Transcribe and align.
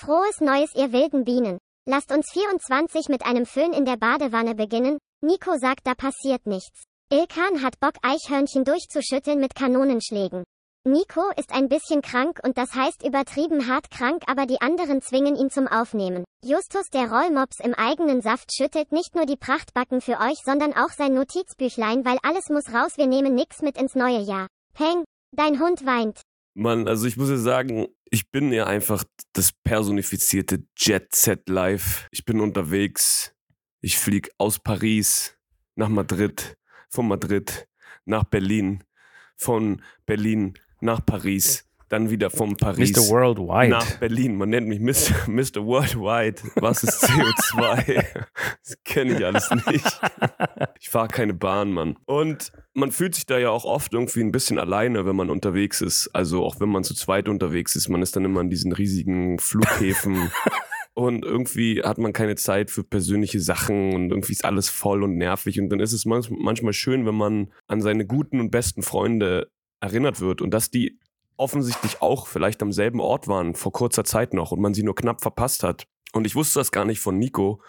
Frohes 0.00 0.40
Neues, 0.40 0.70
ihr 0.74 0.92
wilden 0.92 1.24
Bienen. 1.26 1.58
Lasst 1.86 2.10
uns 2.10 2.30
24 2.32 3.10
mit 3.10 3.22
einem 3.26 3.44
Föhn 3.44 3.74
in 3.74 3.84
der 3.84 3.98
Badewanne 3.98 4.54
beginnen. 4.54 4.96
Nico 5.22 5.58
sagt, 5.58 5.86
da 5.86 5.94
passiert 5.94 6.46
nichts. 6.46 6.84
Ilkan 7.12 7.62
hat 7.62 7.78
Bock, 7.80 7.96
Eichhörnchen 8.00 8.64
durchzuschütteln 8.64 9.38
mit 9.38 9.54
Kanonenschlägen. 9.54 10.44
Nico 10.88 11.20
ist 11.36 11.52
ein 11.52 11.68
bisschen 11.68 12.00
krank 12.00 12.40
und 12.42 12.56
das 12.56 12.74
heißt 12.74 13.04
übertrieben 13.06 13.68
hart 13.68 13.90
krank, 13.90 14.22
aber 14.26 14.46
die 14.46 14.62
anderen 14.62 15.02
zwingen 15.02 15.36
ihn 15.36 15.50
zum 15.50 15.68
Aufnehmen. 15.68 16.24
Justus 16.42 16.88
der 16.88 17.12
Rollmops 17.12 17.60
im 17.62 17.74
eigenen 17.74 18.22
Saft 18.22 18.56
schüttelt 18.56 18.92
nicht 18.92 19.14
nur 19.14 19.26
die 19.26 19.36
Prachtbacken 19.36 20.00
für 20.00 20.18
euch, 20.18 20.38
sondern 20.42 20.72
auch 20.72 20.92
sein 20.96 21.12
Notizbüchlein, 21.12 22.06
weil 22.06 22.16
alles 22.22 22.48
muss 22.48 22.72
raus, 22.72 22.96
wir 22.96 23.06
nehmen 23.06 23.34
nix 23.34 23.60
mit 23.60 23.76
ins 23.76 23.94
neue 23.94 24.22
Jahr. 24.22 24.46
Peng, 24.72 25.04
dein 25.36 25.60
Hund 25.60 25.84
weint. 25.84 26.22
Mann, 26.54 26.88
also 26.88 27.06
ich 27.06 27.18
muss 27.18 27.28
ja 27.28 27.36
sagen, 27.36 27.88
ich 28.10 28.30
bin 28.30 28.52
ja 28.52 28.66
einfach 28.66 29.04
das 29.32 29.52
personifizierte 29.52 30.64
Jet 30.76 31.14
Set 31.14 31.48
Life. 31.48 32.08
Ich 32.10 32.24
bin 32.24 32.40
unterwegs. 32.40 33.32
Ich 33.80 33.96
fliege 33.98 34.30
aus 34.36 34.58
Paris 34.58 35.38
nach 35.76 35.88
Madrid, 35.88 36.58
von 36.90 37.08
Madrid 37.08 37.68
nach 38.04 38.24
Berlin, 38.24 38.84
von 39.36 39.80
Berlin 40.04 40.54
nach 40.80 41.04
Paris, 41.04 41.69
dann 41.90 42.08
wieder 42.08 42.30
von 42.30 42.56
Paris 42.56 42.92
Mr. 42.96 43.08
Worldwide. 43.10 43.68
nach 43.70 43.98
Berlin. 43.98 44.36
Man 44.36 44.48
nennt 44.50 44.68
mich 44.68 44.80
Mr. 44.80 45.14
Mr. 45.28 45.66
Worldwide. 45.66 46.36
Was 46.56 46.82
ist 46.84 47.04
CO2? 47.04 48.04
Das 48.64 48.76
kenne 48.84 49.18
ich 49.18 49.24
alles 49.24 49.50
nicht. 49.66 50.00
Ich 50.80 50.88
fahre 50.90 51.08
keine 51.08 51.34
Bahn, 51.34 51.72
Mann. 51.72 51.96
Und 52.06 52.52
man 52.72 52.92
fühlt 52.92 53.14
sich 53.16 53.26
da 53.26 53.36
ja 53.38 53.50
auch 53.50 53.64
oft 53.64 53.92
irgendwie 53.92 54.20
ein 54.20 54.30
bisschen 54.32 54.58
alleine, 54.58 55.04
wenn 55.06 55.16
man 55.16 55.28
unterwegs 55.30 55.80
ist. 55.80 56.08
Also 56.14 56.44
auch 56.44 56.60
wenn 56.60 56.68
man 56.68 56.84
zu 56.84 56.94
zweit 56.94 57.28
unterwegs 57.28 57.74
ist. 57.74 57.88
Man 57.88 58.00
ist 58.02 58.14
dann 58.14 58.24
immer 58.24 58.40
an 58.40 58.48
diesen 58.50 58.72
riesigen 58.72 59.38
Flughäfen. 59.38 60.30
Und 60.94 61.24
irgendwie 61.24 61.82
hat 61.82 61.98
man 61.98 62.12
keine 62.12 62.34
Zeit 62.36 62.70
für 62.70 62.82
persönliche 62.84 63.40
Sachen 63.40 63.94
und 63.94 64.10
irgendwie 64.10 64.32
ist 64.32 64.44
alles 64.44 64.68
voll 64.68 65.04
und 65.04 65.16
nervig. 65.16 65.58
Und 65.60 65.70
dann 65.70 65.78
ist 65.80 65.92
es 65.92 66.04
manch- 66.04 66.30
manchmal 66.36 66.72
schön, 66.72 67.06
wenn 67.06 67.14
man 67.14 67.52
an 67.68 67.80
seine 67.80 68.04
guten 68.06 68.40
und 68.40 68.50
besten 68.50 68.82
Freunde 68.82 69.50
erinnert 69.80 70.20
wird 70.20 70.42
und 70.42 70.52
dass 70.52 70.70
die 70.70 70.98
offensichtlich 71.40 72.02
auch 72.02 72.26
vielleicht 72.26 72.62
am 72.62 72.72
selben 72.72 73.00
Ort 73.00 73.26
waren, 73.26 73.54
vor 73.54 73.72
kurzer 73.72 74.04
Zeit 74.04 74.34
noch 74.34 74.52
und 74.52 74.60
man 74.60 74.74
sie 74.74 74.82
nur 74.82 74.94
knapp 74.94 75.22
verpasst 75.22 75.62
hat. 75.62 75.86
Und 76.12 76.26
ich 76.26 76.34
wusste 76.34 76.60
das 76.60 76.70
gar 76.70 76.84
nicht 76.84 77.00
von 77.00 77.18
Nico, 77.18 77.62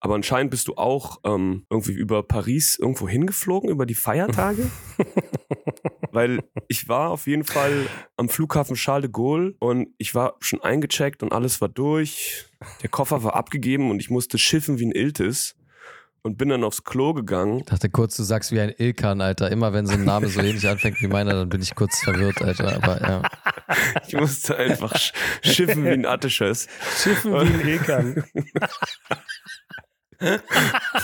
aber 0.00 0.14
anscheinend 0.14 0.50
bist 0.50 0.68
du 0.68 0.74
auch 0.76 1.18
ähm, 1.24 1.66
irgendwie 1.70 1.92
über 1.92 2.22
Paris 2.22 2.78
irgendwo 2.78 3.08
hingeflogen, 3.08 3.68
über 3.68 3.84
die 3.84 3.94
Feiertage. 3.94 4.70
Weil 6.12 6.42
ich 6.68 6.88
war 6.88 7.10
auf 7.10 7.26
jeden 7.26 7.44
Fall 7.44 7.86
am 8.16 8.28
Flughafen 8.28 8.76
Charles 8.76 9.06
de 9.06 9.10
Gaulle 9.12 9.54
und 9.58 9.88
ich 9.98 10.14
war 10.14 10.36
schon 10.40 10.62
eingecheckt 10.62 11.22
und 11.22 11.32
alles 11.32 11.60
war 11.60 11.68
durch. 11.68 12.46
Der 12.82 12.88
Koffer 12.88 13.24
war 13.24 13.34
abgegeben 13.34 13.90
und 13.90 14.00
ich 14.00 14.10
musste 14.10 14.38
schiffen 14.38 14.78
wie 14.78 14.86
ein 14.86 14.92
Iltis 14.92 15.57
und 16.28 16.36
bin 16.38 16.48
dann 16.50 16.62
aufs 16.64 16.84
Klo 16.84 17.12
gegangen. 17.14 17.58
Ich 17.58 17.64
dachte 17.64 17.88
kurz, 17.90 18.16
du 18.16 18.22
sagst 18.22 18.52
wie 18.52 18.60
ein 18.60 18.72
Ilkan, 18.76 19.20
Alter. 19.20 19.50
Immer 19.50 19.72
wenn 19.72 19.86
so 19.86 19.94
ein 19.94 20.04
Name 20.04 20.28
so 20.28 20.40
ähnlich 20.40 20.68
anfängt 20.68 21.00
wie 21.00 21.08
meiner, 21.08 21.32
dann 21.34 21.48
bin 21.48 21.60
ich 21.62 21.74
kurz 21.74 21.98
verwirrt, 22.00 22.40
Alter. 22.42 22.76
Aber 22.76 23.00
ja. 23.00 23.22
Ich 24.06 24.14
musste 24.14 24.56
einfach 24.56 24.94
sch- 24.94 25.12
schiffen 25.42 25.84
wie 25.84 25.88
ein 25.90 26.06
Attisches. 26.06 26.68
Schiffen 27.02 27.32
wie 27.34 27.38
ein 27.38 27.60
Ilkan. 27.68 28.24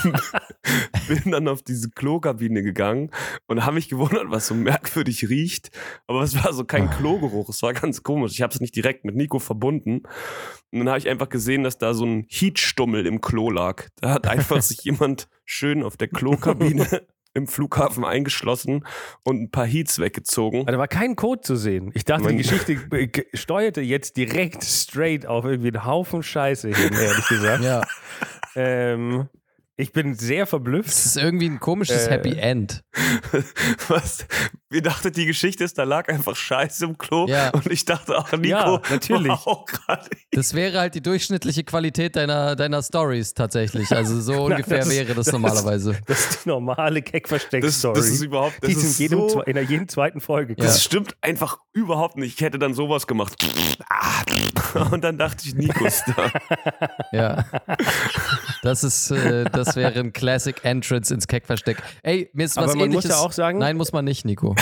bin 1.07 1.31
dann 1.31 1.47
auf 1.47 1.61
diese 1.61 1.89
Klokabine 1.89 2.63
gegangen 2.63 3.11
und 3.47 3.65
habe 3.65 3.75
mich 3.75 3.89
gewundert, 3.89 4.25
was 4.27 4.47
so 4.47 4.55
merkwürdig 4.55 5.29
riecht. 5.29 5.71
Aber 6.07 6.21
es 6.23 6.41
war 6.43 6.53
so 6.53 6.65
kein 6.65 6.89
Klogeruch, 6.89 7.49
es 7.49 7.61
war 7.61 7.73
ganz 7.73 8.03
komisch. 8.03 8.33
Ich 8.33 8.41
habe 8.41 8.53
es 8.53 8.59
nicht 8.61 8.75
direkt 8.75 9.05
mit 9.05 9.15
Nico 9.15 9.39
verbunden. 9.39 10.03
Und 10.71 10.79
dann 10.79 10.89
habe 10.89 10.97
ich 10.99 11.07
einfach 11.09 11.29
gesehen, 11.29 11.63
dass 11.63 11.77
da 11.77 11.93
so 11.93 12.05
ein 12.05 12.25
Heatstummel 12.29 13.05
im 13.05 13.21
Klo 13.21 13.49
lag. 13.49 13.87
Da 14.01 14.11
hat 14.11 14.27
einfach 14.27 14.61
sich 14.61 14.79
jemand 14.83 15.27
schön 15.45 15.83
auf 15.83 15.97
der 15.97 16.07
Klokabine 16.07 17.01
im 17.33 17.47
Flughafen 17.47 18.05
eingeschlossen 18.05 18.85
und 19.23 19.41
ein 19.41 19.51
paar 19.51 19.65
Heats 19.65 19.99
weggezogen. 19.99 20.65
Da 20.65 20.77
war 20.77 20.87
kein 20.87 21.17
Code 21.17 21.41
zu 21.41 21.57
sehen. 21.57 21.91
Ich 21.93 22.05
dachte, 22.05 22.29
die 22.29 22.37
Geschichte 22.37 22.75
ge- 22.77 23.25
steuerte 23.33 23.81
jetzt 23.81 24.15
direkt 24.15 24.63
straight 24.63 25.25
auf 25.25 25.43
irgendwie 25.43 25.67
einen 25.67 25.83
Haufen 25.85 26.23
Scheiße 26.23 26.69
hin, 26.69 26.93
ehrlich 26.93 27.27
gesagt. 27.27 27.63
ja. 27.63 27.81
Ähm, 28.55 29.27
ich 29.77 29.91
bin 29.91 30.15
sehr 30.15 30.45
verblüfft. 30.47 30.89
Es 30.89 31.05
ist 31.05 31.17
irgendwie 31.17 31.49
ein 31.49 31.59
komisches 31.59 32.07
Äh, 32.07 32.11
Happy 32.11 32.37
End. 32.37 32.83
Was? 33.87 34.25
Wir 34.75 34.81
dachten, 34.81 35.09
die 35.13 35.25
Geschichte 35.25 35.63
ist, 35.63 35.77
da 35.77 35.83
lag 35.85 36.09
einfach 36.09 36.35
Scheiße 36.35 36.83
im 36.83 36.97
Klo. 36.97 37.27
Ja. 37.29 37.51
Und 37.51 37.71
ich 37.71 37.85
dachte, 37.85 38.13
ach, 38.17 38.29
Nico, 38.33 38.45
Ja, 38.47 38.81
natürlich. 38.89 39.31
auch 39.31 39.63
gerade 39.65 40.09
Das 40.33 40.53
wäre 40.53 40.79
halt 40.81 40.95
die 40.95 41.01
durchschnittliche 41.01 41.63
Qualität 41.63 42.17
deiner, 42.17 42.57
deiner 42.57 42.83
Stories 42.83 43.33
tatsächlich. 43.33 43.89
Also 43.93 44.19
so 44.19 44.33
ungefähr 44.47 44.79
das- 44.79 44.89
wäre 44.89 45.13
das, 45.15 45.27
das- 45.27 45.31
normalerweise. 45.31 45.97
Das 46.07 46.19
ist 46.31 46.43
die 46.43 46.49
normale 46.49 47.01
Das, 47.01 47.09
Keck-Versteck-Story. 47.09 47.95
das 47.95 48.07
ist 48.09 48.21
überhaupt, 48.21 48.55
das 48.61 48.67
die 48.69 48.75
ist 48.75 48.83
in, 48.83 48.89
ist 48.89 48.99
jedem, 48.99 49.29
so, 49.29 49.41
in 49.43 49.55
jedem 49.69 49.87
zweiten 49.87 50.19
Folge. 50.19 50.55
das 50.55 50.73
Ja. 50.75 50.81
stimmt 50.81 51.15
einfach 51.21 51.57
überhaupt 51.71 52.17
nicht. 52.17 52.35
Ich 52.37 52.41
hätte 52.41 52.59
dann 52.59 52.73
sowas 52.73 53.07
gemacht. 53.07 53.33
Und 54.91 55.05
dann 55.05 55.17
dachte 55.17 55.43
ich, 55.47 55.55
Nico 55.55 55.85
ist 55.85 56.03
da. 56.17 56.31
Ja. 57.13 57.45
Das 58.61 58.83
ist, 58.83 59.09
äh, 59.11 59.45
das 59.45 59.75
wäre 59.77 59.99
ein 59.99 60.11
Classic 60.11 60.55
Entrance 60.63 61.13
ins 61.13 61.27
Keckversteck. 61.27 61.77
Ey, 62.03 62.29
mir 62.33 62.43
ist 62.45 62.57
was 62.57 62.65
Aber 62.65 62.75
man 62.75 62.89
muss 62.89 63.05
ähnliches. 63.05 63.11
ja 63.11 63.17
auch 63.25 63.31
sagen- 63.31 63.59
Nein, 63.59 63.77
muss 63.77 63.93
man 63.93 64.03
nicht, 64.03 64.25
Nico. 64.25 64.55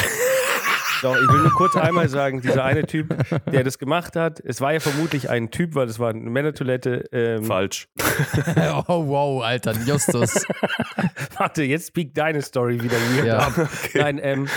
Doch, 1.03 1.17
ich 1.17 1.27
will 1.27 1.41
nur 1.41 1.51
kurz 1.51 1.75
einmal 1.75 2.07
sagen, 2.07 2.39
dieser 2.39 2.63
eine 2.63 2.85
Typ, 2.85 3.13
der 3.51 3.65
das 3.65 3.77
gemacht 3.77 4.15
hat, 4.15 4.39
es 4.39 4.61
war 4.61 4.71
ja 4.71 4.79
vermutlich 4.79 5.29
ein 5.29 5.51
Typ, 5.51 5.75
weil 5.75 5.87
es 5.89 5.99
war 5.99 6.11
eine 6.11 6.29
Männertoilette. 6.29 7.09
Ähm, 7.11 7.43
Falsch. 7.43 7.89
oh, 8.87 9.07
wow, 9.07 9.43
Alter, 9.43 9.73
Justus. 9.85 10.45
warte, 11.37 11.63
jetzt 11.63 11.93
biegt 11.93 12.17
deine 12.17 12.41
Story 12.41 12.81
wieder 12.81 12.95
weird 12.95 13.27
Ja. 13.27 13.37
ab. 13.47 13.69
Nein, 13.95 14.17
ähm, 14.23 14.47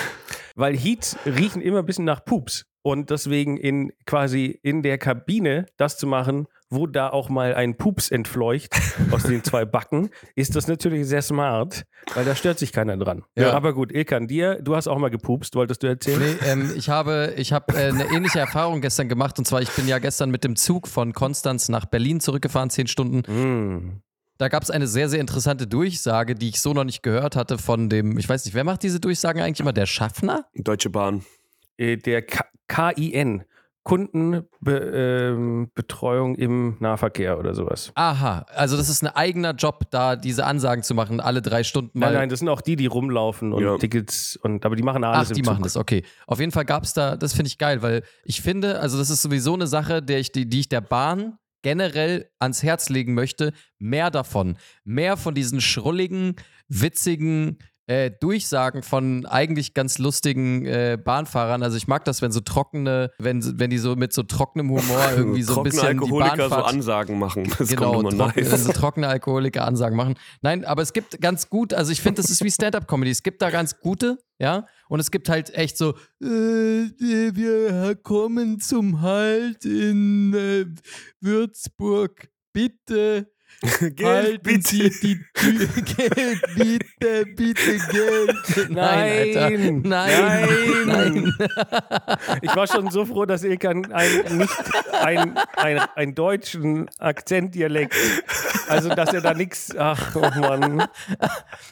weil 0.55 0.77
Heats 0.77 1.17
riechen 1.27 1.61
immer 1.61 1.81
ein 1.81 1.87
bisschen 1.87 2.05
nach 2.05 2.25
Pups. 2.25 2.65
Und 2.83 3.11
deswegen 3.11 3.57
in 3.57 3.93
quasi 4.07 4.61
in 4.63 4.85
der 4.85 4.99
Kabine 4.99 5.67
das 5.77 5.99
zu 5.99 6.07
machen, 6.07 6.47
wo 6.69 6.87
da 6.87 7.11
auch 7.11 7.29
mal 7.29 7.55
ein 7.55 7.77
Pups 7.77 8.11
entfleucht 8.11 8.75
aus 9.11 9.23
den 9.23 9.45
zwei 9.45 9.65
Backen, 9.65 10.11
ist 10.35 10.57
das 10.57 10.67
natürlich 10.67 11.07
sehr 11.07 11.23
smart, 11.23 11.85
weil 12.15 12.25
da 12.25 12.35
stört 12.35 12.59
sich 12.59 12.73
keiner 12.73 12.97
dran. 12.97 13.25
Ja. 13.37 13.53
Aber 13.53 13.73
gut, 13.73 13.93
Ilkan, 13.93 14.27
dir, 14.27 14.61
du 14.61 14.75
hast 14.75 14.89
auch 14.89 14.99
mal 14.99 15.11
gepupst, 15.11 15.55
wolltest 15.55 15.83
du 15.83 15.87
erzählen? 15.87 16.19
Nee, 16.21 16.47
ähm, 16.47 16.73
ich 16.77 16.89
habe, 16.89 17.35
ich 17.37 17.53
habe 17.53 17.75
äh, 17.75 17.89
eine 17.89 18.07
ähnliche 18.07 18.41
Erfahrung 18.41 18.81
gestern 18.81 19.09
gemacht. 19.09 19.39
Und 19.39 19.45
zwar, 19.47 19.63
ich 19.63 19.71
bin 19.71 19.87
ja 19.87 19.99
gestern 19.99 20.31
mit 20.31 20.45
dem 20.45 20.57
Zug 20.57 20.89
von 20.89 21.13
Konstanz 21.13 21.69
nach 21.69 21.87
Berlin 21.87 22.21
zurückgefahren, 22.21 22.71
zehn 22.71 22.87
Stunden. 22.87 23.19
Mm. 23.21 24.03
Da 24.39 24.49
gab 24.49 24.63
es 24.63 24.71
eine 24.71 24.87
sehr, 24.87 25.09
sehr 25.09 25.21
interessante 25.21 25.67
Durchsage, 25.67 26.35
die 26.35 26.51
ich 26.51 26.61
so 26.61 26.75
noch 26.75 26.85
nicht 26.85 27.03
gehört 27.03 27.37
hatte 27.37 27.57
von 27.57 27.89
dem, 27.89 28.19
ich 28.19 28.29
weiß 28.29 28.45
nicht, 28.45 28.55
wer 28.55 28.65
macht 28.65 28.83
diese 28.83 29.01
Durchsagen 29.01 29.41
eigentlich 29.41 29.61
immer? 29.61 29.73
Der 29.73 29.87
Schaffner? 29.87 30.45
Deutsche 30.55 30.91
Bahn. 30.91 31.25
Äh, 31.79 31.97
der 31.97 32.23
K 32.23 32.45
KIN, 32.69 33.45
Kundenbetreuung 33.87 36.35
im 36.35 36.77
Nahverkehr 36.81 37.39
oder 37.39 37.55
sowas. 37.55 37.93
Aha, 37.95 38.45
also 38.55 38.77
das 38.77 38.89
ist 38.89 39.05
ein 39.05 39.15
eigener 39.15 39.53
Job, 39.55 39.85
da 39.91 40.17
diese 40.17 40.45
Ansagen 40.45 40.83
zu 40.83 40.95
machen, 40.95 41.21
alle 41.21 41.41
drei 41.41 41.63
Stunden 41.63 41.97
mal. 41.99 42.07
Nein, 42.07 42.15
nein, 42.15 42.29
das 42.29 42.41
sind 42.41 42.49
auch 42.49 42.63
die, 42.63 42.75
die 42.75 42.87
rumlaufen 42.87 43.53
und 43.53 43.63
Ja. 43.63 43.79
Tickets 43.79 44.37
und 44.43 44.67
aber 44.67 44.75
die 44.75 44.83
machen 44.83 45.05
alles 45.05 45.31
Ach, 45.31 45.35
die 45.35 45.41
im 45.41 45.47
machen 45.47 45.59
Zug. 45.59 45.65
das, 45.65 45.77
okay. 45.77 46.03
Auf 46.27 46.41
jeden 46.41 46.51
Fall 46.51 46.65
gab 46.65 46.83
es 46.83 46.95
da, 46.95 47.17
das 47.17 47.33
finde 47.33 47.47
ich 47.47 47.59
geil, 47.59 47.81
weil 47.83 48.03
ich 48.25 48.43
finde, 48.43 48.81
also 48.81 48.99
das 48.99 49.09
ist 49.09 49.23
sowieso 49.23 49.55
eine 49.55 49.69
Sache, 49.69 50.03
der 50.03 50.19
ich, 50.19 50.33
die, 50.33 50.49
die 50.49 50.61
ich 50.61 50.69
der 50.69 50.81
Bahn 50.81 51.39
generell 51.63 52.29
ans 52.41 52.65
Herz 52.65 52.89
legen 52.89 53.15
möchte. 53.15 53.53
Mehr 53.79 54.11
davon. 54.11 54.57
Mehr 54.85 55.17
von 55.17 55.35
diesen 55.35 55.61
schrulligen, 55.61 56.35
witzigen 56.69 57.59
äh, 57.87 58.11
Durchsagen 58.11 58.83
von 58.83 59.27
eigentlich 59.27 59.75
ganz 59.75 59.99
lustigen 59.99 60.67
äh, 60.67 60.99
Bahnfahrern. 61.03 61.63
Also 61.63 61.77
ich 61.77 61.87
mag 61.87 62.05
das, 62.05 62.21
wenn 62.23 62.33
so 62.33 62.41
trockene, 62.41 63.13
wenn, 63.19 63.59
wenn 63.59 63.71
die 63.71 63.79
so 63.79 63.95
mit 63.97 64.13
so 64.13 64.23
trockenem 64.23 64.71
Humor 64.71 65.11
irgendwie 65.17 65.43
so 65.43 65.53
ein 65.53 65.55
Trockene 65.55 65.71
bisschen 65.71 65.99
die 65.99 66.05
Alkoholiker 66.05 66.31
so 66.31 66.51
Bahnfahrt 66.51 66.67
Ansagen 66.67 67.19
machen. 67.19 67.53
Das 67.59 67.69
genau, 67.69 67.93
kommt 67.93 68.13
immer 68.13 68.25
trocken, 68.27 68.49
nice. 68.49 68.65
so 68.65 68.73
trockene 68.73 69.09
Alkoholiker 69.09 69.65
Ansagen 69.65 69.97
machen. 69.97 70.15
Nein, 70.43 70.65
aber 70.65 70.83
es 70.83 70.93
gibt 70.93 71.21
ganz 71.21 71.49
gut, 71.49 71.73
also 71.73 71.93
ich 71.93 72.01
finde, 72.01 72.21
das 72.21 72.31
ist 72.31 72.43
wie 72.43 72.51
Stand-up-Comedy. 72.51 73.11
Es 73.11 73.23
gibt 73.23 73.41
da 73.41 73.51
ganz 73.51 73.79
gute, 73.79 74.19
ja, 74.39 74.67
und 74.89 75.01
es 75.01 75.11
gibt 75.11 75.29
halt 75.29 75.55
echt 75.55 75.79
so, 75.79 75.91
äh, 76.21 76.27
wir 76.27 77.97
kommen 78.03 78.61
zum 78.61 79.01
Halt 79.01 79.65
in 79.65 80.35
äh, 80.35 80.67
Würzburg. 81.21 82.29
Bitte 82.53 83.29
Geld, 83.63 84.03
Halten 84.05 84.63
Sie 84.63 84.91
die 84.91 85.21
Tür. 85.33 85.69
Geld, 85.97 86.43
bitte, 86.55 87.27
bitte 87.35 87.79
Geld. 87.91 88.71
Nein, 88.71 89.35
Alter. 89.35 89.51
Nein, 89.51 89.83
nein. 89.83 90.87
nein. 90.87 91.35
Ich 92.43 92.55
war 92.55 92.67
schon 92.67 92.91
so 92.91 93.07
froh, 93.07 93.25
dass 93.25 93.45
Ilkan 93.45 93.91
ein, 93.93 94.39
nicht 94.39 94.55
ein, 94.93 95.39
ein, 95.57 95.79
einen 95.79 96.15
deutschen 96.15 96.89
Akzentdialekt, 96.99 97.95
also 98.69 98.91
dass 98.91 99.15
er 99.15 99.23
da 99.23 99.33
nichts, 99.33 99.75
ach 99.77 100.15
oh 100.15 100.21
Mann. 100.39 100.87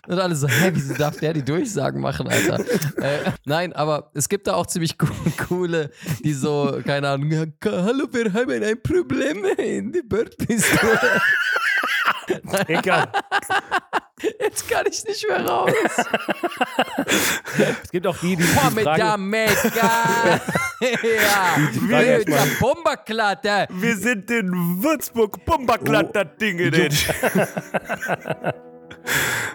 Und 0.06 0.18
alle 0.18 0.34
so, 0.34 0.48
hä, 0.48 0.70
wieso 0.72 0.94
darf 0.94 1.18
der 1.18 1.34
die 1.34 1.44
Durchsagen 1.44 2.00
machen, 2.00 2.28
Alter? 2.28 2.60
äh, 2.96 3.30
nein, 3.44 3.74
aber 3.74 4.10
es 4.14 4.28
gibt 4.28 4.46
da 4.46 4.54
auch 4.54 4.66
ziemlich 4.66 4.96
co 4.98 5.08
coole, 5.48 5.90
die 6.24 6.32
so, 6.32 6.80
keine 6.84 7.10
Ahnung, 7.10 7.30
hallo, 7.62 8.06
wir 8.10 8.32
haben 8.32 8.62
ein 8.62 8.82
Problem 8.82 9.44
in 9.58 9.92
die 9.92 10.02
Bordpistole. 10.02 11.20
Ilkan, 12.68 13.08
Jetzt 14.40 14.68
kann 14.70 14.86
ich 14.88 15.04
nicht 15.04 15.26
mehr 15.28 15.44
raus. 15.46 15.70
es 17.82 17.90
gibt 17.90 18.06
auch 18.06 18.16
die, 18.18 18.36
die, 18.36 18.44
die 18.44 18.54
Come 18.54 18.84
da, 18.84 18.94
fragen, 18.96 19.28
mega. 19.28 19.50
ja, 20.80 21.56
wir 21.88 22.24
der 22.24 22.46
Bomberklatte. 22.60 23.66
Wir 23.70 23.96
sind 23.96 24.30
in 24.30 24.50
Würzburg, 24.82 25.44
Bomberklatt, 25.44 26.14
das 26.14 26.26
Ding. 26.40 26.56
nicht. 26.56 27.08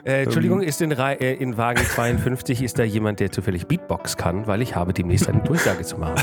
äh, 0.04 0.24
Entschuldigung, 0.24 0.62
ist 0.62 0.82
in, 0.82 0.92
äh, 0.92 1.34
in 1.36 1.58
Wagen 1.58 1.86
52 1.86 2.62
ist 2.62 2.78
da 2.78 2.84
jemand, 2.84 3.20
der 3.22 3.32
zufällig 3.32 3.66
Beatbox 3.68 4.18
kann, 4.18 4.46
weil 4.46 4.62
ich 4.62 4.76
habe 4.76 4.94
demnächst 4.94 5.30
eine 5.30 5.42
Durchsage 5.42 5.84
zu 5.84 5.98
machen. 5.98 6.22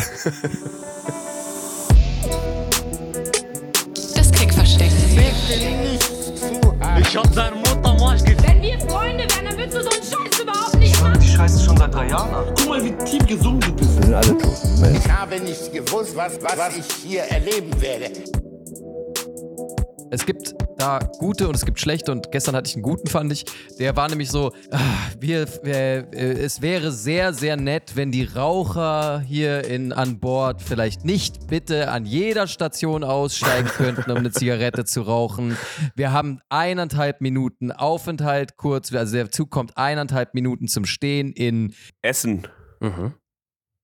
Ich 7.09 7.17
hab 7.17 7.33
seine 7.33 7.57
Mutter 7.57 7.95
Maske. 8.01 8.37
Wenn 8.43 8.61
wir 8.61 8.79
Freunde 8.81 9.25
wären, 9.31 9.45
dann 9.45 9.57
würdest 9.57 9.77
du 9.77 9.83
so 9.83 9.91
einen 9.91 10.03
Scheiß 10.03 10.41
überhaupt 10.43 10.79
nicht 10.79 11.01
machen. 11.01 11.21
Die 11.21 11.29
Scheiße 11.29 11.65
schon 11.65 11.77
seit 11.77 11.95
drei 11.95 12.09
Jahren. 12.09 12.53
Guck 12.59 12.69
mal, 12.69 12.85
wie 12.85 12.93
tief 13.05 13.25
gesungen 13.27 13.61
du 13.61 13.73
bist. 13.73 13.91
Ich 14.03 15.11
habe 15.11 15.41
nicht 15.41 15.73
gewusst, 15.73 16.17
was, 16.17 16.39
was 16.43 16.77
ich 16.77 16.87
hier 17.05 17.23
erleben 17.23 17.81
werde. 17.81 18.11
Es 20.11 20.25
gibt 20.25 20.55
da 20.79 21.01
gute 21.19 21.49
und 21.49 21.57
es 21.57 21.65
gibt 21.65 21.81
schlechte 21.81 22.13
und 22.13 22.31
gestern 22.31 22.55
hatte 22.55 22.69
ich 22.69 22.77
einen 22.77 22.83
guten, 22.83 23.09
fand 23.09 23.33
ich. 23.33 23.45
Der 23.79 23.97
war 23.97 24.09
nämlich 24.09 24.31
so, 24.31 24.53
ah, 24.71 24.79
wir, 25.19 25.47
äh, 25.65 26.05
es 26.13 26.63
wäre 26.63 26.93
sehr, 26.93 27.33
sehr 27.33 27.57
nett, 27.57 27.97
wenn 27.97 28.13
die 28.13 28.25
Raucher 28.25 29.21
hier 29.21 29.65
in, 29.65 29.93
an 29.93 30.21
Bord 30.21 30.63
vielleicht 30.63 31.05
nicht 31.05 31.49
bitte 31.49 31.91
an 31.91 32.05
jeder 32.07 32.47
Station 32.47 33.03
aussteigen 33.03 33.69
könnten, 33.69 34.11
um 34.11 34.19
eine 34.19 34.31
Zigarette 34.33 34.85
zu 34.85 35.03
rauchen. 35.03 35.57
Wir 35.97 36.13
haben 36.13 36.41
eineinhalb 36.49 37.21
Minuten 37.21 37.73
Aufenthalt 37.73 38.57
kurz, 38.57 38.93
also 38.93 39.17
der 39.17 39.31
Zug 39.31 39.51
kommt 39.51 39.77
eineinhalb 39.77 40.35
Minuten 40.35 40.69
zum 40.69 40.85
Stehen 40.85 41.33
in 41.33 41.75
Essen. 42.03 42.47
Mhm. 42.81 43.15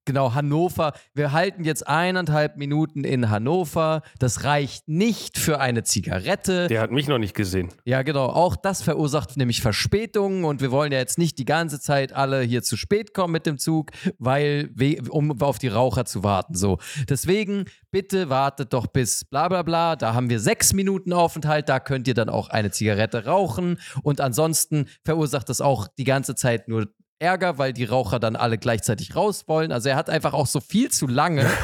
Genau, 0.04 0.34
Hannover. 0.34 0.94
Wir 1.14 1.31
halten 1.31 1.62
jetzt 1.62 1.87
eineinhalb 1.87 2.56
Minuten 2.56 3.04
in 3.04 3.31
Hannover. 3.31 4.02
Das 4.19 4.43
reicht 4.43 4.88
nicht 4.88 5.38
für 5.38 5.60
eine 5.60 5.84
Zigarette. 5.84 6.66
Der 6.66 6.81
hat 6.81 6.90
mich 6.90 7.06
noch 7.06 7.19
nicht 7.19 7.34
gesehen. 7.37 7.69
Ja, 7.84 8.02
genau. 8.02 8.26
Auch 8.26 8.56
das 8.56 8.82
verursacht 8.82 9.37
nämlich 9.37 9.60
Verspätungen 9.62 10.44
und 10.44 10.60
wir 10.60 10.72
wollen 10.72 10.90
ja 10.90 10.99
jetzt 10.99 11.19
nicht 11.19 11.38
die 11.38 11.44
ganze 11.44 11.78
Zeit 11.81 12.12
alle 12.12 12.40
hier 12.43 12.64
zu 12.64 12.76
spät 12.76 13.14
kommen 13.14 13.32
mit 13.32 13.46
dem 13.46 13.58
Zug, 13.58 13.90
weil 14.19 14.70
we- 14.75 14.99
um 15.08 15.40
auf 15.40 15.60
die 15.60 15.69
Raucher 15.69 16.04
zu 16.04 16.25
warten. 16.25 16.54
So. 16.56 16.78
Deswegen 17.08 17.66
bitte 17.93 18.28
wartet 18.28 18.72
doch 18.72 18.88
bis 18.88 19.25
bla 19.25 19.46
bla 19.49 19.62
bla. 19.62 19.94
Da 19.94 20.14
haben 20.14 20.28
wir 20.31 20.40
sechs 20.40 20.72
Minuten 20.72 21.12
Aufenthalt. 21.12 21.69
Da 21.69 21.78
könnt 21.78 22.08
ihr 22.08 22.14
dann 22.14 22.28
auch 22.28 22.49
eine 22.49 22.72
Zigarette 22.72 23.26
rauchen. 23.26 23.78
Und 24.02 24.20
ansonsten 24.20 24.87
verursacht 25.04 25.49
das 25.49 25.60
auch 25.60 25.87
die 25.96 26.04
ganze 26.04 26.34
Zeit 26.34 26.66
nur 26.66 26.88
Ärger, 27.22 27.56
weil 27.56 27.72
die 27.72 27.84
Raucher 27.84 28.19
dann 28.19 28.36
alle 28.36 28.58
gleichzeitig 28.58 29.16
raus 29.16 29.44
wollen. 29.46 29.72
Also 29.72 29.88
er 29.88 29.96
hat 29.96 30.10
einfach 30.10 30.34
auch 30.34 30.46
so 30.46 30.60
viel 30.60 30.90
zu 30.90 31.06
lange. 31.06 31.48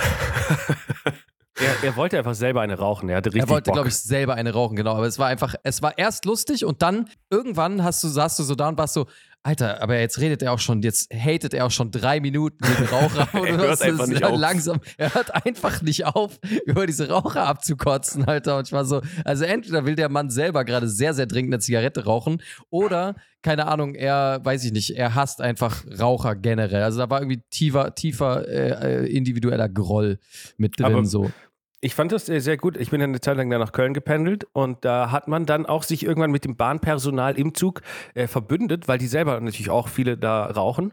Er, 1.60 1.82
er 1.82 1.96
wollte 1.96 2.16
einfach 2.18 2.34
selber 2.34 2.60
eine 2.60 2.78
rauchen. 2.78 3.08
Er 3.08 3.16
hatte 3.16 3.30
richtig 3.30 3.42
Er 3.42 3.48
wollte, 3.48 3.72
glaube 3.72 3.88
ich, 3.88 3.96
selber 3.96 4.34
eine 4.34 4.52
rauchen, 4.52 4.76
genau. 4.76 4.94
Aber 4.94 5.06
es 5.06 5.18
war 5.18 5.26
einfach, 5.26 5.56
es 5.64 5.82
war 5.82 5.98
erst 5.98 6.24
lustig 6.24 6.64
und 6.64 6.82
dann 6.82 7.08
irgendwann 7.30 7.82
hast 7.82 8.02
du, 8.04 8.08
saßt 8.08 8.38
du 8.38 8.44
so 8.44 8.54
da 8.54 8.68
und 8.68 8.78
warst 8.78 8.94
so, 8.94 9.06
Alter, 9.44 9.80
aber 9.82 9.98
jetzt 9.98 10.18
redet 10.18 10.42
er 10.42 10.52
auch 10.52 10.58
schon, 10.58 10.82
jetzt 10.82 11.10
hatet 11.14 11.54
er 11.54 11.64
auch 11.64 11.70
schon 11.70 11.90
drei 11.90 12.20
Minuten 12.20 12.58
gegen 12.60 12.84
Raucher. 12.90 13.28
Er 13.48 13.56
hört 13.56 13.80
einfach 13.82 14.06
nicht 14.06 14.22
auf. 14.24 14.38
langsam, 14.38 14.80
er 14.98 15.14
hört 15.14 15.46
einfach 15.46 15.80
nicht 15.80 16.04
auf, 16.06 16.38
über 16.66 16.86
diese 16.86 17.08
Raucher 17.08 17.46
abzukotzen, 17.46 18.24
Alter. 18.26 18.58
Und 18.58 18.66
ich 18.66 18.72
war 18.72 18.84
so, 18.84 19.00
also 19.24 19.44
entweder 19.44 19.86
will 19.86 19.94
der 19.94 20.08
Mann 20.10 20.28
selber 20.28 20.64
gerade 20.64 20.88
sehr, 20.88 21.14
sehr 21.14 21.26
dringend 21.26 21.54
eine 21.54 21.60
Zigarette 21.60 22.04
rauchen 22.04 22.42
oder, 22.68 23.14
keine 23.42 23.68
Ahnung, 23.68 23.94
er, 23.94 24.40
weiß 24.44 24.64
ich 24.64 24.72
nicht, 24.72 24.90
er 24.96 25.14
hasst 25.14 25.40
einfach 25.40 25.84
Raucher 25.98 26.34
generell. 26.34 26.82
Also 26.82 26.98
da 26.98 27.08
war 27.08 27.20
irgendwie 27.20 27.42
tiefer, 27.50 27.94
tiefer 27.94 28.46
äh, 28.48 29.04
äh, 29.04 29.06
individueller 29.06 29.68
Groll 29.68 30.18
mit 30.58 30.78
drin, 30.78 30.86
Aber- 30.86 31.04
so. 31.04 31.30
Ich 31.80 31.94
fand 31.94 32.10
das 32.12 32.28
äh, 32.28 32.40
sehr 32.40 32.56
gut. 32.56 32.76
Ich 32.76 32.90
bin 32.90 33.00
eine 33.00 33.20
Zeit 33.20 33.36
lang 33.36 33.50
da 33.50 33.58
nach 33.58 33.72
Köln 33.72 33.94
gependelt 33.94 34.46
und 34.52 34.84
da 34.84 35.10
hat 35.12 35.28
man 35.28 35.46
dann 35.46 35.64
auch 35.66 35.82
sich 35.84 36.04
irgendwann 36.04 36.30
mit 36.32 36.44
dem 36.44 36.56
Bahnpersonal 36.56 37.38
im 37.38 37.54
Zug 37.54 37.82
äh, 38.14 38.26
verbündet, 38.26 38.88
weil 38.88 38.98
die 38.98 39.06
selber 39.06 39.40
natürlich 39.40 39.70
auch 39.70 39.88
viele 39.88 40.16
da 40.16 40.46
rauchen. 40.46 40.92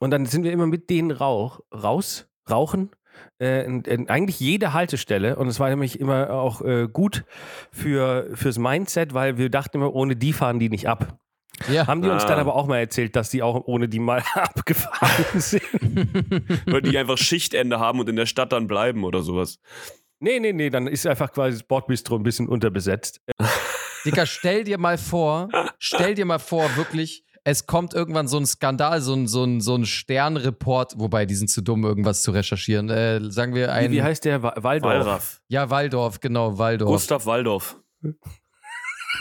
Und 0.00 0.10
dann 0.10 0.26
sind 0.26 0.44
wir 0.44 0.52
immer 0.52 0.66
mit 0.66 0.88
denen 0.90 1.10
rauch, 1.10 1.60
raus, 1.72 2.26
rauchen. 2.50 2.90
Äh, 3.40 3.64
in, 3.64 3.80
in 3.82 4.08
eigentlich 4.10 4.40
jede 4.40 4.74
Haltestelle 4.74 5.36
und 5.36 5.48
es 5.48 5.58
war 5.58 5.70
nämlich 5.70 6.00
immer 6.00 6.30
auch 6.30 6.60
äh, 6.60 6.86
gut 6.90 7.24
für, 7.72 8.28
fürs 8.34 8.58
Mindset, 8.58 9.14
weil 9.14 9.38
wir 9.38 9.48
dachten 9.50 9.78
immer, 9.78 9.94
ohne 9.94 10.16
die 10.16 10.34
fahren 10.34 10.58
die 10.58 10.68
nicht 10.68 10.86
ab. 10.86 11.16
Ja. 11.72 11.86
Haben 11.86 12.02
die 12.02 12.10
uns 12.10 12.24
Ah. 12.24 12.28
dann 12.28 12.38
aber 12.38 12.54
auch 12.54 12.66
mal 12.66 12.76
erzählt, 12.78 13.16
dass 13.16 13.30
die 13.30 13.42
auch 13.42 13.62
ohne 13.66 13.88
die 13.88 14.00
mal 14.00 14.22
abgefahren 14.34 15.24
sind. 15.40 15.62
Weil 16.66 16.82
die 16.82 16.96
einfach 16.98 17.16
Schichtende 17.16 17.80
haben 17.80 18.00
und 18.00 18.08
in 18.10 18.16
der 18.16 18.26
Stadt 18.26 18.52
dann 18.52 18.66
bleiben 18.66 19.04
oder 19.04 19.22
sowas. 19.22 19.58
Nee, 20.20 20.38
nee, 20.40 20.52
nee, 20.52 20.70
dann 20.70 20.86
ist 20.86 21.06
einfach 21.06 21.32
quasi 21.32 21.58
das 21.58 21.66
Bordbistro 21.66 22.16
ein 22.16 22.22
bisschen 22.22 22.48
unterbesetzt. 22.48 23.20
Dicker, 24.04 24.26
stell 24.26 24.64
dir 24.64 24.78
mal 24.78 24.98
vor, 24.98 25.48
stell 25.78 26.14
dir 26.14 26.24
mal 26.24 26.38
vor, 26.38 26.76
wirklich, 26.76 27.24
es 27.42 27.66
kommt 27.66 27.92
irgendwann 27.94 28.28
so 28.28 28.38
ein 28.38 28.46
Skandal, 28.46 29.00
so 29.00 29.14
ein, 29.14 29.26
so 29.26 29.44
ein, 29.44 29.60
so 29.60 29.74
ein 29.76 29.84
Sternreport, 29.84 30.94
wobei 30.96 31.26
die 31.26 31.34
sind 31.34 31.48
zu 31.48 31.60
dumm, 31.62 31.84
irgendwas 31.84 32.22
zu 32.22 32.30
recherchieren. 32.30 32.88
Äh, 32.90 33.20
sagen 33.30 33.54
wir 33.54 33.72
ein. 33.72 33.90
Wie, 33.90 33.96
wie 33.96 34.02
heißt 34.02 34.24
der? 34.24 34.42
Wa- 34.42 34.54
Waldorf. 34.56 34.92
Wallraff. 34.94 35.42
ja, 35.48 35.70
Waldorf, 35.70 36.20
genau, 36.20 36.56
Waldorf. 36.58 36.90
Gustav 36.90 37.26
Waldorf. 37.26 37.76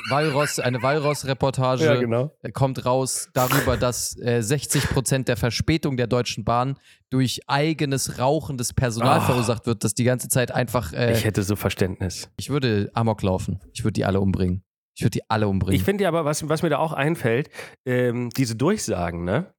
Walross, 0.10 0.60
eine 0.60 0.82
Walross-Reportage 0.82 1.86
Ja, 1.86 1.96
genau. 1.96 2.32
kommt 2.54 2.86
raus 2.86 3.30
darüber, 3.34 3.78
dass 3.78 4.18
äh, 4.22 4.42
60 4.42 4.90
Prozent 4.90 5.28
der 5.28 5.38
Verspätung 5.38 5.98
der 5.98 6.08
Deutschen 6.08 6.44
Bahn 6.44 6.78
durch 7.10 7.42
eigenes 7.48 8.20
rauchendes 8.20 8.74
Personal 8.74 9.20
Ah. 9.20 9.22
verursacht 9.22 9.66
wird, 9.66 9.84
das 9.84 9.94
die 9.94 10.04
ganze 10.04 10.28
Zeit 10.30 10.52
einfach. 10.52 10.94
Äh, 10.94 11.12
Ich 11.14 11.20
ich, 11.20 11.26
hätte 11.26 11.44
so 11.44 11.56
Verständnis. 11.56 12.30
würde 12.50 12.90
Amok 12.94 13.22
laufen. 13.22 13.60
Ich 13.74 13.84
würde 13.84 13.94
die 13.94 14.06
alle 14.06 14.20
umbringen. 14.20 14.64
Ich 14.96 15.02
würde 15.04 15.12
die 15.12 15.30
alle 15.30 15.48
umbringen. 15.48 15.76
Ich 15.76 15.84
finde 15.84 16.04
ja 16.04 16.10
aber, 16.10 16.24
was, 16.26 16.48
was 16.48 16.62
mir 16.64 16.70
da 16.70 16.78
auch 16.78 16.94
einfällt, 16.94 17.50
ähm, 17.86 18.30
diese 18.30 18.56
Durchsagen, 18.56 19.24
ne? 19.24 19.54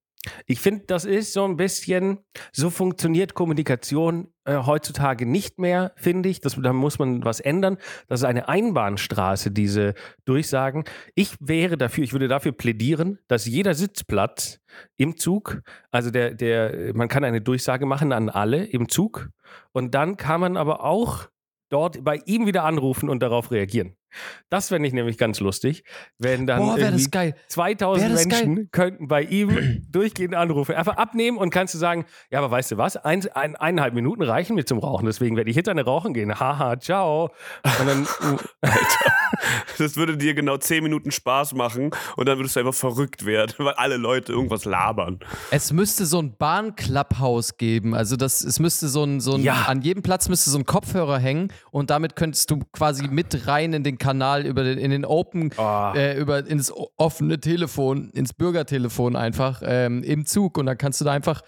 Ich 0.47 0.61
finde, 0.61 0.85
das 0.87 1.05
ist 1.05 1.33
so 1.35 1.45
ein 1.45 1.57
bisschen, 1.57 2.19
so 2.53 2.71
funktioniert 2.71 3.35
Kommunikation 3.35 4.29
äh, 4.47 4.65
heutzutage 4.65 5.27
nicht 5.27 5.59
mehr, 5.59 5.93
finde 5.97 6.29
ich. 6.29 6.41
Das, 6.41 6.57
da 6.61 6.73
muss 6.73 6.99
man 6.99 7.25
was 7.25 7.41
ändern. 7.41 7.79
Das 8.09 8.21
ist 8.21 8.25
eine 8.25 8.49
Einbahnstraße, 8.49 9.51
diese 9.51 9.95
Durchsagen. 10.25 10.85
Ich 11.15 11.37
wäre 11.41 11.77
dafür, 11.77 12.05
ich 12.05 12.13
würde 12.13 12.29
dafür 12.29 12.53
plädieren, 12.53 13.19
dass 13.29 13.47
jeder 13.47 13.75
Sitzplatz 13.75 14.61
im 14.97 15.17
Zug, 15.17 15.63
also 15.91 16.11
der, 16.11 16.35
der, 16.35 16.95
man 16.95 17.09
kann 17.09 17.25
eine 17.25 17.41
Durchsage 17.41 17.87
machen 17.87 18.13
an 18.13 18.29
alle 18.29 18.65
im 18.65 18.89
Zug 18.89 19.31
und 19.73 19.95
dann 19.95 20.17
kann 20.17 20.41
man 20.41 20.57
aber 20.57 20.85
auch 20.85 21.29
dort 21.69 22.05
bei 22.05 22.21
ihm 22.27 22.47
wieder 22.47 22.65
anrufen 22.65 23.09
und 23.09 23.23
darauf 23.23 23.51
reagieren. 23.51 23.97
Das 24.49 24.69
fände 24.69 24.87
ich 24.89 24.95
nämlich 24.95 25.19
ganz 25.19 25.41
lustig, 25.41 25.85
wenn 26.19 26.47
dann 26.47 26.61
Boah, 26.61 26.77
das 26.77 26.89
irgendwie 26.89 27.11
geil. 27.11 27.35
2000 27.49 28.03
Wär 28.03 28.17
das 28.17 28.27
Menschen 28.27 28.71
könnten 28.71 29.09
bei 29.09 29.23
ihm 29.23 29.83
durchgehend 29.93 30.35
anrufen. 30.35 30.75
Einfach 30.75 30.97
abnehmen 30.97 31.37
und 31.39 31.51
kannst 31.51 31.75
du 31.75 31.79
sagen, 31.79 32.05
ja, 32.31 32.39
aber 32.39 32.51
weißt 32.51 32.73
du 32.73 32.77
was, 32.79 32.97
ein, 32.97 33.27
ein, 33.35 33.57
eineinhalb 33.57 33.95
Minuten 33.95 34.23
reichen 34.23 34.55
mir 34.55 34.65
zum 34.65 34.79
Rauchen, 34.79 35.07
deswegen 35.07 35.37
werde 35.37 35.51
ich 35.51 35.57
jetzt 35.57 35.69
eine 35.69 35.85
rauchen 35.85 36.15
gehen. 36.15 36.39
Haha, 36.39 36.79
ciao. 36.79 37.31
Und 37.81 37.87
dann, 37.87 38.07
Das 39.79 39.97
würde 39.97 40.17
dir 40.17 40.35
genau 40.35 40.57
10 40.57 40.83
Minuten 40.83 41.11
Spaß 41.11 41.55
machen 41.55 41.91
und 42.17 42.27
dann 42.29 42.39
würdest 42.39 42.57
du 42.57 42.61
einfach 42.61 42.75
verrückt 42.75 43.27
werden, 43.27 43.53
weil 43.59 43.75
alle 43.75 43.97
Leute 43.97 44.33
irgendwas 44.33 44.65
labern. 44.65 45.19
Es 45.51 45.73
müsste 45.73 46.07
so 46.07 46.21
ein 46.21 46.37
Bahn-Clubhouse 46.37 47.57
geben. 47.57 47.95
Also 47.95 48.17
das, 48.17 48.43
es 48.43 48.59
müsste 48.59 48.89
so 48.89 49.05
ein, 49.05 49.21
so 49.21 49.35
ein 49.35 49.43
Ja. 49.43 49.65
an 49.67 49.83
jedem 49.83 50.03
Platz 50.03 50.29
müsste 50.29 50.51
so 50.51 50.59
ein 50.59 50.65
Kopfhörer 50.65 51.19
hängen 51.19 51.53
und 51.71 51.91
damit 51.91 52.17
könntest 52.17 52.51
du 52.51 52.61
quasi 52.73 53.09
mit 53.09 53.47
rein 53.47 53.73
in 53.73 53.85
den 53.85 53.96
den 53.97 53.99
Kanal, 53.99 54.47
über 54.47 54.63
den, 54.65 54.79
in 54.79 54.91
den 54.91 55.05
Open, 55.05 55.51
Oh. 55.57 55.93
äh, 55.95 56.19
über 56.19 56.47
ins 56.47 56.73
offene 56.97 57.41
Telefon, 57.41 58.11
ins 58.11 58.33
Bürgertelefon 58.33 59.17
einfach 59.17 59.63
ähm, 59.65 60.03
im 60.03 60.27
Zug 60.27 60.59
und 60.59 60.67
dann 60.67 60.79
kannst 60.79 61.01
du 61.01 61.05
da 61.05 61.13
einfach 61.13 61.43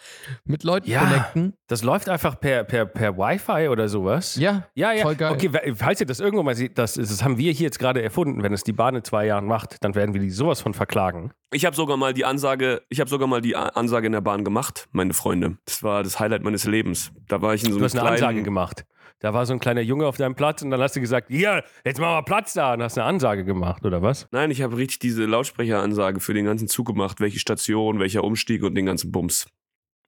mit 0.45 0.65
Leuten 0.65 0.91
Ja. 0.91 1.01
connecten. 1.01 1.55
Das 1.69 1.83
läuft 1.83 2.09
einfach 2.09 2.41
per, 2.41 2.65
per, 2.65 2.87
per 2.87 3.17
Wi-Fi 3.19 3.69
oder 3.69 3.89
sowas. 3.89 4.37
Ja, 4.37 4.65
Ja, 4.75 4.93
ja. 4.93 5.03
voll 5.03 5.17
geil. 5.17 5.33
Okay, 5.33 5.51
falls 5.77 6.01
ihr 6.01 6.07
das 6.07 6.21
irgendwo 6.21 6.43
mal 6.43 6.55
seht, 6.55 6.79
das, 6.79 6.95
das 6.95 7.23
haben 7.23 7.37
wir 7.39 7.53
hier 7.53 7.65
jetzt 7.67 7.79
gerade 7.79 8.03
erfunden. 8.03 8.43
Wenn 8.43 8.53
es 8.53 8.65
die 8.65 8.73
Bahn 8.73 8.95
in 8.97 9.05
zwei 9.05 9.27
Jahren 9.27 9.47
macht, 9.47 9.77
dann 9.85 9.95
werden 9.95 10.15
wir 10.15 10.21
die 10.21 10.31
sowas 10.31 10.61
von 10.61 10.75
verklagen. 10.75 11.33
Ich 11.53 11.65
habe 11.65 11.75
sogar 11.77 11.97
mal 11.97 12.13
die 12.15 12.25
Ansage, 12.25 12.83
ich 12.89 13.01
habe 13.01 13.09
sogar 13.11 13.27
mal 13.29 13.41
die 13.41 13.57
Ansage 13.57 14.07
in 14.07 14.13
der 14.13 14.21
Bahn 14.21 14.45
gemacht, 14.45 14.87
meine 14.93 15.15
Freunde. 15.15 15.57
Das 15.65 15.83
war 15.83 16.03
das 16.03 16.19
Highlight 16.21 16.43
meines 16.43 16.65
Lebens. 16.67 17.11
Da 17.29 17.41
war 17.43 17.55
ich 17.55 17.63
in 17.65 17.73
so 17.73 17.73
Du 17.73 17.77
einem 17.79 17.85
hast 17.85 17.95
eine 17.95 18.01
kleinen, 18.03 18.15
Ansage 18.25 18.43
gemacht. 18.43 18.85
Da 19.21 19.35
war 19.35 19.47
so 19.47 19.53
ein 19.53 19.61
kleiner 19.61 19.81
Junge 19.81 20.07
auf 20.07 20.17
deinem 20.17 20.35
Platz 20.35 20.63
und 20.63 20.71
dann 20.71 20.81
hast 20.81 20.97
du 20.97 21.01
gesagt, 21.01 21.29
hier, 21.29 21.65
jetzt 21.85 22.01
machen 22.01 22.15
wir 22.15 22.23
Platz 22.23 22.53
da 22.53 22.75
und 22.75 22.83
hast 22.83 22.99
eine 22.99 23.07
Ansage 23.07 23.45
gemacht, 23.45 23.85
oder 23.85 24.03
was? 24.03 24.29
Nein, 24.31 24.51
ich 24.51 24.63
habe 24.63 24.77
richtig 24.77 24.99
diese 25.01 25.25
Lautsprecheransage 25.25 26.21
für 26.21 26.35
den 26.35 26.45
ganzen 26.45 26.69
Zug 26.69 26.87
gemacht, 26.87 27.21
welche 27.21 27.39
Station, 27.39 27.99
welcher 27.99 28.25
Umstieg 28.25 28.63
und 28.63 28.75
den 28.75 28.87
ganzen 28.87 29.13
Bums. 29.13 29.47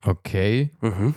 Okay. 0.04 0.70
Mhm. 0.80 1.14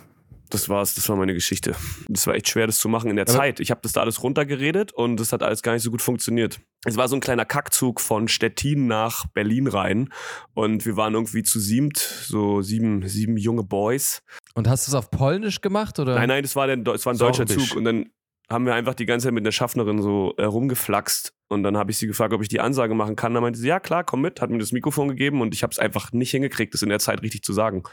Das 0.53 0.69
war's, 0.69 0.93
das 0.95 1.10
war 1.10 1.15
meine 1.17 1.33
Geschichte. 1.33 1.75
Das 2.07 2.25
war 2.27 2.36
echt 2.36 2.48
schwer, 2.48 2.67
das 2.67 2.77
zu 2.77 2.88
machen 2.88 3.10
in 3.10 3.17
der 3.17 3.27
Aber- 3.27 3.33
Zeit. 3.38 3.60
Ich 3.60 3.72
habe 3.72 3.81
das 3.83 3.91
da 3.91 4.01
alles 4.01 4.24
runtergeredet 4.24 4.93
und 4.93 5.19
das 5.19 5.33
hat 5.33 5.43
alles 5.43 5.62
gar 5.63 5.74
nicht 5.74 5.83
so 5.83 5.91
gut 5.91 6.01
funktioniert. 6.01 6.62
Es 6.86 6.95
war 6.95 7.07
so 7.07 7.15
ein 7.15 7.19
kleiner 7.22 7.43
Kackzug 7.45 8.00
von 8.00 8.27
Stettin 8.27 8.88
nach 8.88 9.25
Berlin 9.33 9.67
rein 9.67 10.13
und 10.53 10.86
wir 10.86 10.95
waren 10.95 11.13
irgendwie 11.13 11.43
zu 11.43 11.60
siebt, 11.60 11.98
so 11.98 12.62
sieben, 12.62 13.07
sieben 13.07 13.36
junge 13.38 13.63
Boys. 13.63 14.22
Und 14.53 14.67
hast 14.69 14.88
du 14.88 14.91
es 14.91 14.95
auf 14.95 15.12
Polnisch 15.12 15.62
gemacht 15.62 16.00
oder? 16.00 16.15
Nein, 16.15 16.29
nein, 16.29 16.43
das 16.43 16.55
war, 16.55 16.67
der, 16.67 16.77
das 16.77 17.05
war 17.05 17.13
ein 17.13 17.17
deutscher 17.17 17.48
Sorbisch. 17.48 17.69
Zug 17.69 17.77
und 17.77 17.86
dann 17.86 18.10
haben 18.50 18.65
wir 18.65 18.75
einfach 18.75 18.93
die 18.93 19.05
ganze 19.05 19.25
Zeit 19.27 19.33
mit 19.33 19.43
einer 19.43 19.51
Schaffnerin 19.53 20.01
so 20.01 20.33
äh, 20.38 20.43
rumgeflaxt 20.43 21.33
und 21.48 21.63
dann 21.63 21.77
habe 21.77 21.91
ich 21.91 21.98
sie 21.98 22.07
gefragt, 22.07 22.33
ob 22.33 22.41
ich 22.41 22.50
die 22.50 22.60
Ansage 22.60 22.93
machen 22.93 23.15
kann. 23.15 23.33
Dann 23.33 23.41
meinte 23.41 23.57
sie, 23.60 23.67
ja 23.67 23.79
klar, 23.79 24.03
komm 24.03 24.22
mit, 24.22 24.41
hat 24.41 24.50
mir 24.50 24.57
das 24.60 24.72
Mikrofon 24.72 25.07
gegeben 25.07 25.41
und 25.41 25.53
ich 25.55 25.63
habe 25.63 25.72
es 25.72 25.79
einfach 25.79 26.12
nicht 26.12 26.31
hingekriegt, 26.31 26.74
das 26.74 26.81
in 26.81 26.89
der 26.89 27.00
Zeit 27.00 27.22
richtig 27.22 27.43
zu 27.43 27.53
sagen. 27.53 27.83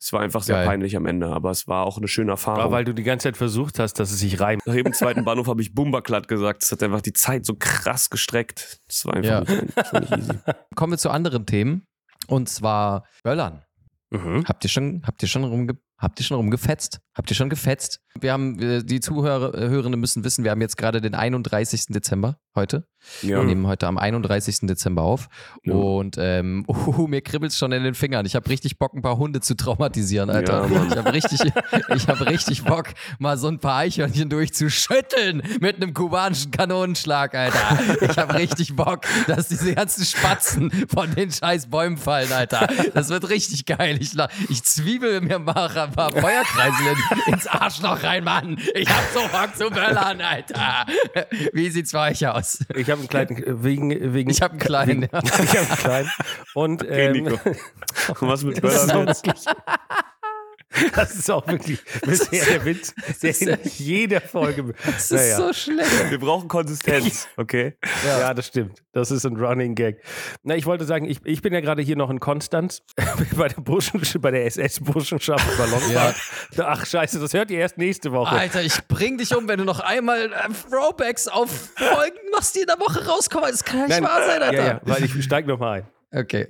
Es 0.00 0.12
war 0.12 0.20
einfach 0.20 0.42
sehr 0.42 0.56
Geil. 0.56 0.66
peinlich 0.66 0.96
am 0.96 1.06
Ende, 1.06 1.28
aber 1.28 1.50
es 1.50 1.66
war 1.66 1.84
auch 1.86 1.96
eine 1.96 2.08
schöne 2.08 2.32
Erfahrung. 2.32 2.60
Aber 2.62 2.72
weil 2.72 2.84
du 2.84 2.92
die 2.92 3.02
ganze 3.04 3.24
Zeit 3.28 3.36
versucht 3.36 3.78
hast, 3.78 3.94
dass 3.94 4.10
es 4.10 4.18
sich 4.18 4.38
reimt. 4.40 4.66
Nach 4.66 4.74
jedem 4.74 4.92
zweiten 4.92 5.24
Bahnhof 5.24 5.46
habe 5.46 5.62
ich 5.62 5.74
Bumberklatt 5.74 6.28
gesagt. 6.28 6.62
Das 6.62 6.72
hat 6.72 6.82
einfach 6.82 7.00
die 7.00 7.12
Zeit 7.14 7.46
so 7.46 7.54
krass 7.58 8.10
gestreckt. 8.10 8.80
Das 8.86 9.06
war 9.06 9.14
einfach 9.14 9.46
Ja. 9.48 9.62
nicht, 9.62 9.76
das 9.76 9.92
war 9.92 10.00
nicht 10.00 10.16
easy. 10.16 10.32
Kommen 10.74 10.92
wir 10.92 10.98
zu 10.98 11.10
anderen 11.10 11.46
Themen. 11.46 11.86
Und 12.26 12.48
zwar 12.48 13.04
Böllern. 13.22 13.62
Mhm. 14.10 14.44
Habt 14.46 14.64
ihr 14.64 14.70
schon, 14.70 15.02
habt 15.06 15.22
ihr 15.22 15.28
schon 15.28 15.44
rumge 15.44 15.74
habt 15.96 16.20
ihr 16.20 16.24
schon 16.26 16.36
rumgefetzt? 16.36 17.00
Habt 17.16 17.30
ihr 17.30 17.34
schon 17.36 17.48
gefetzt? 17.48 18.00
Wir 18.20 18.32
haben, 18.32 18.58
äh, 18.60 18.82
die 18.84 19.00
Zuhörer, 19.00 19.54
äh, 19.54 19.68
Hörenden 19.68 20.00
müssen 20.00 20.22
wissen, 20.22 20.44
wir 20.44 20.50
haben 20.50 20.60
jetzt 20.60 20.76
gerade 20.76 21.00
den 21.00 21.14
31. 21.14 21.86
Dezember 21.94 22.36
heute. 22.54 22.86
Ja. 23.22 23.38
Wir 23.38 23.44
nehmen 23.44 23.66
heute 23.66 23.86
am 23.86 23.98
31. 23.98 24.60
Dezember 24.62 25.02
auf. 25.02 25.28
Ja. 25.64 25.74
Und 25.74 26.16
ähm, 26.18 26.64
uh, 26.66 27.06
mir 27.08 27.20
kribbelt 27.20 27.52
es 27.52 27.58
schon 27.58 27.72
in 27.72 27.82
den 27.82 27.94
Fingern. 27.94 28.24
Ich 28.26 28.34
habe 28.34 28.48
richtig 28.48 28.78
Bock, 28.78 28.94
ein 28.94 29.02
paar 29.02 29.18
Hunde 29.18 29.40
zu 29.40 29.56
traumatisieren, 29.56 30.30
Alter. 30.30 30.68
Ja, 30.68 30.86
ich 30.86 30.96
habe 30.96 31.12
richtig, 31.12 31.40
ich 31.94 32.08
hab 32.08 32.20
richtig 32.26 32.64
Bock, 32.64 32.88
mal 33.18 33.36
so 33.36 33.48
ein 33.48 33.58
paar 33.58 33.78
Eichhörnchen 33.78 34.30
durchzuschütteln 34.30 35.42
mit 35.60 35.76
einem 35.76 35.92
kubanischen 35.94 36.50
Kanonenschlag, 36.50 37.34
Alter. 37.34 37.78
Ich 38.00 38.16
habe 38.16 38.34
richtig 38.34 38.74
Bock, 38.74 39.02
dass 39.26 39.48
diese 39.48 39.74
ganzen 39.74 40.04
Spatzen 40.04 40.70
von 40.88 41.14
den 41.14 41.30
scheiß 41.30 41.68
Bäumen 41.68 41.96
fallen, 41.96 42.32
Alter. 42.32 42.68
Das 42.94 43.08
wird 43.10 43.28
richtig 43.28 43.66
geil. 43.66 43.98
Ich, 44.00 44.12
ich 44.48 44.62
zwiebel 44.64 45.20
mir 45.20 45.38
mal 45.38 45.68
ein 45.76 45.92
paar 45.92 46.12
Feuerkreisel 46.12 46.86
in, 47.26 47.34
ins 47.34 47.46
Arschloch 47.46 48.02
rein, 48.02 48.24
Mann. 48.24 48.58
Ich 48.74 48.88
hab 48.88 49.04
so 49.12 49.20
Bock 49.28 49.54
zu 49.56 49.70
böllern, 49.70 50.20
Alter. 50.20 50.86
Wie 51.52 51.68
sieht's 51.70 51.92
bei 51.92 52.10
euch 52.10 52.26
aus? 52.26 52.43
Ich 52.74 52.90
habe 52.90 53.00
einen 53.00 53.08
kleinen, 53.08 53.62
wegen, 53.62 54.14
wegen. 54.14 54.30
Ich 54.30 54.42
habe 54.42 54.52
einen 54.52 54.60
kleinen. 54.60 55.02
Wegen, 55.02 55.10
Ja. 55.12 55.22
ich 55.42 55.56
habe 55.56 55.58
einen 55.58 55.76
kleinen. 55.78 56.10
Und 56.54 56.82
Okay, 56.82 57.06
ähm, 57.06 57.12
Nico. 57.12 57.38
Und 58.20 58.28
was 58.28 58.44
mit 58.44 58.60
Böllern 58.60 59.08
jetzt? 59.08 59.46
Das 60.94 61.14
ist 61.14 61.30
auch 61.30 61.46
wirklich 61.46 61.80
bisher 62.02 62.44
der 62.44 62.64
Witz, 62.64 62.94
der 63.22 63.40
in 63.40 63.58
jeder 63.76 64.20
Folge. 64.20 64.74
Das 64.84 65.10
ist 65.10 65.36
so 65.36 65.52
schlecht. 65.52 66.10
Wir 66.10 66.18
brauchen 66.18 66.48
Konsistenz, 66.48 67.28
okay? 67.36 67.76
Ja. 68.06 68.34
das 68.34 68.46
stimmt. 68.46 68.82
Das 68.92 69.10
ist 69.10 69.24
ein 69.24 69.36
Running 69.36 69.74
Gag. 69.74 70.02
Na, 70.42 70.56
ich 70.56 70.66
wollte 70.66 70.84
sagen, 70.84 71.08
ich, 71.08 71.18
ich 71.24 71.42
bin 71.42 71.52
ja 71.52 71.60
gerade 71.60 71.82
hier 71.82 71.96
noch 71.96 72.10
in 72.10 72.20
Konstanz 72.20 72.82
bei 73.36 73.48
der 73.48 73.60
Burschen, 73.60 74.00
bei 74.20 74.30
der 74.30 74.46
SS-Burschenschaft 74.46 75.44
Ballonfahrt. 75.56 76.16
Ach 76.58 76.86
scheiße, 76.86 77.20
das 77.20 77.34
hört 77.34 77.50
ihr 77.50 77.58
erst 77.58 77.78
nächste 77.78 78.12
Woche. 78.12 78.36
Alter, 78.36 78.62
ich 78.62 78.76
bring 78.88 79.18
dich 79.18 79.34
um, 79.34 79.48
wenn 79.48 79.58
du 79.58 79.64
noch 79.64 79.80
einmal 79.80 80.32
äh, 80.32 80.36
Throwbacks 80.70 81.28
auf 81.28 81.50
Folgen 81.76 82.18
machst, 82.32 82.54
die 82.54 82.60
in 82.60 82.66
der 82.66 82.78
Woche 82.78 83.06
rauskommen. 83.06 83.50
Das 83.50 83.64
kann 83.64 83.80
ja 83.80 83.86
nicht 83.86 84.00
Nein, 84.00 84.08
wahr 84.08 84.26
sein, 84.26 84.42
Alter. 84.42 84.62
Ja, 84.62 84.66
ja, 84.66 84.80
weil 84.84 85.04
ich 85.04 85.24
steige 85.24 85.48
noch 85.48 85.58
mal 85.58 85.80
ein. 85.80 85.88
Okay. 86.20 86.48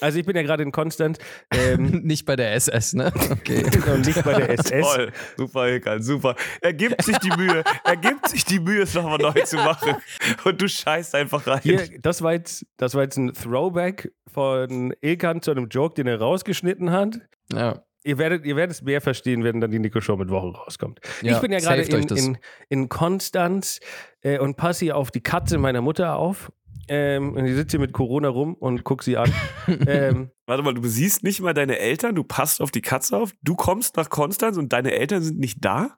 Also 0.00 0.18
ich 0.18 0.26
bin 0.26 0.36
ja 0.36 0.42
gerade 0.42 0.62
in 0.62 0.72
Konstanz 0.72 1.18
ähm, 1.52 1.86
Nicht 2.04 2.26
bei 2.26 2.36
der 2.36 2.54
SS, 2.54 2.94
ne? 2.94 3.12
Okay. 3.30 3.64
und 3.92 4.00
nicht 4.06 4.22
bei 4.24 4.34
der 4.34 4.50
SS. 4.50 4.80
Toll. 4.80 5.12
Super, 5.36 5.64
Hilkan, 5.66 6.02
super. 6.02 6.36
Er 6.60 6.74
gibt 6.74 7.02
sich 7.02 7.16
die 7.18 7.30
Mühe. 7.30 7.64
Er 7.84 7.96
gibt 7.96 8.28
sich 8.28 8.44
die 8.44 8.60
Mühe, 8.60 8.82
es 8.82 8.94
nochmal 8.94 9.18
neu 9.18 9.32
zu 9.44 9.56
machen. 9.56 9.96
Und 10.44 10.60
du 10.60 10.68
scheißt 10.68 11.14
einfach 11.14 11.46
rein. 11.46 11.60
Hier, 11.62 11.88
das 12.00 12.22
war 12.22 12.32
jetzt, 12.32 12.66
das 12.76 12.94
war 12.94 13.02
jetzt 13.02 13.16
ein 13.16 13.32
Throwback 13.32 14.12
von 14.26 14.94
Ilkan 15.00 15.40
zu 15.40 15.50
einem 15.50 15.68
Joke, 15.68 15.94
den 15.94 16.06
er 16.06 16.20
rausgeschnitten 16.20 16.90
hat. 16.90 17.20
Ja. 17.52 17.82
Ihr 18.04 18.18
werdet, 18.18 18.46
ihr 18.46 18.54
werdet 18.54 18.76
es 18.76 18.82
mehr 18.82 19.00
verstehen, 19.00 19.42
wenn 19.42 19.60
dann 19.60 19.72
die 19.72 19.80
Nico 19.80 20.00
Show 20.00 20.16
mit 20.16 20.30
Woche 20.30 20.56
rauskommt. 20.56 21.00
Ja, 21.22 21.34
ich 21.34 21.40
bin 21.40 21.50
ja 21.50 21.58
gerade 21.58 21.82
in, 21.82 22.06
in, 22.08 22.38
in 22.68 22.88
Konstanz 22.88 23.80
äh, 24.20 24.38
und 24.38 24.56
passe 24.56 24.84
hier 24.84 24.96
auf 24.96 25.10
die 25.10 25.22
Katze 25.22 25.58
meiner 25.58 25.80
Mutter 25.80 26.14
auf. 26.14 26.52
Ähm, 26.88 27.34
und 27.34 27.44
ich 27.46 27.54
sitze 27.54 27.72
hier 27.76 27.80
mit 27.80 27.92
Corona 27.92 28.28
rum 28.28 28.54
und 28.54 28.84
guck 28.84 29.02
sie 29.02 29.16
an. 29.16 29.32
ähm, 29.86 30.30
Warte 30.46 30.62
mal, 30.62 30.74
du 30.74 30.86
siehst 30.86 31.24
nicht 31.24 31.40
mal 31.40 31.54
deine 31.54 31.78
Eltern, 31.78 32.14
du 32.14 32.22
passt 32.24 32.60
auf 32.60 32.70
die 32.70 32.82
Katze 32.82 33.16
auf, 33.16 33.32
du 33.42 33.54
kommst 33.56 33.96
nach 33.96 34.08
Konstanz 34.10 34.56
und 34.56 34.72
deine 34.72 34.92
Eltern 34.92 35.22
sind 35.22 35.38
nicht 35.38 35.64
da? 35.64 35.96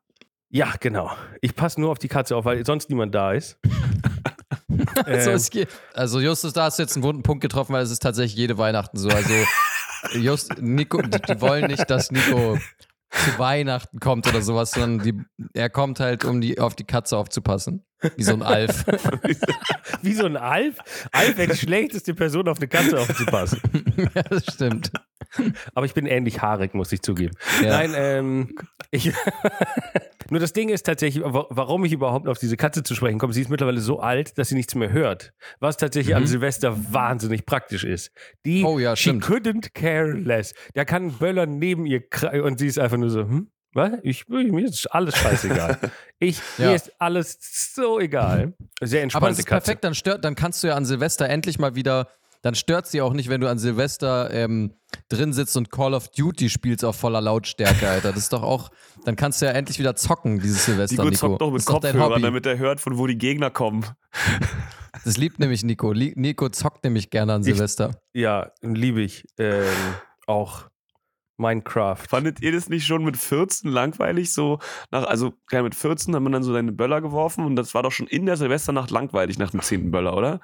ja, 0.50 0.72
genau. 0.80 1.10
Ich 1.42 1.54
passe 1.54 1.78
nur 1.78 1.90
auf 1.90 1.98
die 1.98 2.08
Katze 2.08 2.34
auf, 2.34 2.46
weil 2.46 2.64
sonst 2.64 2.88
niemand 2.88 3.14
da 3.14 3.32
ist. 3.32 3.58
Also, 5.04 5.30
Ähm, 5.30 5.36
es 5.36 5.50
geht- 5.50 5.68
also 5.94 6.20
Justus, 6.20 6.52
da 6.52 6.64
hast 6.64 6.78
du 6.78 6.82
jetzt 6.82 6.94
einen 6.96 7.02
wunden 7.02 7.22
Punkt 7.22 7.42
getroffen, 7.42 7.72
weil 7.72 7.82
es 7.82 7.90
ist 7.90 8.02
tatsächlich 8.02 8.36
jede 8.36 8.58
Weihnachten 8.58 8.96
so. 8.96 9.08
Also 9.08 9.32
Just, 10.14 10.60
Nico, 10.60 11.02
die, 11.02 11.20
die 11.20 11.40
wollen 11.40 11.66
nicht, 11.66 11.88
dass 11.90 12.10
Nico 12.10 12.56
zu 13.10 13.38
Weihnachten 13.38 13.98
kommt 14.00 14.26
oder 14.28 14.40
sowas, 14.42 14.70
sondern 14.70 15.00
die, 15.00 15.14
er 15.54 15.68
kommt 15.70 16.00
halt, 16.00 16.24
um 16.24 16.40
die, 16.40 16.60
auf 16.60 16.74
die 16.76 16.84
Katze 16.84 17.16
aufzupassen. 17.16 17.84
Wie 18.16 18.22
so 18.22 18.32
ein 18.34 18.42
Alf. 18.42 18.84
Wie 20.02 20.12
so 20.14 20.26
ein 20.26 20.36
Alf. 20.36 20.76
Alf 21.12 21.36
wäre 21.36 21.52
die 21.52 21.58
schlechteste 21.58 22.14
Person, 22.14 22.48
auf 22.48 22.58
eine 22.58 22.68
Katze 22.68 22.98
aufzupassen. 23.00 23.60
ja, 24.14 24.22
das 24.22 24.44
stimmt. 24.54 24.92
Aber 25.74 25.84
ich 25.84 25.94
bin 25.94 26.06
ähnlich 26.06 26.40
haarig, 26.40 26.74
muss 26.74 26.92
ich 26.92 27.02
zugeben. 27.02 27.34
Ja. 27.62 27.70
Nein, 27.70 27.92
ähm, 27.96 28.54
ich, 28.90 29.12
nur 30.30 30.40
das 30.40 30.52
Ding 30.52 30.68
ist 30.68 30.84
tatsächlich, 30.86 31.22
wa- 31.24 31.46
warum 31.50 31.84
ich 31.84 31.92
überhaupt 31.92 32.28
auf 32.28 32.38
diese 32.38 32.56
Katze 32.56 32.82
zu 32.82 32.94
sprechen 32.94 33.18
komme. 33.18 33.32
Sie 33.32 33.42
ist 33.42 33.50
mittlerweile 33.50 33.80
so 33.80 34.00
alt, 34.00 34.38
dass 34.38 34.48
sie 34.48 34.54
nichts 34.54 34.74
mehr 34.74 34.92
hört. 34.92 35.32
Was 35.60 35.76
tatsächlich 35.76 36.14
an 36.16 36.26
Silvester 36.26 36.76
wahnsinnig 36.92 37.46
praktisch 37.46 37.84
ist. 37.84 38.10
Die, 38.46 38.60
Mhm. 38.60 38.64
Oh 38.66 38.78
ja, 38.78 38.96
she 38.96 39.10
stimmt. 39.10 39.24
couldn't 39.24 39.74
care 39.74 40.12
less. 40.12 40.54
Da 40.74 40.84
kann 40.84 41.12
Böller 41.18 41.46
neben 41.46 41.84
ihr 41.84 42.02
und 42.42 42.58
sie 42.58 42.66
ist 42.68 42.78
einfach 42.78 42.96
nur 42.96 43.10
so, 43.10 43.20
hm? 43.22 43.50
Was? 43.74 43.92
Ich, 44.02 44.28
mir 44.28 44.64
ist 44.64 44.86
alles 44.92 45.16
scheißegal. 45.16 45.78
Ich, 46.20 46.40
Ja. 46.56 46.70
Mir 46.70 46.74
ist 46.74 46.90
alles 46.98 47.38
so 47.74 48.00
egal. 48.00 48.52
Sehr 48.80 49.02
entspannte 49.04 49.24
Aber 49.26 49.30
das 49.30 49.38
ist 49.38 49.46
Katze. 49.46 49.64
perfekt, 49.66 49.84
dann 49.84 49.94
stört, 49.94 50.24
dann 50.24 50.34
kannst 50.34 50.62
du 50.64 50.66
ja 50.66 50.74
an 50.74 50.84
Silvester 50.84 51.28
endlich 51.28 51.60
mal 51.60 51.76
wieder, 51.76 52.08
dann 52.42 52.56
stört 52.56 52.88
sie 52.88 53.00
auch 53.02 53.12
nicht, 53.12 53.28
wenn 53.28 53.40
du 53.40 53.48
an 53.48 53.60
Silvester 53.60 54.28
ähm, 54.32 54.72
drin 55.08 55.32
sitzt 55.32 55.56
und 55.56 55.70
Call 55.70 55.94
of 55.94 56.08
Duty 56.08 56.48
spielst 56.50 56.84
auf 56.84 56.96
voller 56.96 57.20
Lautstärke, 57.20 57.88
Alter. 57.88 58.08
Das 58.10 58.18
ist 58.22 58.32
doch 58.32 58.42
auch, 58.42 58.70
dann 59.04 59.14
kannst 59.14 59.40
du 59.42 59.46
ja 59.46 59.52
endlich 59.52 59.78
wieder 59.78 59.94
zocken, 59.94 60.40
dieses 60.40 60.64
Silvester, 60.64 61.04
Nico 61.04 61.14
zockt 61.16 61.40
doch 61.40 61.52
mit 61.52 61.64
Kopfhörern, 61.64 62.20
damit 62.20 62.46
er 62.46 62.58
hört, 62.58 62.80
von 62.80 62.98
wo 62.98 63.06
die 63.06 63.16
Gegner 63.18 63.50
kommen. 63.50 63.84
Das 65.04 65.16
liebt 65.16 65.38
nämlich 65.38 65.62
Nico. 65.62 65.92
Nico 65.94 66.48
zockt 66.48 66.82
nämlich 66.82 67.10
gerne 67.10 67.34
an 67.34 67.42
Silvester. 67.44 68.00
Ja, 68.14 68.50
liebe 68.62 69.00
ich. 69.00 69.24
Ähm, 69.38 69.64
auch 70.26 70.64
Minecraft. 71.38 72.04
Fandet 72.08 72.42
ihr 72.42 72.52
das 72.52 72.68
nicht 72.68 72.86
schon 72.86 73.04
mit 73.04 73.16
14 73.16 73.70
langweilig? 73.70 74.32
So 74.32 74.58
nach, 74.90 75.04
also 75.04 75.32
ja, 75.50 75.62
mit 75.62 75.74
14 75.74 76.14
hat 76.14 76.22
man 76.22 76.32
dann 76.32 76.42
so 76.42 76.52
seine 76.52 76.72
Böller 76.72 77.00
geworfen 77.00 77.44
und 77.44 77.56
das 77.56 77.74
war 77.74 77.82
doch 77.82 77.92
schon 77.92 78.06
in 78.06 78.26
der 78.26 78.36
Silvesternacht 78.36 78.90
langweilig 78.90 79.38
nach 79.38 79.50
dem 79.50 79.62
10. 79.62 79.90
Böller, 79.90 80.16
oder? 80.16 80.40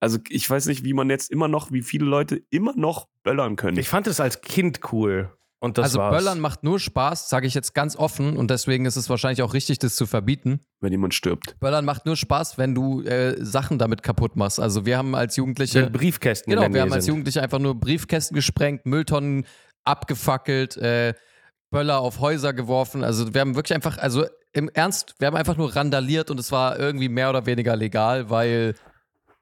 Also 0.00 0.18
ich 0.28 0.48
weiß 0.48 0.66
nicht, 0.66 0.84
wie 0.84 0.92
man 0.92 1.08
jetzt 1.08 1.30
immer 1.30 1.48
noch, 1.48 1.72
wie 1.72 1.82
viele 1.82 2.04
Leute 2.04 2.42
immer 2.50 2.74
noch 2.76 3.08
böllern 3.22 3.56
können. 3.56 3.78
Ich 3.78 3.88
fand 3.88 4.06
es 4.06 4.20
als 4.20 4.42
Kind 4.42 4.80
cool. 4.92 5.30
Und 5.64 5.78
das 5.78 5.84
also 5.84 5.98
war's. 6.00 6.18
Böllern 6.18 6.40
macht 6.40 6.62
nur 6.62 6.78
Spaß, 6.78 7.30
sage 7.30 7.46
ich 7.46 7.54
jetzt 7.54 7.72
ganz 7.72 7.96
offen 7.96 8.36
und 8.36 8.50
deswegen 8.50 8.84
ist 8.84 8.96
es 8.96 9.08
wahrscheinlich 9.08 9.40
auch 9.40 9.54
richtig, 9.54 9.78
das 9.78 9.96
zu 9.96 10.04
verbieten. 10.04 10.60
wenn 10.80 10.92
jemand 10.92 11.14
stirbt. 11.14 11.58
Böllern 11.58 11.86
macht 11.86 12.04
nur 12.04 12.16
Spaß, 12.16 12.58
wenn 12.58 12.74
du 12.74 13.00
äh, 13.00 13.42
Sachen 13.42 13.78
damit 13.78 14.02
kaputt 14.02 14.36
machst. 14.36 14.60
Also 14.60 14.84
wir 14.84 14.98
haben 14.98 15.14
als 15.14 15.36
Jugendliche 15.36 15.86
Wenn 15.86 15.92
Briefkästen 15.92 16.50
Genau, 16.50 16.70
wir 16.70 16.82
haben 16.82 16.92
als 16.92 17.06
sind. 17.06 17.12
Jugendliche 17.12 17.40
einfach 17.40 17.60
nur 17.60 17.80
Briefkästen 17.80 18.34
gesprengt, 18.34 18.84
Mülltonnen 18.84 19.46
abgefackelt, 19.84 20.76
äh, 20.76 21.14
Böller 21.70 21.98
auf 21.98 22.20
Häuser 22.20 22.52
geworfen. 22.52 23.02
Also 23.04 23.34
wir 23.34 23.40
haben 23.40 23.56
wirklich 23.56 23.74
einfach, 23.74 23.98
also 23.98 24.24
im 24.52 24.68
Ernst, 24.68 25.16
wir 25.18 25.26
haben 25.26 25.36
einfach 25.36 25.56
nur 25.56 25.74
randaliert 25.74 26.30
und 26.30 26.38
es 26.38 26.52
war 26.52 26.78
irgendwie 26.78 27.08
mehr 27.08 27.30
oder 27.30 27.46
weniger 27.46 27.74
legal, 27.74 28.30
weil 28.30 28.74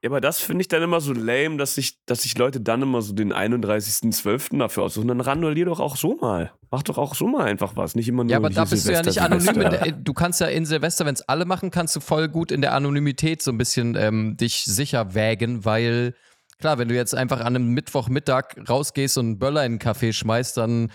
Ja, 0.02 0.08
aber 0.08 0.22
das 0.22 0.40
finde 0.40 0.62
ich 0.62 0.68
dann 0.68 0.82
immer 0.82 1.00
so 1.02 1.12
lame, 1.12 1.58
dass 1.58 1.74
sich, 1.74 2.02
dass 2.06 2.22
sich 2.22 2.36
Leute 2.38 2.60
dann 2.60 2.80
immer 2.80 3.02
so 3.02 3.12
den 3.12 3.32
31.12. 3.32 4.58
dafür 4.58 4.84
aussuchen. 4.84 5.08
Dann 5.08 5.20
randolier 5.20 5.66
doch 5.66 5.78
auch 5.80 5.96
so 5.96 6.16
mal. 6.16 6.52
Mach 6.70 6.82
doch 6.82 6.96
auch 6.96 7.14
so 7.14 7.26
mal 7.28 7.44
einfach 7.44 7.76
was. 7.76 7.94
Nicht 7.94 8.08
immer 8.08 8.24
nur 8.24 8.30
Ja, 8.30 8.38
aber 8.38 8.48
da 8.48 8.64
bist 8.64 8.88
du 8.88 8.92
ja 8.92 9.02
nicht 9.02 9.14
Silvester, 9.14 9.24
anonym. 9.26 9.54
Silvester. 9.54 9.84
der, 9.84 9.92
du 9.92 10.12
kannst 10.14 10.40
ja 10.40 10.46
in 10.46 10.64
Silvester, 10.64 11.04
wenn 11.04 11.14
es 11.14 11.28
alle 11.28 11.44
machen, 11.44 11.70
kannst 11.70 11.94
du 11.94 12.00
voll 12.00 12.28
gut 12.28 12.50
in 12.50 12.62
der 12.62 12.72
Anonymität 12.72 13.42
so 13.42 13.50
ein 13.52 13.58
bisschen 13.58 13.94
ähm, 13.94 14.38
dich 14.38 14.64
sicher 14.64 15.14
wägen, 15.14 15.66
weil 15.66 16.14
klar, 16.58 16.78
wenn 16.78 16.88
du 16.88 16.94
jetzt 16.94 17.14
einfach 17.14 17.40
an 17.40 17.56
einem 17.56 17.68
Mittwochmittag 17.68 18.56
rausgehst 18.68 19.18
und 19.18 19.26
einen 19.26 19.38
Böller 19.38 19.64
in 19.64 19.72
einen 19.72 19.78
Café 19.80 20.12
schmeißt, 20.12 20.56
dann 20.56 20.92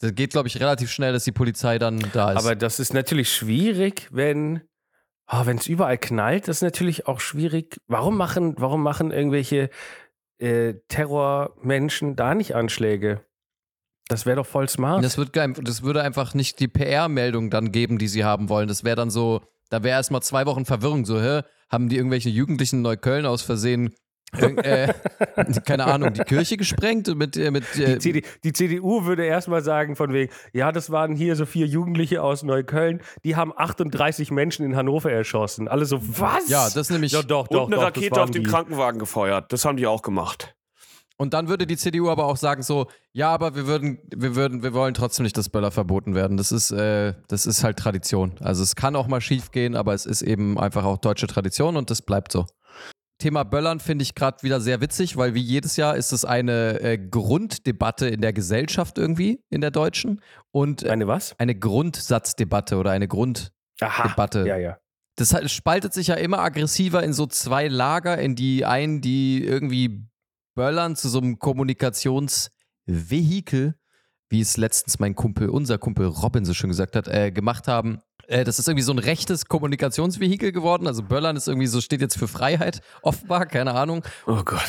das 0.00 0.14
geht, 0.14 0.30
glaube 0.30 0.46
ich, 0.46 0.60
relativ 0.60 0.92
schnell, 0.92 1.12
dass 1.12 1.24
die 1.24 1.32
Polizei 1.32 1.78
dann 1.78 1.98
da 2.12 2.32
ist. 2.32 2.38
Aber 2.38 2.54
das 2.54 2.78
ist 2.78 2.94
natürlich 2.94 3.32
schwierig, 3.34 4.08
wenn 4.12 4.62
oh, 5.30 5.46
wenn 5.46 5.58
es 5.58 5.66
überall 5.66 5.98
knallt, 5.98 6.48
das 6.48 6.58
ist 6.58 6.62
natürlich 6.62 7.06
auch 7.06 7.20
schwierig. 7.20 7.80
Warum 7.86 8.16
machen, 8.16 8.54
warum 8.58 8.82
machen 8.82 9.10
irgendwelche 9.10 9.70
äh, 10.38 10.74
Terrormenschen 10.88 12.16
da 12.16 12.34
nicht 12.34 12.54
Anschläge? 12.54 13.24
Das 14.08 14.24
wäre 14.24 14.36
doch 14.36 14.46
voll 14.46 14.68
smart. 14.68 15.04
das, 15.04 15.18
wird, 15.18 15.36
das 15.36 15.82
würde 15.82 16.02
einfach 16.02 16.32
nicht 16.32 16.60
die 16.60 16.68
PR-Meldung 16.68 17.50
dann 17.50 17.72
geben, 17.72 17.98
die 17.98 18.08
sie 18.08 18.24
haben 18.24 18.48
wollen. 18.48 18.66
Das 18.66 18.82
wäre 18.82 18.96
dann 18.96 19.10
so, 19.10 19.42
da 19.68 19.82
wäre 19.82 19.96
erstmal 19.96 20.22
zwei 20.22 20.46
Wochen 20.46 20.64
Verwirrung. 20.64 21.04
So, 21.04 21.20
hä? 21.20 21.42
Haben 21.70 21.90
die 21.90 21.96
irgendwelche 21.96 22.30
Jugendlichen 22.30 22.76
in 22.76 22.82
Neukölln 22.82 23.26
aus 23.26 23.42
Versehen, 23.42 23.92
äh, 24.32 24.92
keine 25.64 25.86
Ahnung, 25.86 26.12
die 26.12 26.22
Kirche 26.22 26.56
gesprengt 26.56 27.14
mit, 27.16 27.36
äh, 27.36 27.50
mit 27.50 27.64
äh, 27.76 27.94
die, 27.94 27.98
CD, 27.98 28.22
die 28.44 28.52
CDU 28.52 29.04
würde 29.04 29.24
erstmal 29.24 29.62
sagen, 29.62 29.96
von 29.96 30.12
wegen, 30.12 30.32
ja, 30.52 30.72
das 30.72 30.90
waren 30.90 31.14
hier 31.14 31.36
so 31.36 31.46
vier 31.46 31.66
Jugendliche 31.66 32.22
aus 32.22 32.42
Neukölln, 32.42 33.00
die 33.24 33.36
haben 33.36 33.52
38 33.56 34.30
Menschen 34.30 34.66
in 34.66 34.76
Hannover 34.76 35.10
erschossen. 35.10 35.68
Alle 35.68 35.86
so, 35.86 36.00
was? 36.02 36.48
Ja, 36.48 36.68
das 36.68 36.90
nämlich. 36.90 37.12
Ja, 37.12 37.22
doch, 37.22 37.48
doch. 37.48 37.66
Und 37.66 37.72
eine 37.72 37.76
doch, 37.76 37.84
Rakete 37.84 38.22
auf 38.22 38.30
den 38.30 38.44
die. 38.44 38.50
Krankenwagen 38.50 38.98
gefeuert. 38.98 39.52
Das 39.52 39.64
haben 39.64 39.76
die 39.76 39.86
auch 39.86 40.02
gemacht. 40.02 40.54
Und 41.20 41.34
dann 41.34 41.48
würde 41.48 41.66
die 41.66 41.76
CDU 41.76 42.10
aber 42.10 42.26
auch 42.26 42.36
sagen 42.36 42.62
so, 42.62 42.86
ja, 43.12 43.30
aber 43.30 43.56
wir 43.56 43.66
würden, 43.66 43.98
wir 44.14 44.36
würden, 44.36 44.62
wir 44.62 44.72
wollen 44.72 44.94
trotzdem 44.94 45.24
nicht, 45.24 45.36
dass 45.36 45.48
Böller 45.48 45.72
verboten 45.72 46.14
werden. 46.14 46.36
Das 46.36 46.52
ist, 46.52 46.70
äh, 46.70 47.14
das 47.26 47.44
ist 47.44 47.64
halt 47.64 47.76
Tradition. 47.76 48.36
Also 48.38 48.62
es 48.62 48.76
kann 48.76 48.94
auch 48.94 49.08
mal 49.08 49.20
schief 49.20 49.50
gehen, 49.50 49.74
aber 49.74 49.94
es 49.94 50.06
ist 50.06 50.22
eben 50.22 50.60
einfach 50.60 50.84
auch 50.84 50.98
deutsche 50.98 51.26
Tradition 51.26 51.76
und 51.76 51.90
das 51.90 52.02
bleibt 52.02 52.30
so. 52.30 52.46
Thema 53.18 53.44
Böllern 53.44 53.80
finde 53.80 54.04
ich 54.04 54.14
gerade 54.14 54.42
wieder 54.42 54.60
sehr 54.60 54.80
witzig, 54.80 55.16
weil 55.16 55.34
wie 55.34 55.40
jedes 55.40 55.76
Jahr 55.76 55.96
ist 55.96 56.12
es 56.12 56.24
eine 56.24 56.80
äh, 56.80 56.98
Grunddebatte 56.98 58.06
in 58.08 58.20
der 58.20 58.32
Gesellschaft 58.32 58.96
irgendwie, 58.96 59.42
in 59.50 59.60
der 59.60 59.72
deutschen. 59.72 60.22
Und 60.52 60.84
äh, 60.84 60.90
Eine 60.90 61.08
was? 61.08 61.34
eine 61.38 61.56
Grundsatzdebatte 61.56 62.76
oder 62.76 62.92
eine 62.92 63.08
Grund, 63.08 63.52
Aha. 63.80 64.14
Ja, 64.44 64.56
ja. 64.56 64.78
das 65.16 65.34
halt 65.34 65.50
spaltet 65.50 65.92
sich 65.92 66.06
ja 66.08 66.14
immer 66.14 66.38
aggressiver 66.38 67.02
in 67.02 67.12
so 67.12 67.26
zwei 67.26 67.68
Lager, 67.68 68.18
in 68.18 68.36
die 68.36 68.64
einen, 68.64 69.00
die 69.00 69.44
irgendwie 69.44 70.04
böllern 70.54 70.94
zu 70.96 71.08
so 71.08 71.18
einem 71.18 71.38
Kommunikationsvehikel, 71.38 73.74
wie 74.28 74.40
es 74.40 74.56
letztens 74.56 74.98
mein 74.98 75.14
Kumpel, 75.14 75.48
unser 75.48 75.78
Kumpel 75.78 76.06
Robin 76.06 76.44
so 76.44 76.54
schön 76.54 76.70
gesagt 76.70 76.96
hat, 76.96 77.06
äh, 77.08 77.30
gemacht 77.32 77.68
haben. 77.68 78.00
Äh, 78.28 78.44
das 78.44 78.58
ist 78.58 78.68
irgendwie 78.68 78.82
so 78.84 78.92
ein 78.92 78.98
rechtes 79.00 79.46
Kommunikationsvehikel 79.46 80.52
geworden. 80.52 80.86
Also 80.86 81.02
Böllern 81.02 81.34
ist 81.36 81.48
irgendwie 81.48 81.66
so, 81.66 81.80
steht 81.80 82.00
jetzt 82.00 82.16
für 82.16 82.28
Freiheit, 82.28 82.80
offenbar, 83.02 83.46
keine 83.46 83.74
Ahnung. 83.74 84.04
Oh 84.26 84.42
Gott. 84.44 84.62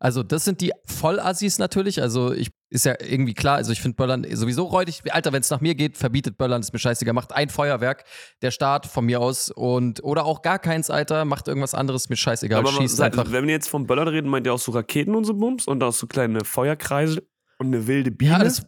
Also, 0.00 0.22
das 0.22 0.44
sind 0.44 0.60
die 0.60 0.70
Vollassis 0.84 1.58
natürlich. 1.58 2.00
Also, 2.00 2.32
ich 2.32 2.50
ist 2.70 2.84
ja 2.84 2.94
irgendwie 3.00 3.34
klar. 3.34 3.56
Also, 3.56 3.72
ich 3.72 3.80
finde 3.82 3.96
Böllern 3.96 4.24
sowieso 4.32 4.62
räudig. 4.66 5.02
Alter, 5.12 5.32
wenn 5.32 5.40
es 5.40 5.50
nach 5.50 5.60
mir 5.60 5.74
geht, 5.74 5.96
verbietet 5.96 6.38
Böllern, 6.38 6.60
ist 6.60 6.72
mir 6.72 6.78
scheißegal. 6.78 7.14
Macht 7.14 7.32
ein 7.34 7.48
Feuerwerk, 7.48 8.04
der 8.40 8.52
Staat 8.52 8.86
von 8.86 9.06
mir 9.06 9.20
aus. 9.20 9.50
und 9.50 10.04
Oder 10.04 10.24
auch 10.24 10.42
gar 10.42 10.60
keins, 10.60 10.88
Alter. 10.88 11.24
Macht 11.24 11.48
irgendwas 11.48 11.74
anderes, 11.74 12.08
mir 12.10 12.16
scheißegal. 12.16 12.60
aber 12.60 12.68
Schießt 12.70 12.96
seid- 12.96 13.18
einfach. 13.18 13.32
wenn 13.32 13.46
wir 13.48 13.52
jetzt 13.54 13.68
vom 13.68 13.88
Böllern 13.88 14.06
reden, 14.06 14.28
meint 14.28 14.46
ihr 14.46 14.54
auch 14.54 14.60
so 14.60 14.70
Raketen 14.70 15.16
und 15.16 15.24
so 15.24 15.34
Bums 15.34 15.66
und 15.66 15.82
auch 15.82 15.92
so 15.92 16.06
kleine 16.06 16.44
Feuerkreise 16.44 17.24
und 17.58 17.66
eine 17.66 17.88
wilde 17.88 18.12
Biene? 18.12 18.30
Ja, 18.34 18.38
das, 18.44 18.62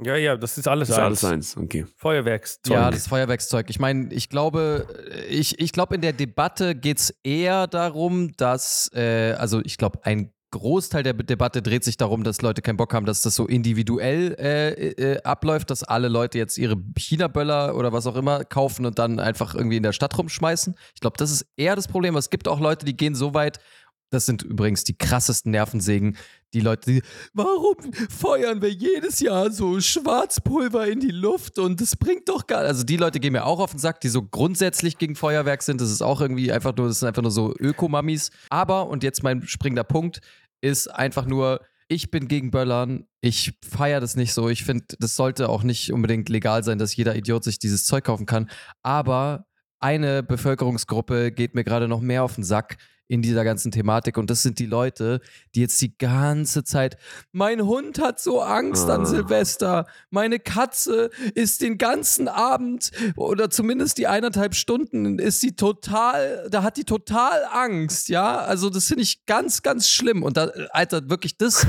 Ja, 0.00 0.16
ja, 0.16 0.36
das 0.36 0.58
ist 0.58 0.66
alles 0.66 0.88
das 0.88 0.96
ist 0.96 1.02
eins. 1.02 1.24
alles 1.24 1.24
eins. 1.24 1.56
Okay. 1.56 1.86
Feuerwerkszeug. 1.96 2.72
ja, 2.72 2.90
das 2.90 3.06
Feuerwerkszeug. 3.06 3.70
Ich 3.70 3.78
meine, 3.78 4.12
ich 4.12 4.28
glaube, 4.28 4.86
ich, 5.28 5.60
ich 5.60 5.72
glaube, 5.72 5.94
in 5.94 6.00
der 6.00 6.12
Debatte 6.12 6.74
geht 6.74 6.98
es 6.98 7.10
eher 7.22 7.66
darum, 7.66 8.36
dass, 8.36 8.90
äh, 8.94 9.34
also 9.38 9.60
ich 9.64 9.78
glaube, 9.78 10.00
ein 10.04 10.32
Großteil 10.54 11.02
der 11.02 11.14
Debatte 11.14 11.62
dreht 11.62 11.82
sich 11.82 11.96
darum, 11.96 12.22
dass 12.22 12.40
Leute 12.40 12.62
keinen 12.62 12.76
Bock 12.76 12.94
haben, 12.94 13.06
dass 13.06 13.22
das 13.22 13.34
so 13.34 13.46
individuell 13.46 14.36
äh, 14.38 14.90
äh, 14.90 15.22
abläuft, 15.22 15.68
dass 15.70 15.82
alle 15.82 16.06
Leute 16.06 16.38
jetzt 16.38 16.58
ihre 16.58 16.76
China-Böller 16.96 17.74
oder 17.74 17.92
was 17.92 18.06
auch 18.06 18.14
immer 18.14 18.44
kaufen 18.44 18.86
und 18.86 19.00
dann 19.00 19.18
einfach 19.18 19.56
irgendwie 19.56 19.78
in 19.78 19.82
der 19.82 19.92
Stadt 19.92 20.16
rumschmeißen. 20.16 20.76
Ich 20.94 21.00
glaube, 21.00 21.16
das 21.18 21.32
ist 21.32 21.46
eher 21.56 21.74
das 21.74 21.88
Problem. 21.88 22.16
Es 22.16 22.30
gibt 22.30 22.46
auch 22.46 22.60
Leute, 22.60 22.86
die 22.86 22.96
gehen 22.96 23.16
so 23.16 23.34
weit, 23.34 23.58
das 24.10 24.26
sind 24.26 24.42
übrigens 24.42 24.84
die 24.84 24.96
krassesten 24.96 25.50
Nervensägen. 25.50 26.16
Die 26.52 26.60
Leute, 26.60 26.92
die, 26.92 27.02
warum 27.32 27.76
feuern 28.08 28.62
wir 28.62 28.70
jedes 28.70 29.18
Jahr 29.18 29.50
so 29.50 29.80
Schwarzpulver 29.80 30.86
in 30.86 31.00
die 31.00 31.10
Luft 31.10 31.58
und 31.58 31.80
das 31.80 31.96
bringt 31.96 32.28
doch 32.28 32.46
gar 32.46 32.60
Also 32.60 32.84
die 32.84 32.96
Leute 32.96 33.18
gehen 33.18 33.32
mir 33.32 33.44
auch 33.44 33.58
auf 33.58 33.72
den 33.72 33.80
Sack, 33.80 34.00
die 34.00 34.08
so 34.08 34.22
grundsätzlich 34.22 34.98
gegen 34.98 35.16
Feuerwerk 35.16 35.62
sind. 35.62 35.80
Das 35.80 35.90
ist 35.90 36.02
auch 36.02 36.20
irgendwie 36.20 36.52
einfach 36.52 36.76
nur, 36.76 36.86
das 36.86 37.00
sind 37.00 37.08
einfach 37.08 37.22
nur 37.22 37.32
so 37.32 37.52
Ökomamis. 37.58 38.30
Aber, 38.50 38.88
und 38.88 39.02
jetzt 39.02 39.24
mein 39.24 39.46
springender 39.46 39.84
Punkt, 39.84 40.20
ist 40.60 40.86
einfach 40.86 41.26
nur, 41.26 41.60
ich 41.88 42.10
bin 42.10 42.28
gegen 42.28 42.50
Böllern. 42.50 43.06
Ich 43.20 43.58
feiere 43.68 44.00
das 44.00 44.16
nicht 44.16 44.32
so. 44.32 44.48
Ich 44.48 44.64
finde, 44.64 44.84
das 44.98 45.16
sollte 45.16 45.48
auch 45.48 45.62
nicht 45.62 45.92
unbedingt 45.92 46.28
legal 46.28 46.62
sein, 46.64 46.78
dass 46.78 46.96
jeder 46.96 47.16
Idiot 47.16 47.44
sich 47.44 47.58
dieses 47.58 47.84
Zeug 47.84 48.04
kaufen 48.04 48.26
kann. 48.26 48.48
Aber 48.82 49.46
eine 49.80 50.22
Bevölkerungsgruppe 50.22 51.32
geht 51.32 51.54
mir 51.54 51.64
gerade 51.64 51.88
noch 51.88 52.00
mehr 52.00 52.24
auf 52.24 52.36
den 52.36 52.44
Sack 52.44 52.78
in 53.06 53.20
dieser 53.20 53.44
ganzen 53.44 53.70
Thematik 53.70 54.16
und 54.16 54.30
das 54.30 54.42
sind 54.42 54.58
die 54.58 54.66
Leute, 54.66 55.20
die 55.54 55.60
jetzt 55.60 55.80
die 55.82 55.96
ganze 55.96 56.64
Zeit, 56.64 56.96
mein 57.32 57.62
Hund 57.66 58.00
hat 58.00 58.18
so 58.18 58.40
Angst 58.40 58.88
an 58.88 59.02
Ah. 59.02 59.06
Silvester, 59.06 59.86
meine 60.10 60.38
Katze 60.38 61.10
ist 61.34 61.60
den 61.60 61.76
ganzen 61.76 62.28
Abend 62.28 62.90
oder 63.16 63.50
zumindest 63.50 63.98
die 63.98 64.06
eineinhalb 64.06 64.54
Stunden 64.54 65.18
ist 65.18 65.40
sie 65.40 65.52
total, 65.54 66.48
da 66.50 66.62
hat 66.62 66.76
die 66.78 66.84
total 66.84 67.44
Angst, 67.52 68.08
ja, 68.08 68.38
also 68.38 68.70
das 68.70 68.86
finde 68.86 69.02
ich 69.02 69.26
ganz, 69.26 69.62
ganz 69.62 69.88
schlimm 69.88 70.22
und 70.22 70.36
da, 70.36 70.50
Alter, 70.70 71.08
wirklich, 71.10 71.36
das, 71.36 71.66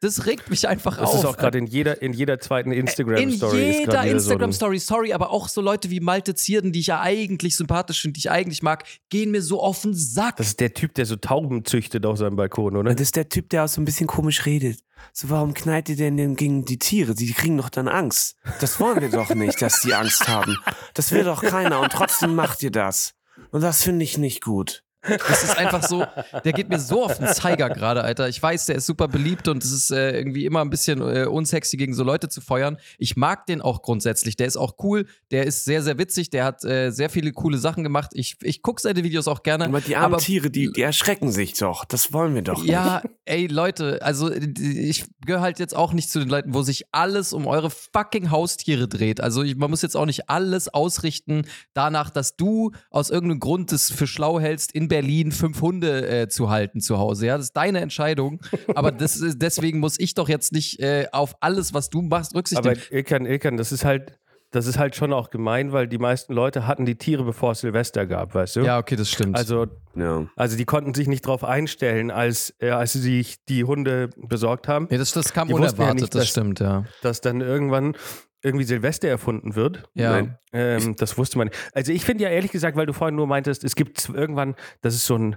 das 0.00 0.26
regt 0.26 0.50
mich 0.50 0.68
einfach 0.68 0.98
Das 0.98 1.10
auf. 1.10 1.18
ist 1.18 1.24
auch 1.24 1.36
gerade 1.36 1.58
in 1.58 1.66
jeder, 1.66 2.00
in 2.00 2.12
jeder 2.12 2.38
zweiten 2.38 2.70
Instagram-Story. 2.70 3.72
In 3.72 3.80
jeder 3.80 4.04
Instagram-Story, 4.04 4.78
sorry, 4.78 5.12
aber 5.12 5.30
auch 5.30 5.48
so 5.48 5.60
Leute 5.60 5.90
wie 5.90 5.98
Malte 6.00 6.34
Zierden, 6.36 6.72
die 6.72 6.78
ich 6.80 6.86
ja 6.88 7.00
eigentlich 7.00 7.56
sympathisch 7.56 8.00
finde, 8.02 8.12
die 8.14 8.18
ich 8.20 8.30
eigentlich 8.30 8.62
mag, 8.62 8.84
gehen 9.10 9.32
mir 9.32 9.42
so 9.42 9.60
auf 9.60 9.82
den 9.82 9.94
Sack. 9.94 10.36
Das 10.36 10.48
ist 10.48 10.60
der 10.60 10.72
Typ, 10.76 10.94
der 10.94 11.06
so 11.06 11.16
Tauben 11.16 11.64
züchtet 11.64 12.06
auf 12.06 12.18
seinem 12.18 12.36
Balkon, 12.36 12.76
oder? 12.76 12.92
Das 12.92 13.00
ist 13.00 13.16
der 13.16 13.28
Typ, 13.28 13.48
der 13.50 13.64
auch 13.64 13.68
so 13.68 13.80
ein 13.80 13.84
bisschen 13.84 14.06
komisch 14.06 14.46
redet. 14.46 14.78
So, 15.12 15.30
warum 15.30 15.54
knallt 15.54 15.88
ihr 15.88 15.96
denn 15.96 16.16
denn 16.16 16.36
gegen 16.36 16.64
die 16.64 16.78
Tiere? 16.78 17.14
Die 17.14 17.32
kriegen 17.32 17.56
doch 17.56 17.70
dann 17.70 17.88
Angst. 17.88 18.36
Das 18.60 18.78
wollen 18.78 19.00
wir 19.00 19.10
doch 19.10 19.34
nicht, 19.34 19.60
dass 19.60 19.80
die 19.80 19.94
Angst 19.94 20.28
haben. 20.28 20.56
Das 20.94 21.10
will 21.10 21.24
doch 21.24 21.42
keiner 21.42 21.80
und 21.80 21.90
trotzdem 21.90 22.34
macht 22.34 22.62
ihr 22.62 22.70
das. 22.70 23.14
Und 23.50 23.62
das 23.62 23.82
finde 23.82 24.04
ich 24.04 24.18
nicht 24.18 24.42
gut. 24.42 24.84
Das 25.06 25.44
ist 25.44 25.56
einfach 25.56 25.82
so, 25.82 26.04
der 26.44 26.52
geht 26.52 26.68
mir 26.68 26.78
so 26.78 27.04
auf 27.04 27.18
den 27.18 27.28
Zeiger 27.28 27.70
gerade, 27.70 28.02
Alter. 28.02 28.28
Ich 28.28 28.42
weiß, 28.42 28.66
der 28.66 28.76
ist 28.76 28.86
super 28.86 29.08
beliebt 29.08 29.48
und 29.48 29.62
es 29.62 29.72
ist 29.72 29.90
äh, 29.90 30.16
irgendwie 30.16 30.44
immer 30.44 30.60
ein 30.60 30.70
bisschen 30.70 31.00
äh, 31.00 31.26
unsexy, 31.26 31.76
gegen 31.76 31.94
so 31.94 32.04
Leute 32.04 32.28
zu 32.28 32.40
feuern. 32.40 32.78
Ich 32.98 33.16
mag 33.16 33.46
den 33.46 33.60
auch 33.60 33.82
grundsätzlich. 33.82 34.36
Der 34.36 34.46
ist 34.46 34.56
auch 34.56 34.74
cool, 34.82 35.06
der 35.30 35.46
ist 35.46 35.64
sehr, 35.64 35.82
sehr 35.82 35.98
witzig, 35.98 36.30
der 36.30 36.44
hat 36.44 36.64
äh, 36.64 36.90
sehr 36.90 37.10
viele 37.10 37.32
coole 37.32 37.58
Sachen 37.58 37.82
gemacht. 37.84 38.10
Ich, 38.14 38.36
ich 38.42 38.62
gucke 38.62 38.80
seine 38.80 39.04
Videos 39.04 39.28
auch 39.28 39.42
gerne. 39.42 39.66
Aber 39.66 39.80
die 39.80 39.96
armen 39.96 40.18
Tiere, 40.18 40.50
die, 40.50 40.70
die 40.72 40.82
erschrecken 40.82 41.30
sich 41.30 41.54
doch. 41.54 41.84
Das 41.84 42.12
wollen 42.12 42.34
wir 42.34 42.42
doch 42.42 42.58
nicht. 42.58 42.70
Ja, 42.70 43.02
ey 43.24 43.46
Leute, 43.46 44.00
also 44.02 44.30
ich 44.32 45.04
gehöre 45.24 45.40
halt 45.40 45.58
jetzt 45.58 45.74
auch 45.74 45.92
nicht 45.92 46.10
zu 46.10 46.18
den 46.18 46.28
Leuten, 46.28 46.54
wo 46.54 46.62
sich 46.62 46.86
alles 46.92 47.32
um 47.32 47.46
eure 47.46 47.70
fucking 47.70 48.30
Haustiere 48.30 48.88
dreht. 48.88 49.20
Also 49.20 49.42
ich, 49.42 49.56
man 49.56 49.70
muss 49.70 49.82
jetzt 49.82 49.96
auch 49.96 50.06
nicht 50.06 50.28
alles 50.28 50.68
ausrichten 50.68 51.46
danach, 51.74 52.10
dass 52.10 52.36
du 52.36 52.72
aus 52.90 53.10
irgendeinem 53.10 53.40
Grund 53.40 53.72
es 53.72 53.90
für 53.90 54.06
schlau 54.06 54.40
hältst, 54.40 54.72
in 54.72 54.88
Berlin 54.88 54.95
fünf 55.32 55.60
Hunde 55.60 56.06
äh, 56.22 56.28
zu 56.28 56.50
halten 56.50 56.80
zu 56.80 56.98
Hause. 56.98 57.26
Ja, 57.26 57.36
das 57.36 57.46
ist 57.46 57.56
deine 57.56 57.80
Entscheidung. 57.80 58.40
Aber 58.74 58.92
das 58.92 59.16
ist, 59.16 59.40
deswegen 59.42 59.78
muss 59.80 59.98
ich 59.98 60.14
doch 60.14 60.28
jetzt 60.28 60.52
nicht 60.52 60.80
äh, 60.80 61.06
auf 61.12 61.34
alles, 61.40 61.74
was 61.74 61.90
du 61.90 62.02
machst, 62.02 62.34
Rücksicht 62.34 62.58
Aber 62.58 62.70
nehmen. 62.72 62.82
Ilkan, 62.90 63.26
Ilkan, 63.26 63.56
das 63.56 63.72
ist 63.72 63.84
halt, 63.84 64.18
das 64.52 64.66
ist 64.66 64.78
halt 64.78 64.94
schon 64.94 65.12
auch 65.12 65.30
gemein, 65.30 65.72
weil 65.72 65.88
die 65.88 65.98
meisten 65.98 66.32
Leute 66.32 66.66
hatten 66.66 66.86
die 66.86 66.94
Tiere, 66.96 67.24
bevor 67.24 67.52
es 67.52 67.60
Silvester 67.60 68.06
gab, 68.06 68.34
weißt 68.34 68.56
du? 68.56 68.60
Ja, 68.60 68.78
okay, 68.78 68.96
das 68.96 69.10
stimmt. 69.10 69.36
Also, 69.36 69.66
Ja. 69.96 70.26
also 70.36 70.56
die 70.56 70.64
konnten 70.64 70.94
sich 70.94 71.08
nicht 71.08 71.26
darauf 71.26 71.44
einstellen, 71.44 72.10
als, 72.10 72.54
äh, 72.60 72.70
als 72.70 72.92
sie 72.92 73.00
sich 73.00 73.44
die 73.48 73.64
Hunde 73.64 74.10
besorgt 74.16 74.68
haben, 74.68 74.86
ja, 74.90 74.98
das, 74.98 75.12
das 75.12 75.32
kam 75.32 75.48
die 75.48 75.54
wussten 75.54 75.64
ja 75.64 75.70
unerwartet, 75.90 76.00
nicht, 76.02 76.14
das 76.14 76.20
dass- 76.22 76.30
stimmt, 76.30 76.60
ja. 76.60 76.84
dass 77.02 77.20
dann 77.20 77.40
irgendwann 77.40 77.96
irgendwie 78.42 78.64
Silvester 78.64 79.08
erfunden 79.08 79.54
wird. 79.54 79.88
Ja. 79.94 80.10
Nein. 80.12 80.38
Ähm, 80.52 80.96
das 80.96 81.16
wusste 81.18 81.38
man. 81.38 81.48
nicht. 81.48 81.58
Also 81.74 81.92
ich 81.92 82.04
finde 82.04 82.24
ja 82.24 82.30
ehrlich 82.30 82.52
gesagt, 82.52 82.76
weil 82.76 82.86
du 82.86 82.92
vorhin 82.92 83.16
nur 83.16 83.26
meintest, 83.26 83.64
es 83.64 83.74
gibt 83.74 84.08
irgendwann, 84.08 84.54
das 84.82 84.94
ist 84.94 85.06
so 85.06 85.16
ein, 85.16 85.36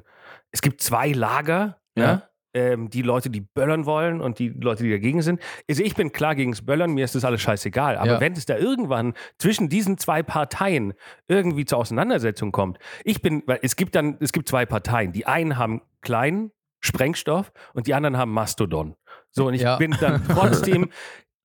es 0.52 0.62
gibt 0.62 0.82
zwei 0.82 1.12
Lager, 1.12 1.80
ja. 1.96 2.04
Ja. 2.04 2.24
ähm, 2.54 2.90
die 2.90 3.02
Leute, 3.02 3.30
die 3.30 3.42
böllern 3.42 3.86
wollen 3.86 4.22
und 4.22 4.40
die 4.40 4.50
Leute, 4.50 4.84
die 4.84 4.90
dagegen 4.92 5.22
sind. 5.22 5.42
Also 5.70 5.84
ich 5.84 5.96
bin 5.96 6.12
klar 6.12 6.36
gegens 6.36 6.66
Böllern, 6.66 6.92
mir 6.94 7.06
ist 7.06 7.16
das 7.16 7.24
alles 7.26 7.42
scheißegal. 7.42 7.98
Aber 7.98 8.14
Ja. 8.14 8.20
wenn 8.20 8.34
es 8.34 8.46
da 8.46 8.58
irgendwann 8.58 9.14
zwischen 9.38 9.70
diesen 9.70 9.98
zwei 9.98 10.24
Parteien 10.24 10.94
irgendwie 11.28 11.66
zur 11.66 11.78
Auseinandersetzung 11.80 12.52
kommt, 12.52 12.80
ich 13.04 13.22
bin, 13.22 13.44
weil 13.46 13.60
es 13.64 13.76
gibt 13.76 13.96
dann, 13.96 14.18
es 14.20 14.32
gibt 14.32 14.48
zwei 14.48 14.66
Parteien. 14.66 15.12
Die 15.14 15.26
einen 15.26 15.58
haben 15.58 15.82
kleinen 16.02 16.52
Sprengstoff 16.82 17.52
und 17.74 17.88
die 17.88 17.94
anderen 17.94 18.18
haben 18.18 18.32
Mastodon. 18.32 18.96
So, 19.32 19.48
und 19.48 19.54
ich 19.54 19.62
Ja. 19.62 19.78
bin 19.78 19.96
dann 20.00 20.22
trotzdem 20.28 20.90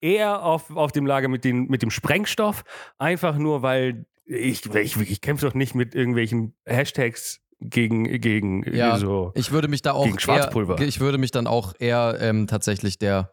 eher 0.05 0.45
auf, 0.45 0.71
auf 0.77 0.93
dem 0.93 1.07
Lager 1.07 1.29
mit, 1.29 1.45
den, 1.45 1.67
mit 1.67 1.83
dem 1.83 1.91
Sprengstoff, 1.91 2.63
einfach 2.99 3.39
nur, 3.39 3.63
weil 3.63 4.05
ich, 4.27 4.67
ich, 4.67 4.97
ich 4.97 5.21
kämpfe 5.21 5.47
doch 5.47 5.55
nicht 5.55 5.75
mit 5.75 5.95
irgendwelchen 5.95 6.55
Hashtags 6.67 7.41
gegen, 7.61 8.21
gegen 8.21 8.63
Ja, 8.75 8.99
so. 8.99 9.33
Ich 9.35 9.51
würde 9.51 9.69
mich 9.69 9.81
da 9.81 9.93
auch 9.93 10.05
Gegen 10.05 10.19
Schwarzpulver. 10.19 10.79
Eher, 10.79 10.87
ich 10.87 11.01
würde 11.01 11.17
mich 11.17 11.31
dann 11.31 11.47
auch 11.47 11.73
eher 11.79 12.19
ähm, 12.21 12.47
tatsächlich 12.47 12.99
der, 12.99 13.33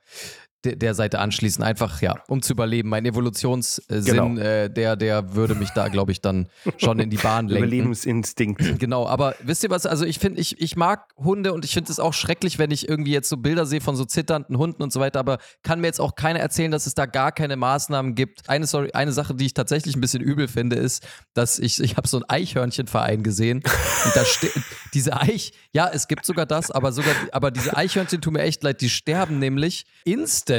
der, 0.63 0.75
der 0.75 0.93
Seite 0.93 1.19
anschließen, 1.19 1.63
einfach 1.63 2.01
ja, 2.01 2.15
um 2.27 2.41
zu 2.41 2.53
überleben. 2.53 2.89
Mein 2.89 3.05
Evolutionssinn, 3.05 4.03
Genau. 4.05 4.35
äh, 4.37 4.69
der, 4.69 4.95
der 4.95 5.33
würde 5.35 5.55
mich 5.55 5.69
da, 5.71 5.87
glaube 5.87 6.11
ich, 6.11 6.21
dann 6.21 6.47
schon 6.77 6.99
in 6.99 7.09
die 7.09 7.17
Bahn 7.17 7.47
lenken. 7.47 7.63
Überlebensinstinkt. 7.67 8.79
Genau, 8.79 9.07
aber 9.07 9.35
wisst 9.43 9.63
ihr 9.63 9.69
was? 9.69 9.85
Also 9.85 10.05
ich 10.05 10.19
finde, 10.19 10.39
ich, 10.39 10.61
ich 10.61 10.75
mag 10.75 11.05
Hunde 11.17 11.53
und 11.53 11.65
ich 11.65 11.73
finde 11.73 11.91
es 11.91 11.99
auch 11.99 12.13
schrecklich, 12.13 12.59
wenn 12.59 12.69
ich 12.71 12.87
irgendwie 12.87 13.11
jetzt 13.11 13.29
so 13.29 13.37
Bilder 13.37 13.65
sehe 13.65 13.81
von 13.81 13.95
so 13.95 14.05
zitternden 14.05 14.57
Hunden 14.57 14.83
und 14.83 14.93
so 14.93 14.99
weiter, 14.99 15.19
aber 15.19 15.39
kann 15.63 15.81
mir 15.81 15.87
jetzt 15.87 15.99
auch 15.99 16.15
keiner 16.15 16.39
erzählen, 16.39 16.71
dass 16.71 16.85
es 16.85 16.93
da 16.93 17.05
gar 17.07 17.31
keine 17.31 17.55
Maßnahmen 17.55 18.13
gibt. 18.13 18.47
Eine, 18.49 18.67
sorry, 18.67 18.91
eine 18.93 19.11
Sache, 19.13 19.33
die 19.33 19.45
ich 19.47 19.53
tatsächlich 19.53 19.95
ein 19.95 20.01
bisschen 20.01 20.21
übel 20.21 20.47
finde, 20.47 20.75
ist, 20.75 21.03
dass 21.33 21.57
ich, 21.59 21.79
ich 21.81 21.97
habe 21.97 22.07
so 22.07 22.17
einen 22.17 22.29
Eichhörnchenverein 22.29 23.23
gesehen 23.23 23.63
und 24.05 24.15
da 24.15 24.23
steht, 24.25 24.51
diese 24.93 25.19
Eich, 25.19 25.53
ja, 25.71 25.89
es 25.91 26.07
gibt 26.07 26.25
sogar 26.25 26.45
das, 26.45 26.69
aber 26.69 26.91
sogar, 26.91 27.15
aber 27.31 27.49
diese 27.51 27.75
Eichhörnchen 27.75 28.21
tun 28.21 28.33
mir 28.33 28.41
echt 28.43 28.61
leid, 28.63 28.81
die 28.81 28.89
sterben 28.89 29.39
nämlich 29.39 29.85
instant. 30.03 30.50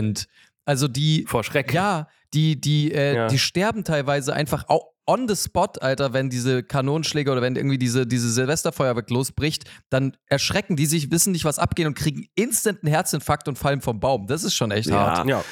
Also 0.65 0.89
die, 0.89 1.25
Vor 1.29 1.45
Schreck. 1.45 1.73
ja, 1.73 2.09
die, 2.35 2.61
die, 2.61 2.93
äh, 2.93 3.15
Ja. 3.17 3.27
die 3.29 3.39
sterben 3.39 3.85
teilweise 3.85 4.33
einfach 4.33 4.65
on 5.07 5.27
the 5.29 5.35
spot, 5.35 5.73
Alter, 5.81 6.13
wenn 6.13 6.31
diese 6.31 6.63
Kanonenschläge 6.63 7.31
oder 7.33 7.43
wenn 7.43 7.57
irgendwie 7.57 7.79
diese, 7.79 8.07
diese 8.07 8.31
Silvesterfeuerwerk 8.31 9.11
losbricht, 9.11 9.65
dann 9.91 10.17
erschrecken 10.27 10.77
die 10.77 10.87
sich, 10.87 11.11
wissen 11.11 11.33
nicht, 11.33 11.45
was 11.45 11.59
abgeht 11.59 11.87
und 11.87 11.95
kriegen 11.95 12.27
instant 12.37 12.79
einen 12.85 12.93
Herzinfarkt 12.93 13.49
und 13.49 13.59
fallen 13.59 13.81
vom 13.81 13.99
Baum. 13.99 14.29
Das 14.29 14.45
ist 14.45 14.55
schon 14.55 14.71
echt 14.71 14.89
Ja. 14.89 15.17
hart. 15.17 15.29
Ja. 15.29 15.45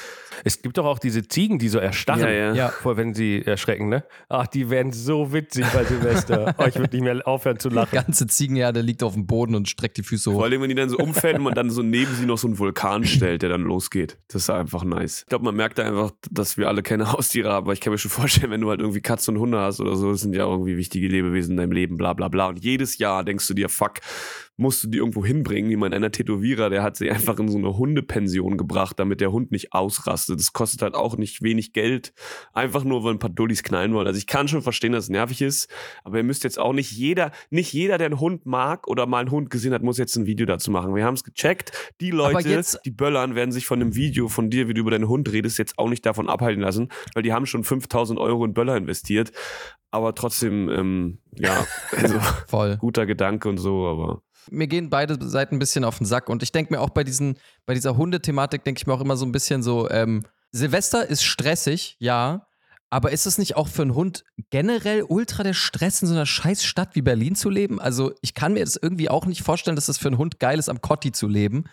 Es 0.45 0.63
gibt 0.63 0.79
doch 0.79 0.85
auch 0.87 0.99
diese 0.99 1.27
Ziegen, 1.27 1.59
die 1.59 1.69
so 1.69 1.79
erstarren, 1.79 2.23
Ja, 2.23 2.31
ja. 2.31 2.55
Ja. 2.55 2.69
vor 2.71 2.97
wenn 2.97 3.15
sie 3.15 3.43
erschrecken, 3.45 3.89
ne? 3.89 4.05
Ach, 4.29 4.47
die 4.47 4.71
werden 4.71 4.93
so 4.93 5.33
witzig 5.33 5.67
bei 5.73 5.85
Silvester. 5.85 6.55
oh, 6.59 6.65
ich 6.67 6.77
würde 6.77 6.97
nicht 6.97 7.05
mehr 7.05 7.27
aufhören 7.27 7.59
zu 7.59 7.69
lachen. 7.69 7.93
Ganze 7.95 8.27
Ziegenherde 8.27 8.81
liegt 8.81 9.03
auf 9.03 9.15
dem 9.15 9.27
Boden 9.27 9.55
und 9.55 9.69
streckt 9.69 9.97
die 9.97 10.03
Füße 10.03 10.31
Vor 10.31 10.41
hoch. 10.41 10.45
allem, 10.45 10.63
wenn 10.63 10.69
die 10.69 10.75
dann 10.75 10.89
so 10.89 10.99
umfällt 10.99 11.37
und 11.39 11.45
man 11.45 11.55
dann 11.55 11.71
so 11.71 11.83
neben 11.83 12.15
sie 12.15 12.27
noch 12.27 12.39
so 12.39 12.47
einen 12.49 12.59
Vulkan 12.59 13.05
stellt, 13.07 13.43
der 13.43 13.49
dann 13.49 13.63
losgeht. 13.63 14.19
Das 14.29 14.43
ist 14.43 14.51
einfach 14.51 14.85
nice. 14.85 15.21
Ich 15.23 15.27
glaube, 15.29 15.45
man 15.45 15.55
merkt 15.57 15.79
da 15.79 15.85
einfach, 15.85 16.11
dass 16.31 16.57
wir 16.57 16.69
alle 16.69 16.83
keine 16.83 17.13
Haustiere 17.13 17.51
haben, 17.53 17.65
aber 17.65 17.73
ich 17.73 17.81
kann 17.81 17.93
mir 17.93 17.99
schon 17.99 18.11
vorstellen, 18.11 18.51
wenn 18.51 18.61
du 18.61 18.71
halt 18.71 18.81
irgendwie 18.81 19.01
Katzen 19.01 19.35
und 19.37 19.41
Hunde 19.41 19.59
hast 19.61 19.81
oder 19.81 19.97
so, 19.97 20.11
das 20.13 20.21
sind 20.21 20.35
ja 20.35 20.45
irgendwie 20.47 20.77
wichtige 20.77 21.09
Lebewesen 21.09 21.53
in 21.53 21.57
deinem 21.59 21.73
Leben, 21.73 21.97
bla 21.97 22.13
bla 22.13 22.29
bla. 22.29 22.49
Und 22.49 22.63
jedes 22.65 22.99
Jahr 22.99 23.25
denkst 23.25 23.47
du 23.49 23.55
dir, 23.55 23.69
fuck, 23.69 23.95
musst 24.61 24.85
du 24.85 24.89
die 24.89 24.99
irgendwo 24.99 25.25
hinbringen. 25.25 25.71
Wie 25.71 25.77
mein 25.77 25.95
einer 25.95 26.13
Tätowierer, 26.13 26.71
der 26.71 26.83
hat 26.83 26.97
sie 26.97 27.11
einfach 27.11 27.39
in 27.39 27.49
so 27.49 27.59
eine 27.59 27.77
Hundepension 27.77 28.59
gebracht, 28.59 28.99
damit 28.99 29.21
der 29.21 29.33
Hund 29.33 29.51
nicht 29.51 29.73
ausrastet. 29.73 30.39
Das 30.39 30.53
kostet 30.53 30.83
halt 30.83 30.95
auch 30.95 31.17
nicht 31.17 31.43
wenig 31.43 31.73
Geld. 31.73 32.13
Einfach 32.53 32.85
nur, 32.85 33.03
weil 33.03 33.15
ein 33.15 33.19
paar 33.19 33.31
Dullis 33.31 33.63
knallen 33.63 33.95
wollen. 33.95 34.07
Also 34.07 34.19
ich 34.19 34.27
kann 34.27 34.49
schon 34.49 34.63
verstehen, 34.63 34.93
dass 34.93 35.05
es 35.05 35.11
nervig 35.11 35.41
ist, 35.41 35.69
aber 36.05 36.19
ihr 36.19 36.25
müsst 36.25 36.45
jetzt 36.45 36.59
auch 36.59 36.75
nicht 36.75 36.93
jeder, 36.93 37.33
nicht 37.49 37.73
jeder, 37.73 37.97
der 37.97 38.07
einen 38.07 38.21
Hund 38.21 38.45
mag 38.45 38.87
oder 38.87 39.07
mal 39.07 39.21
einen 39.21 39.31
Hund 39.31 39.51
gesehen 39.51 39.73
hat, 39.73 39.83
muss 39.83 39.99
jetzt 39.99 40.15
ein 40.17 40.27
Video 40.27 40.47
dazu 40.47 40.71
machen. 40.71 40.95
Wir 40.95 41.05
haben 41.05 41.15
es 41.15 41.25
gecheckt. 41.25 41.73
Die 42.01 42.11
Leute, 42.11 42.63
die 42.85 42.91
böllern, 42.91 43.35
werden 43.35 43.53
sich 43.53 43.67
von 43.67 43.81
einem 43.81 43.95
Video 43.95 44.29
von 44.29 44.51
dir, 44.51 44.69
wie 44.69 44.75
du 44.75 44.83
über 44.83 44.91
deinen 44.91 45.09
Hund 45.09 45.33
redest, 45.33 45.59
jetzt 45.59 45.79
auch 45.79 45.89
nicht 45.89 46.05
davon 46.05 46.29
abhalten 46.29 46.63
lassen, 46.63 46.89
weil 47.15 47.23
die 47.23 47.33
haben 47.33 47.47
schon 47.47 47.65
5000 47.65 48.21
Euro 48.21 48.45
in 48.45 48.53
Böller 48.53 48.77
investiert. 48.77 49.33
Aber 49.91 50.15
trotzdem, 50.15 50.69
ähm, 50.69 51.19
ja, 51.35 51.67
also 51.97 52.21
Voll. 52.47 52.77
guter 52.77 53.07
Gedanke 53.07 53.49
und 53.49 53.59
so, 53.59 53.87
aber 53.87 54.23
mir 54.51 54.67
gehen 54.67 54.91
beide 54.91 55.19
Seiten 55.29 55.57
ein 55.57 55.59
bisschen 55.59 55.85
auf 55.85 55.99
den 55.99 56.07
Sack. 56.07 56.29
Und 56.29 56.43
ich 56.43 56.53
denke 56.53 56.73
mir 56.73 56.81
auch 56.81 56.91
bei 56.91 57.05
diesen, 57.05 57.37
bei 57.67 57.75
dieser 57.75 57.97
Hundethematik, 57.97 58.65
denke 58.65 58.81
ich 58.81 58.87
mir 58.87 58.95
auch 58.95 59.01
immer 59.01 59.17
so 59.17 59.27
ein 59.27 59.33
bisschen 59.33 59.63
so, 59.63 59.89
ähm, 59.91 60.25
Silvester 60.53 61.09
ist 61.09 61.25
stressig, 61.25 61.97
ja. 61.99 62.47
Aber 62.93 63.13
ist 63.13 63.25
es 63.25 63.39
nicht 63.39 63.57
auch 63.57 63.69
für 63.69 63.83
einen 63.83 63.95
Hund 63.95 64.25
generell 64.51 65.05
ultra 65.05 65.45
der 65.45 65.55
Stress, 65.55 66.03
in 66.03 66.09
so 66.09 66.15
einer 66.15 66.27
scheiß 66.27 66.65
Stadt 66.65 66.97
wie 66.97 67.03
Berlin 67.03 67.37
zu 67.37 67.49
leben? 67.49 67.81
Also 67.81 68.13
ich 68.21 68.35
kann 68.35 68.53
mir 68.53 68.65
das 68.65 68.75
irgendwie 68.75 69.09
auch 69.09 69.27
nicht 69.27 69.43
vorstellen, 69.43 69.77
dass 69.77 69.89
es 69.89 69.97
für 69.97 70.09
einen 70.09 70.19
Hund 70.19 70.41
geil 70.41 70.59
ist, 70.59 70.69
am 70.69 70.81
Kotti 70.81 71.13
zu 71.13 71.29
leben. 71.29 71.65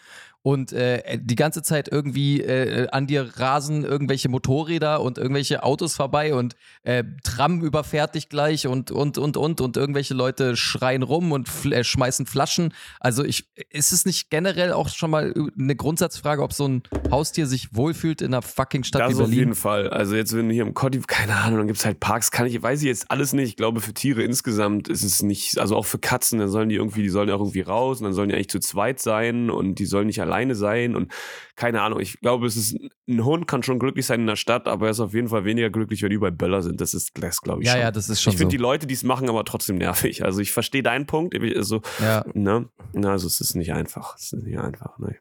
Und 0.44 0.72
äh, 0.72 1.20
die 1.22 1.36
ganze 1.36 1.62
Zeit 1.62 1.90
irgendwie 1.92 2.42
äh, 2.42 2.88
an 2.90 3.06
dir 3.06 3.34
rasen 3.38 3.84
irgendwelche 3.84 4.30
Motorräder 4.30 5.02
und 5.02 5.18
irgendwelche 5.18 5.64
Autos 5.64 5.96
vorbei 5.96 6.34
und 6.34 6.56
äh, 6.84 7.04
Tram 7.24 7.62
überfährt 7.62 8.16
dich 8.16 8.30
gleich 8.30 8.66
und, 8.66 8.92
und, 8.92 9.18
und, 9.18 9.36
und, 9.36 9.60
und 9.60 9.76
irgendwelche 9.76 10.14
Leute 10.14 10.56
schreien 10.56 11.04
rum 11.04 11.32
und 11.34 11.50
fl 11.50 11.74
äh, 11.74 11.84
schmeißen 11.84 12.26
Flaschen. 12.26 12.74
Also 13.00 13.26
ich, 13.26 13.50
ist 13.70 13.92
es 13.92 14.06
nicht 14.06 14.30
generell 14.30 14.72
auch 14.72 14.88
schon 14.90 15.12
mal 15.12 15.34
eine 15.60 15.76
Grundsatzfrage, 15.76 16.42
ob 16.42 16.54
so 16.54 16.68
ein 16.68 16.84
Haustier 17.12 17.46
sich 17.46 17.76
wohlfühlt 17.76 18.22
in 18.22 18.34
einer 18.34 18.42
fucking 18.42 18.84
Stadt 18.84 19.02
Das 19.02 19.10
wie 19.10 19.14
auf 19.16 19.20
Berlin? 19.22 19.40
jeden 19.40 19.56
Fall. 19.56 19.90
Also 19.90 20.16
jetzt, 20.16 20.36
wenn 20.36 20.48
du 20.48 20.54
hier 20.54 20.64
im 20.64 20.74
Kotti, 20.74 21.00
keine 21.06 21.36
Ahnung, 21.36 21.60
dann 21.60 21.68
gibt's 21.68 21.86
halt 21.86 22.00
Parks, 22.00 22.32
kann 22.32 22.48
ich, 22.48 22.62
weiß 22.62 22.82
ich 22.82 22.88
jetzt 22.88 23.12
alles 23.12 23.34
nicht. 23.34 23.50
Ich 23.50 23.56
glaube, 23.58 23.82
für 23.82 23.94
Tiere 23.94 24.24
insgesamt 24.24 24.88
ist 24.88 25.04
es 25.04 25.24
nicht, 25.24 25.60
also 25.60 25.76
auch 25.76 25.86
für 25.86 26.00
Katzen, 26.00 26.40
dann 26.40 26.50
sollen 26.50 26.70
die 26.70 26.76
irgendwie, 26.76 27.02
die 27.02 27.10
sollen 27.10 27.30
auch 27.30 27.40
irgendwie 27.40 27.62
raus 27.62 28.00
und 28.00 28.06
dann 28.06 28.14
sollen 28.14 28.30
die 28.30 28.36
eigentlich 28.36 28.50
zu 28.50 28.60
zweit 28.60 29.00
sein 29.00 29.50
und 29.50 29.76
die 29.76 29.86
sollen 29.86 30.08
nicht 30.08 30.22
alleine 30.28 30.56
sein 30.56 30.96
und 30.96 31.12
keine 31.56 31.82
Ahnung. 31.82 32.00
Ich 32.00 32.20
glaube, 32.20 32.46
es 32.46 32.56
ist, 32.56 32.78
ein 33.08 33.26
Hund 33.26 33.48
kann 33.48 33.64
schon 33.64 33.80
glücklich 33.80 34.06
sein 34.06 34.20
in 34.22 34.28
der 34.28 34.36
Stadt, 34.36 34.68
aber 34.68 34.86
er 34.88 34.92
ist 34.92 35.00
auf 35.00 35.14
jeden 35.14 35.30
Fall 35.30 35.46
weniger 35.46 35.70
glücklich, 35.70 36.04
wenn 36.04 36.10
die 36.12 36.18
bei 36.18 36.30
Böller 36.32 36.62
sind. 36.62 36.80
Das 36.82 36.94
ist, 36.94 37.12
das 37.22 37.42
glaube 37.42 37.62
ich 37.62 37.68
Ja, 37.68 37.74
schon. 37.74 37.82
ja, 37.82 37.92
das 37.92 38.10
ist 38.10 38.22
schon 38.22 38.32
ich 38.34 38.38
finde 38.38 38.52
so. 38.52 38.58
die 38.58 38.62
Leute, 38.62 38.88
die 38.88 38.94
es 38.94 39.04
machen, 39.04 39.30
aber 39.30 39.44
trotzdem 39.46 39.78
nervig. 39.78 40.24
Also 40.24 40.40
ich 40.42 40.52
verstehe 40.52 40.84
deinen 40.84 41.06
Punkt. 41.06 41.36
Also, 41.56 41.82
Ja. 42.00 42.24
ne? 42.34 42.70
Also 43.04 43.28
es 43.28 43.42
ist 43.42 43.56
nicht 43.56 43.74
einfach. 43.74 44.16
Es 44.18 44.34
ist 44.34 44.44
nicht 44.44 44.60
einfach, 44.60 44.98
ne. 45.00 45.16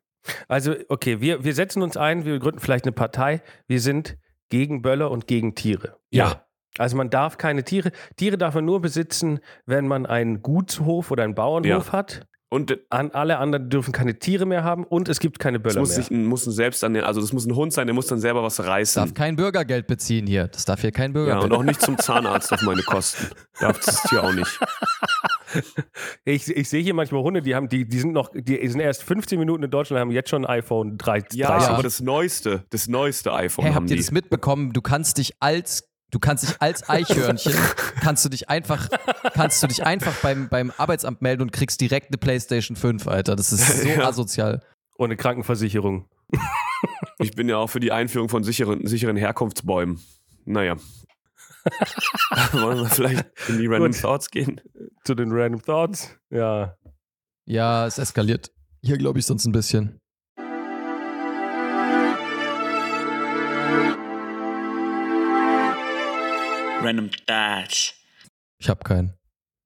Also, 0.48 0.74
okay, 0.88 1.20
wir, 1.20 1.44
wir 1.44 1.54
setzen 1.54 1.82
uns 1.82 1.96
ein, 1.96 2.24
wir 2.24 2.38
gründen 2.40 2.58
vielleicht 2.58 2.84
eine 2.84 2.92
Partei. 2.92 3.42
Wir 3.68 3.80
sind 3.80 4.18
gegen 4.48 4.82
Böller 4.82 5.10
und 5.10 5.26
gegen 5.28 5.54
Tiere. 5.54 5.96
Ja. 6.10 6.42
Also 6.78 6.96
man 6.96 7.08
darf 7.08 7.38
keine 7.38 7.64
Tiere, 7.64 7.90
Tiere 8.16 8.36
darf 8.36 8.54
man 8.54 8.64
nur 8.66 8.80
besitzen, 8.82 9.38
wenn 9.64 9.88
man 9.88 10.04
einen 10.04 10.42
Gutshof 10.42 11.10
oder 11.10 11.24
einen 11.24 11.34
Bauernhof 11.34 11.86
Ja. 11.86 11.92
hat. 11.92 12.26
Und 12.48 12.78
An 12.90 13.10
alle 13.10 13.38
anderen 13.38 13.68
dürfen 13.70 13.92
keine 13.92 14.18
Tiere 14.20 14.46
mehr 14.46 14.62
haben 14.62 14.84
und 14.84 15.08
es 15.08 15.18
gibt 15.18 15.40
keine 15.40 15.58
das 15.58 15.72
Böller 15.74 15.80
muss, 15.80 15.90
mehr. 15.90 15.98
nicht, 15.98 16.10
muss 16.12 16.46
ein 16.46 16.52
selbst 16.52 16.84
an 16.84 16.94
den, 16.94 17.02
also 17.02 17.20
das 17.20 17.32
muss 17.32 17.44
ein 17.44 17.56
Hund 17.56 17.72
sein, 17.72 17.88
der 17.88 17.94
muss 17.94 18.06
dann 18.06 18.20
selber 18.20 18.42
was 18.44 18.60
reißen. 18.64 19.02
Darf 19.02 19.14
kein 19.14 19.34
Bürgergeld 19.34 19.88
beziehen 19.88 20.28
hier. 20.28 20.46
Das 20.46 20.64
darf 20.64 20.80
hier 20.80 20.92
kein 20.92 21.10
Ja, 21.10 21.14
Bürgergeld. 21.14 21.44
und 21.44 21.52
auch 21.58 21.62
nicht 21.64 21.80
zum 21.82 21.98
Zahnarzt 21.98 22.52
auf 22.52 22.62
meine 22.62 22.82
Kosten. 22.82 23.26
Darf 23.58 23.80
das 23.80 24.02
Tier 24.04 24.22
auch 24.22 24.32
nicht. 24.32 24.60
Ich, 26.24 26.48
ich 26.54 26.68
sehe 26.68 26.82
hier 26.82 26.92
manchmal 26.92 27.22
Hunde, 27.22 27.40
die 27.40 27.54
haben, 27.54 27.68
die, 27.68 27.88
die 27.88 27.98
sind 27.98 28.12
noch, 28.12 28.30
die 28.34 28.66
sind 28.68 28.80
erst 28.80 29.02
15 29.04 29.38
Minuten 29.38 29.62
in 29.62 29.70
Deutschland, 29.70 30.00
haben 30.00 30.10
jetzt 30.10 30.28
schon 30.28 30.44
ein 30.44 30.50
iPhone 30.58 30.98
3, 30.98 31.22
Ja, 31.32 31.48
30. 31.52 31.68
aber 31.70 31.82
das 31.82 32.00
neueste, 32.00 32.64
das 32.70 32.88
neueste 32.88 33.32
iPhone 33.32 33.64
Hey, 33.64 33.72
haben 33.74 33.84
habt 33.84 33.90
ihr 33.90 33.96
die. 33.96 34.02
das 34.02 34.10
mitbekommen? 34.10 34.72
Du 34.72 34.82
kannst 34.82 35.18
dich 35.18 35.34
als 35.40 35.88
Du 36.12 36.18
kannst 36.20 36.44
dich 36.48 36.54
als 36.60 36.88
Eichhörnchen, 36.88 37.52
kannst 38.00 38.24
du 38.24 38.28
dich 38.28 38.48
einfach, 38.48 38.88
kannst 39.34 39.62
du 39.62 39.66
dich 39.66 39.84
einfach 39.84 40.14
beim, 40.22 40.48
beim 40.48 40.72
Arbeitsamt 40.76 41.20
melden 41.20 41.42
und 41.42 41.52
kriegst 41.52 41.80
direkt 41.80 42.08
eine 42.08 42.18
Playstation 42.18 42.76
5, 42.76 43.08
Alter. 43.08 43.34
Das 43.36 43.52
ist 43.52 43.82
so 43.82 43.88
Ja. 43.88 44.06
asozial. 44.06 44.62
Ohne 44.98 45.16
Krankenversicherung. 45.16 46.08
Ich 47.18 47.30
bin 47.32 47.48
ja 47.48 47.56
auch 47.56 47.68
für 47.68 47.80
die 47.80 47.92
Einführung 47.92 48.28
von 48.28 48.44
sicheren, 48.44 48.86
sicheren 48.86 49.16
Herkunftsbäumen. 49.16 49.98
Naja. 50.44 50.76
Wollen 52.52 52.78
wir 52.78 52.88
vielleicht 52.90 53.26
in 53.48 53.58
die 53.58 53.66
Random 53.66 53.90
Gut. 53.92 54.00
Thoughts 54.00 54.30
gehen? 54.30 54.60
Zu 55.04 55.14
den 55.14 55.32
Random 55.32 55.62
Thoughts. 55.62 56.14
Ja. 56.30 56.76
Ja, 57.46 57.86
es 57.86 57.96
eskaliert. 57.96 58.52
Hier 58.82 58.98
glaube 58.98 59.18
ich 59.18 59.24
sonst 59.26 59.46
ein 59.46 59.52
bisschen. 59.52 59.98
Random 66.86 67.10
Thoughts. 67.26 67.94
Ich 68.58 68.68
habe 68.68 68.84
keinen. 68.84 69.12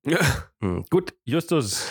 Hm. 0.63 0.85
Gut, 0.91 1.15
Justus. 1.25 1.91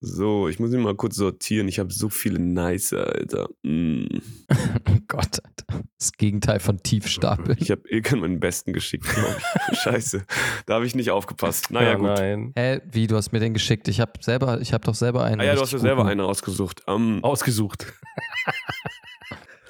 So, 0.00 0.48
ich 0.48 0.58
muss 0.58 0.70
mich 0.70 0.80
mal 0.82 0.96
kurz 0.96 1.14
sortieren. 1.14 1.68
Ich 1.68 1.78
habe 1.78 1.92
so 1.92 2.08
viele 2.08 2.40
nice, 2.40 2.92
Alter. 2.92 3.48
Mm. 3.62 4.06
Oh 4.88 4.98
Gott, 5.06 5.38
Alter. 5.44 5.84
Das 5.98 6.12
Gegenteil 6.12 6.58
von 6.58 6.82
Tiefstapel. 6.82 7.56
Ich 7.60 7.70
habe 7.70 7.82
Ilkan 7.88 8.18
meinen 8.20 8.40
besten 8.40 8.72
geschickt, 8.72 9.04
glaube 9.08 9.36
ich. 9.70 9.78
Scheiße. 9.82 10.24
Da 10.66 10.74
habe 10.74 10.86
ich 10.86 10.94
nicht 10.96 11.10
aufgepasst. 11.10 11.70
Naja, 11.70 11.94
Oh 11.94 11.98
gut. 11.98 12.06
Nein. 12.18 12.52
Hä, 12.56 12.80
wie, 12.90 13.06
du 13.06 13.14
hast 13.16 13.30
mir 13.32 13.38
den 13.40 13.54
geschickt? 13.54 13.86
Ich 13.86 14.00
habe 14.00 14.12
selber, 14.20 14.60
ich 14.60 14.72
habe 14.72 14.84
doch 14.84 14.94
selber 14.96 15.22
einen. 15.24 15.40
Ah 15.40 15.44
ja, 15.44 15.54
du 15.54 15.60
hast 15.60 15.72
ja 15.72 15.78
selber 15.78 16.02
guten. 16.02 16.10
eine 16.10 16.24
ausgesucht. 16.24 16.82
Ähm, 16.88 17.20
Ausgesucht. 17.22 17.92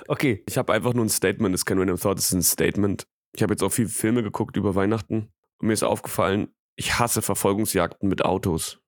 okay. 0.08 0.42
Ich 0.48 0.56
habe 0.56 0.72
einfach 0.72 0.94
nur 0.94 1.04
ein 1.04 1.10
Statement, 1.10 1.54
das 1.54 1.60
ist 1.62 1.64
kein 1.66 1.78
Random 1.78 1.98
Thought, 1.98 2.16
das 2.18 2.26
ist 2.26 2.32
ein 2.32 2.42
Statement. 2.42 3.06
Ich 3.34 3.42
habe 3.42 3.52
jetzt 3.54 3.62
auch 3.62 3.72
viele 3.72 3.88
Filme 3.88 4.22
geguckt 4.22 4.56
über 4.56 4.74
Weihnachten 4.74 5.32
und 5.58 5.66
mir 5.66 5.72
ist 5.72 5.82
aufgefallen, 5.82 6.48
ich 6.76 6.98
hasse 6.98 7.22
Verfolgungsjagden 7.22 8.08
mit 8.08 8.24
Autos. 8.24 8.81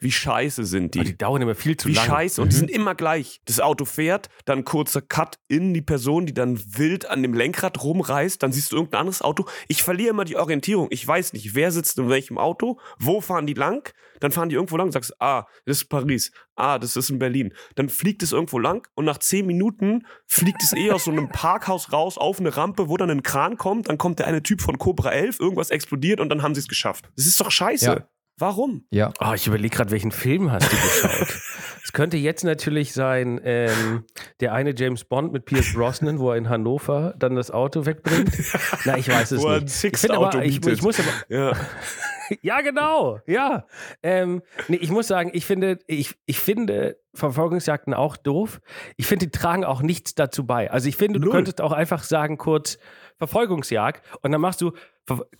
Wie 0.00 0.12
scheiße 0.12 0.64
sind 0.64 0.94
Aber 0.96 1.04
die? 1.04 1.10
die 1.12 1.18
dauern 1.18 1.42
immer 1.42 1.54
viel 1.56 1.76
zu 1.76 1.88
Wie 1.88 1.92
lange. 1.92 2.06
scheiße. 2.06 2.40
Und 2.40 2.52
die 2.52 2.56
sind 2.56 2.70
immer 2.70 2.94
gleich. 2.94 3.40
Das 3.46 3.58
Auto 3.58 3.84
fährt, 3.84 4.28
dann 4.44 4.64
kurzer 4.64 5.02
Cut 5.02 5.38
in 5.48 5.74
die 5.74 5.82
Person, 5.82 6.24
die 6.26 6.34
dann 6.34 6.60
wild 6.76 7.10
an 7.10 7.22
dem 7.22 7.34
Lenkrad 7.34 7.82
rumreißt. 7.82 8.40
Dann 8.42 8.52
siehst 8.52 8.70
du 8.70 8.76
irgendein 8.76 9.00
anderes 9.00 9.22
Auto. 9.22 9.46
Ich 9.66 9.82
verliere 9.82 10.10
immer 10.10 10.24
die 10.24 10.36
Orientierung. 10.36 10.86
Ich 10.90 11.06
weiß 11.06 11.32
nicht, 11.32 11.54
wer 11.54 11.72
sitzt 11.72 11.98
in 11.98 12.08
welchem 12.08 12.38
Auto, 12.38 12.78
wo 12.98 13.20
fahren 13.20 13.46
die 13.46 13.54
lang. 13.54 13.92
Dann 14.20 14.30
fahren 14.32 14.48
die 14.48 14.54
irgendwo 14.56 14.76
lang 14.76 14.86
und 14.88 14.92
sagst, 14.92 15.20
ah, 15.20 15.46
das 15.64 15.78
ist 15.78 15.88
Paris. 15.88 16.32
Ah, 16.54 16.78
das 16.78 16.96
ist 16.96 17.10
in 17.10 17.18
Berlin. 17.18 17.52
Dann 17.76 17.88
fliegt 17.88 18.22
es 18.22 18.32
irgendwo 18.32 18.58
lang 18.58 18.86
und 18.94 19.04
nach 19.04 19.18
zehn 19.18 19.46
Minuten 19.46 20.06
fliegt 20.26 20.62
es 20.62 20.72
eh 20.74 20.90
aus 20.90 21.04
so 21.04 21.10
einem 21.10 21.28
Parkhaus 21.32 21.92
raus 21.92 22.18
auf 22.18 22.40
eine 22.40 22.56
Rampe, 22.56 22.88
wo 22.88 22.96
dann 22.96 23.10
ein 23.10 23.22
Kran 23.22 23.56
kommt. 23.56 23.88
Dann 23.88 23.98
kommt 23.98 24.18
der 24.18 24.26
eine 24.26 24.42
Typ 24.42 24.60
von 24.60 24.78
Cobra 24.78 25.10
11, 25.10 25.40
irgendwas 25.40 25.70
explodiert 25.70 26.20
und 26.20 26.28
dann 26.28 26.42
haben 26.42 26.54
sie 26.54 26.60
es 26.60 26.68
geschafft. 26.68 27.08
Das 27.16 27.26
ist 27.26 27.40
doch 27.40 27.50
scheiße. 27.50 27.84
Ja. 27.86 28.08
Warum? 28.38 28.86
Ja. 28.90 29.12
Oh, 29.20 29.32
ich 29.34 29.46
überlege 29.46 29.76
gerade, 29.76 29.90
welchen 29.90 30.12
Film 30.12 30.52
hast 30.52 30.72
du 30.72 30.76
geschaut? 30.76 31.28
Es 31.88 31.94
könnte 31.94 32.18
jetzt 32.18 32.44
natürlich 32.44 32.92
sein, 32.92 33.40
ähm, 33.44 34.04
der 34.40 34.52
eine 34.52 34.74
James 34.76 35.04
Bond 35.04 35.32
mit 35.32 35.46
Pierce 35.46 35.72
Brosnan, 35.72 36.18
wo 36.18 36.32
er 36.32 36.36
in 36.36 36.50
Hannover 36.50 37.14
dann 37.18 37.34
das 37.34 37.50
Auto 37.50 37.86
wegbringt. 37.86 38.30
Na, 38.84 38.98
ich 38.98 39.08
weiß 39.08 39.30
es 39.30 39.40
Wo 39.40 39.48
er 39.48 39.56
ein 39.56 39.64
nicht. 39.64 39.84
Ich, 39.84 40.10
aber, 40.10 40.26
Auto 40.28 40.40
ich, 40.40 40.66
ich 40.66 40.82
muss 40.82 41.00
aber, 41.00 41.08
Ja. 41.34 41.52
ja, 42.42 42.60
genau, 42.60 43.20
ja. 43.26 43.64
Ähm, 44.02 44.42
nee, 44.68 44.76
ich 44.76 44.90
muss 44.90 45.06
sagen, 45.08 45.30
ich 45.32 45.46
finde, 45.46 45.78
ich, 45.86 46.14
ich 46.26 46.38
finde 46.38 46.98
Verfolgungsjagden 47.14 47.94
auch 47.94 48.18
doof. 48.18 48.60
Ich 48.98 49.06
finde, 49.06 49.26
die 49.26 49.32
tragen 49.32 49.64
auch 49.64 49.80
nichts 49.80 50.14
dazu 50.14 50.46
bei. 50.46 50.70
Also 50.70 50.90
ich 50.90 50.96
finde, 50.96 51.20
du 51.20 51.26
Null. 51.26 51.36
könntest 51.36 51.62
auch 51.62 51.72
einfach 51.72 52.02
sagen, 52.02 52.36
kurz 52.36 52.78
Verfolgungsjagd 53.16 54.04
und 54.20 54.30
dann 54.30 54.42
machst 54.42 54.60
du 54.60 54.72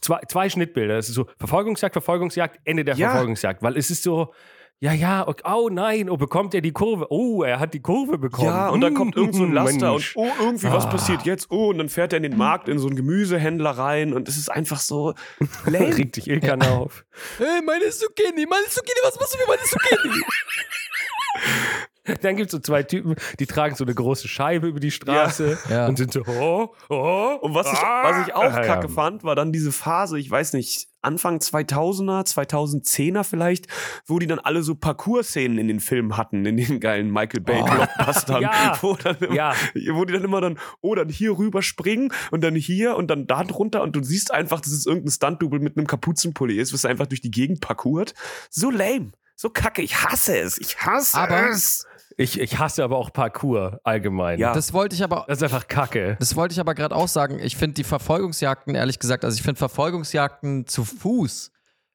zwei, 0.01 0.21
zwei 0.29 0.49
Schnittbilder. 0.49 0.97
Das 0.97 1.09
ist 1.09 1.15
so 1.15 1.27
Verfolgungsjagd, 1.39 1.93
Verfolgungsjagd, 1.93 2.59
Ende 2.65 2.85
der 2.85 2.97
Ja. 2.97 3.11
Verfolgungsjagd. 3.11 3.63
Weil 3.63 3.77
es 3.77 3.91
ist 3.91 4.03
so, 4.03 4.33
ja, 4.81 4.93
ja, 4.93 5.27
okay, 5.27 5.43
oh 5.53 5.69
nein, 5.73 6.09
oh, 6.09 6.17
bekommt 6.17 6.55
er 6.55 6.61
die 6.61 6.71
Kurve? 6.71 7.09
Oh, 7.11 7.43
er 7.43 7.59
hat 7.59 7.75
die 7.75 7.81
Kurve 7.83 8.17
bekommen. 8.17 8.47
Ja, 8.49 8.69
und 8.69 8.81
dann 8.81 8.95
kommt 8.95 9.17
irgend 9.17 9.35
so 9.35 9.43
ein 9.43 9.53
Laster 9.53 9.91
Mensch. 9.91 10.15
und 10.15 10.25
oh, 10.25 10.33
irgendwie, 10.41 10.69
was 10.71 10.87
Ah. 10.87 10.91
passiert 10.91 11.23
jetzt? 11.23 11.51
Oh, 11.51 11.71
und 11.71 11.79
dann 11.79 11.89
fährt 11.89 12.13
er 12.13 12.19
in 12.19 12.23
den 12.23 12.37
Markt 12.37 12.69
in 12.69 12.79
so 12.79 12.87
einen 12.87 12.95
Gemüsehändler 12.95 13.71
rein 13.71 14.13
und 14.15 14.29
es 14.29 14.37
ist 14.37 14.51
einfach 14.51 14.79
so 14.79 15.15
lame. 15.67 15.97
Regt 15.97 16.17
dich 16.17 16.29
Ilkan 16.29 16.63
auf. 16.63 17.05
Hey, 17.39 17.61
meine 17.67 17.89
Zucchini, 17.91 18.47
meine 18.47 18.67
Zucchini, 18.69 19.01
was 19.03 19.19
machst 19.19 19.35
du 19.35 19.39
mit 19.39 19.49
meiner 19.49 19.63
Zucchini? 19.63 20.15
Dann 22.23 22.37
gibt 22.37 22.47
es 22.49 22.53
so 22.53 22.59
zwei 22.59 22.83
Typen, 22.83 23.15
die 23.39 23.47
tragen 23.47 23.75
so 23.75 23.85
eine 23.85 23.95
große 23.95 24.29
Scheibe 24.29 24.67
über 24.69 24.81
die 24.81 24.91
Straße 24.91 25.59
Ja. 25.71 25.87
und 25.87 25.97
sind 25.99 26.13
so, 26.13 26.23
oh, 26.27 26.75
oh. 26.89 27.39
Und 27.41 27.55
was 27.55 27.67
ich, 27.73 27.79
ah. 27.79 28.03
was 28.05 28.27
ich 28.27 28.35
auch 28.35 28.43
Ah, 28.45 28.63
ja. 28.65 28.75
kacke 28.75 28.89
fand, 28.89 29.25
war 29.25 29.35
dann 29.37 29.53
diese 29.53 29.73
Phase, 29.73 30.19
ich 30.19 30.31
weiß 30.31 30.53
nicht, 30.55 30.89
Anfang 31.01 31.39
2000er, 31.39 32.27
2010er 32.27 33.23
vielleicht, 33.23 33.67
wo 34.07 34.19
die 34.19 34.27
dann 34.27 34.41
alle 34.41 34.63
so 34.65 34.75
Parcours-Szenen 34.75 35.57
in 35.59 35.69
den 35.69 35.79
Filmen 35.81 36.17
hatten, 36.17 36.45
in 36.45 36.57
den 36.57 36.81
geilen 36.81 37.11
Michael 37.13 37.41
Bay 37.41 37.63
Blockbustern, 37.63 38.43
Ja. 38.43 38.77
wo, 38.83 38.95
dann 38.97 39.17
immer, 39.19 39.35
Ja. 39.35 39.55
wo 39.93 40.05
die 40.05 40.13
dann 40.13 40.25
immer 40.25 40.41
dann, 40.41 40.59
oh, 40.81 40.95
dann 40.97 41.09
hier 41.09 41.39
rüber 41.39 41.63
springen 41.63 42.13
und 42.33 42.43
dann 42.43 42.57
hier 42.57 42.97
und 42.97 43.09
dann 43.09 43.27
da 43.29 43.45
drunter 43.45 43.83
und 43.83 43.95
du 43.95 44.03
siehst 44.03 44.33
einfach, 44.33 44.61
dass 44.61 44.73
es 44.73 44.87
irgendein 44.87 45.13
Stunt-Double 45.13 45.61
mit 45.61 45.77
einem 45.77 45.87
Kapuzenpulli 45.87 46.59
ist, 46.59 46.73
was 46.73 46.85
einfach 46.85 47.07
durch 47.07 47.21
die 47.21 47.31
Gegend 47.31 47.61
parkourt. 47.61 48.15
So 48.51 48.71
lame. 48.71 49.13
So 49.37 49.51
kacke, 49.51 49.83
ich 49.83 50.03
hasse 50.03 50.37
es. 50.37 50.59
Ich 50.59 50.79
hasse 50.81 51.17
Aber- 51.17 51.51
es. 51.51 51.87
Ich, 52.21 52.41
ich 52.41 52.59
hasse 52.59 52.83
aber 52.83 52.99
auch 52.99 53.13
Parkour 53.13 53.81
allgemein. 53.85 54.41
Ja. 54.41 54.53
Das 54.53 54.73
wollte 54.73 54.97
ich 54.97 55.05
aber 55.05 55.25
Das 55.29 55.39
ist 55.39 55.45
einfach 55.45 55.69
Kacke. 55.69 56.17
Das 56.19 56.35
wollte 56.35 56.53
ich 56.53 56.59
aber 56.59 56.75
gerade 56.75 56.95
auch 56.95 57.07
sagen. 57.07 57.39
Ich 57.39 57.57
finde 57.57 57.75
die 57.75 57.85
Verfolgungsjagden, 57.85 58.75
ehrlich 58.75 58.99
gesagt, 58.99 59.25
also 59.25 59.37
ich 59.37 59.43
finde 59.43 59.59
Verfolgungsjagden 59.59 60.67
zu 60.67 60.85
Fuß 60.85 61.53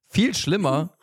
viel 0.10 0.34
schlimmer 0.34 0.96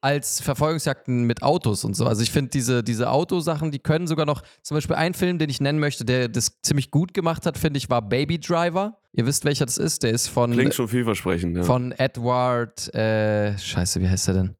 als 0.00 0.40
Verfolgungsjagden 0.40 1.24
mit 1.24 1.44
Autos 1.44 1.84
und 1.84 1.94
so. 1.94 2.06
Also 2.06 2.22
ich 2.22 2.32
finde 2.32 2.50
diese, 2.50 2.82
diese 2.82 3.10
Autosachen, 3.10 3.70
die 3.70 3.78
können 3.78 4.08
sogar 4.08 4.26
noch, 4.26 4.42
zum 4.62 4.76
Beispiel 4.76 4.96
ein 4.96 5.14
Film, 5.14 5.38
den 5.38 5.48
ich 5.48 5.60
nennen 5.60 5.78
möchte, 5.78 6.04
der 6.04 6.28
das 6.28 6.60
ziemlich 6.62 6.90
gut 6.90 7.14
gemacht 7.14 7.46
hat, 7.46 7.56
finde 7.58 7.78
ich, 7.78 7.88
war 7.88 8.02
Baby 8.02 8.40
Driver. 8.40 8.98
Ihr 9.12 9.26
wisst, 9.26 9.44
welcher 9.44 9.66
das 9.66 9.78
ist. 9.78 10.02
Der 10.02 10.10
ist 10.10 10.26
von, 10.26 10.52
Klingt 10.52 10.74
schon 10.74 10.88
vielversprechend, 10.88 11.56
ja. 11.56 11.62
von 11.62 11.92
Edward, 11.92 12.92
äh, 12.94 13.56
scheiße, 13.56 14.00
wie 14.00 14.08
heißt 14.08 14.28
er 14.28 14.34
denn? 14.34 14.56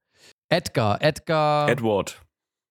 Edgar, 0.49 1.03
Edgar, 1.03 1.69
Edward. 1.69 2.21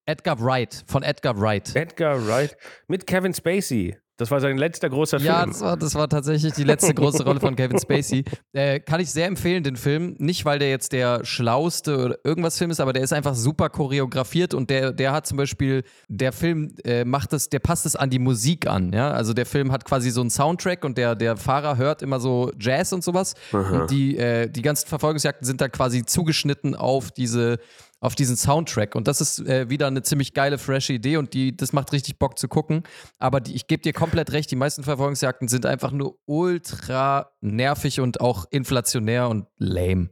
Edgar 0.06 0.39
Wright, 0.39 0.84
von 0.88 1.04
Edgar 1.04 1.39
Wright. 1.39 1.76
Edgar 1.76 2.28
Wright 2.28 2.56
mit 2.88 3.08
Kevin 3.08 3.34
Spacey. 3.34 3.98
Das 4.18 4.32
war 4.32 4.39
sein 4.39 4.58
letzter 4.58 4.89
großer 4.89 5.18
Ja, 5.18 5.39
Film. 5.39 5.50
das 5.52 5.62
war, 5.62 5.76
das 5.76 5.94
war 5.96 6.08
tatsächlich 6.08 6.54
die 6.54 6.63
letzte 6.63 6.94
große 6.94 7.26
Rolle 7.26 7.41
von 7.41 7.54
Kevin 7.58 7.78
Spacey. 7.82 8.24
Äh, 8.54 8.80
kann 8.80 9.02
ich 9.02 9.12
sehr 9.12 9.26
empfehlen, 9.28 9.62
den 9.62 9.76
Film. 9.76 10.15
Nicht, 10.20 10.46
weil 10.46 10.58
der 10.58 10.70
jetzt 10.70 10.94
der 10.94 11.26
schlauste 11.26 11.98
oder 11.98 12.18
irgendwas 12.24 12.58
Film 12.58 12.72
ist, 12.72 12.80
aber 12.80 12.94
der 12.94 13.04
ist 13.04 13.12
einfach 13.12 13.36
super 13.36 13.68
choreografiert 13.70 14.54
und 14.54 14.70
der, 14.70 14.94
der 14.94 15.12
hat 15.12 15.28
zum 15.28 15.36
Beispiel, 15.36 15.84
der 16.08 16.32
Film 16.32 16.76
äh, 16.86 17.04
macht 17.04 17.34
das, 17.34 17.50
der 17.50 17.60
passt 17.60 17.86
es 17.86 17.98
an 17.98 18.10
die 18.10 18.20
Musik 18.20 18.68
an. 18.68 18.94
Ja? 18.94 19.12
Also 19.12 19.34
der 19.34 19.46
Film 19.46 19.74
hat 19.74 19.84
quasi 19.84 20.12
so 20.12 20.22
einen 20.22 20.30
Soundtrack 20.30 20.86
und 20.86 20.98
der, 20.98 21.15
der 21.15 21.36
Fahrer 21.36 21.76
hört 21.76 22.02
immer 22.02 22.22
so 22.22 22.54
Jazz 22.58 22.94
und 22.94 23.04
sowas. 23.04 23.34
Und 23.52 23.91
die, 23.91 24.18
äh, 24.18 24.48
die 24.50 24.62
ganzen 24.62 24.88
Verfolgungsjagden 24.88 25.46
sind 25.46 25.60
dann 25.60 25.74
quasi 25.74 26.06
zugeschnitten 26.06 26.74
auf 26.74 27.12
diese 27.12 27.58
auf 28.06 28.15
diesen 28.15 28.38
Soundtrack. 28.38 28.96
Und 28.96 29.08
das 29.08 29.20
ist 29.20 29.39
äh, 29.39 29.70
wieder 29.70 29.88
eine 29.88 30.04
ziemlich 30.04 30.34
geile, 30.34 30.58
frische 30.58 30.94
Idee 30.94 31.18
und 31.18 31.34
die, 31.34 31.58
das 31.58 31.74
macht 31.74 31.91
richtig 31.91 32.20
Bock 32.20 32.38
zu 32.38 32.48
gucken. 32.48 32.84
Aber 33.18 33.41
die, 33.41 33.56
ich 33.56 33.68
gebe 33.68 33.82
dir 33.82 33.94
komplett 33.94 34.32
recht, 34.32 34.52
die 34.52 34.56
meisten 34.56 34.84
Verfolgungsjagden 34.84 35.48
sind 35.48 35.65
einfach 35.65 35.91
nur 35.91 36.18
ultra 36.26 37.32
nervig 37.41 38.00
und 38.00 38.22
auch 38.22 38.46
inflationär 38.52 39.28
und 39.28 39.48
lame. 39.58 40.10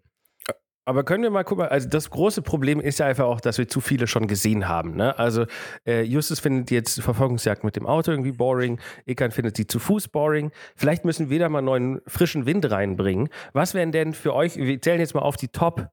Aber 0.85 1.05
können 1.05 1.23
wir 1.23 1.29
mal 1.29 1.43
gucken, 1.43 1.65
also 1.65 1.87
das 1.87 2.09
große 2.09 2.41
Problem 2.41 2.81
ist 2.81 2.99
ja 2.99 3.05
einfach 3.05 3.25
auch, 3.25 3.39
dass 3.39 3.57
wir 3.57 3.69
zu 3.69 3.79
viele 3.79 4.07
schon 4.07 4.27
gesehen 4.27 4.67
haben. 4.67 4.95
Ne? 4.95 5.17
Also 5.17 5.45
äh, 5.87 6.01
Justus 6.01 6.41
findet 6.41 6.71
jetzt 6.71 6.99
Verfolgungsjagd 6.99 7.63
mit 7.63 7.77
dem 7.77 7.85
Auto 7.85 8.11
irgendwie 8.11 8.33
boring, 8.33 8.81
Ekan 9.05 9.31
findet 9.31 9.55
sie 9.55 9.65
zu 9.65 9.79
Fuß 9.79 10.09
boring. 10.09 10.51
Vielleicht 10.75 11.05
müssen 11.05 11.29
wir 11.29 11.39
da 11.39 11.47
mal 11.47 11.61
neuen 11.61 12.01
frischen 12.05 12.45
Wind 12.45 12.69
reinbringen. 12.69 13.29
Was 13.53 13.73
wären 13.73 13.93
denn 13.93 14.13
für 14.13 14.33
euch, 14.33 14.57
wir 14.57 14.81
zählen 14.81 14.99
jetzt 14.99 15.13
mal 15.13 15.21
auf 15.21 15.37
die 15.37 15.47
Top 15.47 15.89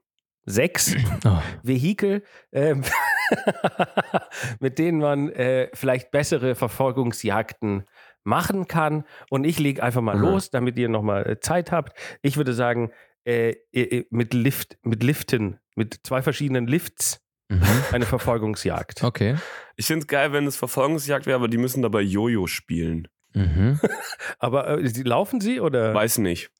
6 0.47 0.97
Oh. 1.25 1.39
Vehikel, 1.63 2.23
ähm, 2.53 2.83
mit 4.61 4.79
denen 4.79 4.99
man 4.99 5.29
äh, 5.31 5.69
vielleicht 5.75 6.11
bessere 6.11 6.55
Verfolgungsjagden 6.55 7.85
machen 8.25 8.69
kann. 8.69 9.05
Und 9.31 9.45
ich 9.45 9.59
lege 9.59 9.83
einfach 9.83 10.01
mal 10.03 10.17
Mhm. 10.17 10.23
los, 10.23 10.51
damit 10.51 10.79
ihr 10.79 10.89
nochmal 10.89 11.29
äh, 11.29 11.41
Zeit 11.41 11.73
habt. 11.73 11.97
Ich 12.23 12.37
würde 12.37 12.53
sagen, 12.53 12.91
äh, 13.25 13.55
äh, 13.73 14.05
mit 14.11 14.35
Lift, 14.35 14.79
mit 14.83 15.03
Liften, 15.03 15.59
mit 15.77 16.01
zwei 16.05 16.23
verschiedenen 16.23 16.67
Lifts 16.67 17.21
eine 17.93 18.07
Verfolgungsjagd. 18.07 19.03
Okay. 19.03 19.37
Ich 19.77 19.87
finde 19.87 20.01
es 20.05 20.07
geil, 20.07 20.33
wenn 20.33 20.47
es 20.47 20.57
Verfolgungsjagd 20.57 21.27
wäre, 21.27 21.37
aber 21.37 21.49
die 21.49 21.59
müssen 21.59 21.83
dabei 21.83 22.01
Jojo 22.03 22.47
spielen. 22.47 23.09
Mhm. 23.35 23.79
Aber 24.41 24.67
äh, 24.79 24.83
laufen 25.05 25.41
sie 25.41 25.61
oder? 25.61 25.95
Weiß 25.95 26.19
nicht. 26.19 26.51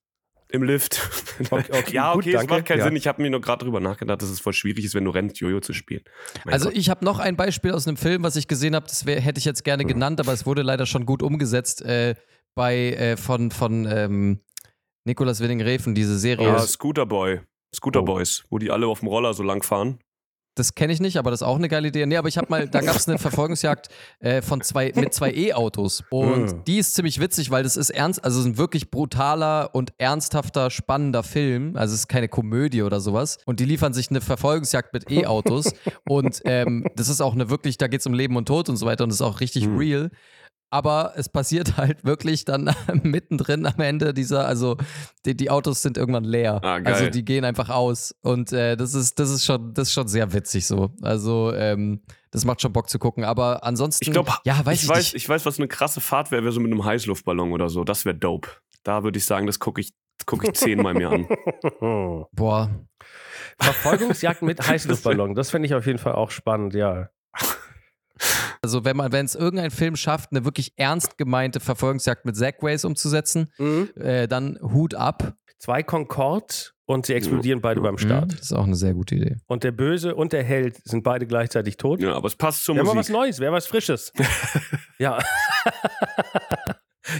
Im 0.53 0.63
Lift. 0.63 1.01
Okay, 1.51 1.65
okay, 1.73 1.95
ja, 1.95 2.13
gut, 2.13 2.25
okay, 2.25 2.31
es 2.33 2.37
danke. 2.41 2.53
macht 2.55 2.65
keinen 2.67 2.79
Ja. 2.81 2.85
Sinn. 2.85 2.97
Ich 2.97 3.07
habe 3.07 3.23
mir 3.23 3.31
nur 3.31 3.41
gerade 3.41 3.65
drüber 3.65 3.81
nachgedacht, 3.81 4.21
dass 4.21 4.29
es 4.29 4.41
voll 4.41 4.53
schwierig 4.53 4.85
ist, 4.85 4.95
wenn 4.95 5.05
du 5.07 5.11
rennst, 5.11 5.39
Jojo 5.41 5.61
zu 5.61 5.73
spielen. 5.73 6.03
Mein 6.45 6.53
Also 6.53 6.69
Gott. 6.69 6.77
ich 6.77 6.91
habe 6.91 7.03
noch 7.05 7.19
ein 7.19 7.37
Beispiel 7.37 7.71
aus 7.73 7.89
einem 7.89 7.97
Film, 7.97 8.23
was 8.23 8.37
ich 8.37 8.47
gesehen 8.47 8.75
habe, 8.75 8.87
das 8.87 9.07
wär, 9.07 9.19
hätte 9.21 9.39
ich 9.39 9.47
jetzt 9.47 9.65
gerne 9.65 9.85
genannt, 9.87 10.21
aber 10.21 10.33
es 10.35 10.45
wurde 10.45 10.61
leider 10.63 10.85
schon 10.85 11.07
gut 11.07 11.23
umgesetzt 11.23 11.81
äh, 11.83 12.15
bei 12.55 12.93
äh, 12.93 13.17
von, 13.17 13.51
von 13.51 13.87
ähm, 13.91 14.41
Nicolas 15.07 15.41
Winning-Refen, 15.41 15.95
diese 15.95 16.19
Serie. 16.19 16.47
ja, 16.47 16.59
Scooter 16.61 17.07
Boy. 17.07 17.41
Scooter 17.75 18.01
Oh. 18.03 18.05
Boys, 18.05 18.45
wo 18.51 18.59
die 18.59 18.71
alle 18.71 18.87
auf 18.87 18.99
dem 19.01 19.09
Roller 19.09 19.33
so 19.33 19.43
lang 19.43 19.63
fahren. 19.63 19.99
Das 20.61 20.75
kenne 20.75 20.93
ich 20.93 21.01
nicht, 21.01 21.17
aber 21.17 21.31
das 21.31 21.41
ist 21.41 21.47
auch 21.47 21.57
eine 21.57 21.69
geile 21.69 21.89
Idee. 21.89 22.05
Nee, 22.05 22.17
aber 22.19 22.29
ich 22.29 22.37
habe 22.37 22.47
mal, 22.51 22.69
da 22.69 22.81
gab 22.83 22.95
es 22.97 23.09
eine 23.09 23.19
Verfolgungsjagd 23.19 23.89
äh, 24.21 24.43
von 24.43 24.61
zwei, 24.61 24.93
mit 24.95 25.15
zwei 25.15 25.33
E-Autos. 25.33 26.05
Und 26.11 26.53
Mm. 26.53 26.65
die 26.67 26.79
ist 26.79 26.95
ziemlich 26.95 27.19
witzig, 27.21 27.51
weil 27.51 27.63
das 27.63 27.77
ist 27.77 27.89
ernst, 27.91 28.23
also 28.25 28.41
ist 28.41 28.47
ein 28.47 28.59
wirklich 28.59 28.91
brutaler 28.91 29.71
und 29.75 29.93
ernsthafter, 29.99 30.71
spannender 30.71 31.23
Film. 31.23 31.77
Also 31.77 31.95
es 31.95 32.01
ist 32.01 32.09
keine 32.09 32.29
Komödie 32.29 32.83
oder 32.83 33.01
sowas. 33.01 33.39
Und 33.47 33.59
die 33.61 33.65
liefern 33.65 33.93
sich 33.95 34.11
eine 34.11 34.21
Verfolgungsjagd 34.21 34.93
mit 34.93 35.11
E-Autos. 35.11 35.73
und 36.09 36.41
ähm, 36.45 36.87
das 36.97 37.09
ist 37.09 37.21
auch 37.21 37.33
eine 37.35 37.49
wirklich, 37.51 37.79
da 37.79 37.89
geht 37.89 38.01
es 38.01 38.07
um 38.07 38.13
Leben 38.15 38.37
und 38.37 38.47
Tod 38.47 38.69
und 38.69 38.77
so 38.77 38.85
weiter 38.87 39.05
und 39.05 39.11
das 39.11 39.17
ist 39.17 39.23
auch 39.23 39.41
richtig 39.41 39.67
Mhm. 39.67 39.79
real. 39.79 40.11
Aber 40.71 41.13
es 41.17 41.29
passiert 41.29 41.77
halt 41.77 42.05
wirklich 42.05 42.45
dann 42.45 42.75
mittendrin 43.03 43.67
am 43.67 43.81
Ende 43.81 44.15
dieser, 44.15 44.47
also 44.47 44.77
die, 45.27 45.37
die 45.37 45.51
Autos 45.51 45.83
sind 45.83 45.97
irgendwann 45.99 46.25
leer. 46.25 46.61
Ah, 46.63 46.79
geil. 46.79 46.95
Also 46.95 47.11
die 47.11 47.25
gehen 47.25 47.45
einfach 47.45 47.69
aus. 47.69 48.15
Und 48.23 48.53
äh, 48.53 48.77
das 48.77 48.95
ist, 48.95 49.19
das 49.19 49.31
ist 49.31 49.45
schon, 49.45 49.75
das 49.75 49.89
ist 49.89 49.95
schon 49.95 50.09
sehr 50.09 50.33
witzig 50.33 50.67
so. 50.67 50.91
Also, 51.03 51.53
ähm, 51.55 52.03
das 52.31 52.45
macht 52.45 52.61
schon 52.63 52.73
Bock 52.73 52.89
zu 52.89 52.99
gucken. 53.01 53.25
Aber 53.25 53.65
ansonsten, 53.65 54.05
Ich 54.05 54.13
glaube, 54.13 54.33
ja, 54.45 54.65
weiß 54.65 54.79
ich, 54.79 54.85
ich, 54.85 54.89
weiß, 54.89 54.99
nicht. 54.99 55.15
ich 55.17 55.29
weiß, 55.29 55.45
was 55.45 55.59
eine 55.59 55.67
krasse 55.67 56.01
Fahrt 56.01 56.31
wäre, 56.31 56.43
wäre 56.45 56.53
so 56.53 56.61
mit 56.61 56.71
einem 56.71 56.85
Heißluftballon 56.85 57.53
oder 57.53 57.69
so. 57.69 57.83
Das 57.83 58.05
wäre 58.05 58.15
dope. 58.15 58.49
Da 58.85 59.03
würde 59.03 59.19
ich 59.19 59.25
sagen, 59.25 59.47
das 59.47 59.59
gucke 59.59 59.81
ich, 59.81 59.93
guck 60.27 60.45
ich 60.45 60.55
zehnmal 60.55 60.95
mir 60.95 61.11
an. 61.11 61.27
Boah. 62.33 62.71
Verfolgungsjagd 63.59 64.43
mit 64.43 64.67
Heißluftballon, 64.67 65.35
das 65.35 65.51
finde 65.51 65.67
ich 65.67 65.75
auf 65.75 65.87
jeden 65.87 65.99
Fall 65.99 66.15
auch 66.15 66.31
spannend, 66.31 66.75
ja. 66.75 67.11
Also, 68.63 68.85
wenn 68.85 68.97
man, 68.97 69.11
wenn 69.13 69.25
es 69.25 69.35
irgendein 69.35 69.71
Film 69.71 69.97
schafft, 69.97 70.31
eine 70.33 70.45
wirklich 70.45 70.75
ernst 70.77 71.17
gemeinte 71.17 71.61
Verfolgungsjagd 71.61 72.27
mit 72.27 72.37
Segways 72.37 72.85
umzusetzen, 72.85 73.51
Mhm. 73.59 73.89
äh, 73.97 74.29
dann 74.29 74.59
Hut 74.63 74.95
ab. 74.95 75.35
zwei 75.59 75.83
Concords 75.83 76.73
und 76.87 77.05
sie 77.07 77.13
explodieren 77.15 77.61
beide 77.61 77.81
beim 77.83 77.95
Mhm, 77.95 77.99
Start. 77.99 78.33
Das 78.33 78.41
ist 78.41 78.53
auch 78.53 78.65
eine 78.65 78.77
sehr 78.77 78.95
gute 78.95 79.15
Idee. 79.15 79.37
Und 79.47 79.63
der 79.63 79.73
Böse 79.73 80.15
und 80.15 80.33
der 80.33 80.43
Held 80.43 80.77
sind 80.89 81.05
beide 81.05 81.27
gleichzeitig 81.27 81.77
tot. 81.77 82.01
Ja, 82.01 82.15
aber 82.15 82.27
es 82.29 82.37
passt 82.37 82.65
zur 82.65 82.77
Wäre 82.77 82.87
mal 82.87 82.97
was. 82.97 83.11
Neues, 83.11 83.41
wäre 83.41 83.53
was 83.53 83.67
Frisches. 83.67 84.11
ja. 84.99 85.19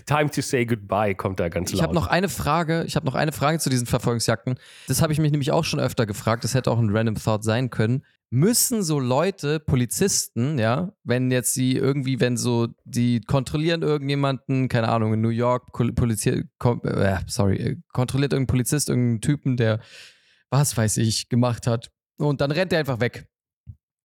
Time 0.07 0.31
to 0.31 0.41
say 0.41 0.65
goodbye 0.65 1.15
kommt 1.15 1.41
da 1.41 1.49
ganz 1.49 1.71
Ich 1.71 1.77
laut. 1.77 1.85
habe 1.85 1.95
noch 1.95 2.07
eine 2.07 2.29
Frage. 2.29 2.85
Ich 2.87 2.97
habe 2.97 3.07
noch 3.07 3.15
eine 3.15 3.33
Frage 3.33 3.59
zu 3.59 3.71
diesen 3.71 3.87
Verfolgungsjagden. 3.87 4.59
Das 4.89 5.03
habe 5.03 5.13
ich 5.13 5.19
mich 5.19 5.31
nämlich 5.33 5.51
auch 5.53 5.65
schon 5.65 5.81
öfter 5.81 6.07
gefragt. 6.07 6.45
Das 6.45 6.55
hätte 6.55 6.71
auch 6.71 6.79
ein 6.79 6.95
Random 6.95 7.17
Thought 7.17 7.45
sein 7.45 7.71
können. 7.71 8.05
Müssen 8.33 8.85
so 8.85 9.01
Leute, 9.01 9.59
Polizisten, 9.59 10.59
ja, 10.59 10.93
wenn 11.03 11.33
jetzt 11.33 11.53
sie 11.53 11.75
irgendwie, 11.75 12.21
wenn 12.21 12.37
so, 12.37 12.69
die 12.85 13.21
kontrollieren 13.21 13.83
irgendjemanden, 13.83 14.69
keine 14.69 14.89
Ahnung, 14.89 15.15
in 15.15 15.21
New 15.21 15.31
York, 15.31 15.73
Polizier, 15.73 16.45
äh, 16.85 17.17
sorry, 17.27 17.57
äh, 17.57 17.77
kontrolliert 17.93 18.33
irgendein 18.33 18.53
Polizist 18.53 18.89
irgendeinen 18.89 19.21
Typen, 19.21 19.57
der, 19.57 19.81
was 20.49 20.77
weiß 20.77 20.99
ich, 20.99 21.29
gemacht 21.29 21.67
hat. 21.67 21.91
Und 22.19 22.41
dann 22.41 22.53
rennt 22.53 22.73
er 22.73 22.79
einfach 22.79 23.01
weg. 23.01 23.27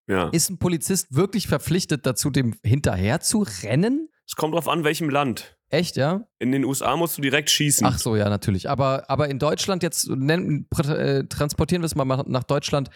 Ja. 0.07 0.29
Ist 0.29 0.49
ein 0.49 0.57
Polizist 0.57 1.15
wirklich 1.15 1.47
verpflichtet 1.47 2.05
dazu, 2.05 2.29
dem 2.29 2.55
hinterher 2.63 3.19
zu 3.19 3.45
rennen? 3.63 4.09
Es 4.27 4.35
kommt 4.35 4.55
drauf 4.55 4.67
an, 4.67 4.83
welchem 4.83 5.09
Land. 5.09 5.55
Echt, 5.69 5.97
ja? 5.97 6.27
In 6.39 6.51
den 6.51 6.63
USA 6.63 6.95
musst 6.95 7.17
du 7.17 7.21
direkt 7.21 7.49
schießen. 7.49 7.85
Ach 7.85 7.97
so, 7.97 8.15
ja, 8.15 8.29
natürlich. 8.29 8.69
Aber, 8.69 9.09
aber 9.09 9.29
in 9.29 9.39
Deutschland 9.39 9.83
jetzt, 9.83 10.09
nennen, 10.09 10.67
äh, 10.77 11.25
transportieren 11.25 11.81
wir 11.81 11.87
es 11.87 11.95
mal 11.95 12.05
nach 12.05 12.43
Deutschland. 12.43 12.89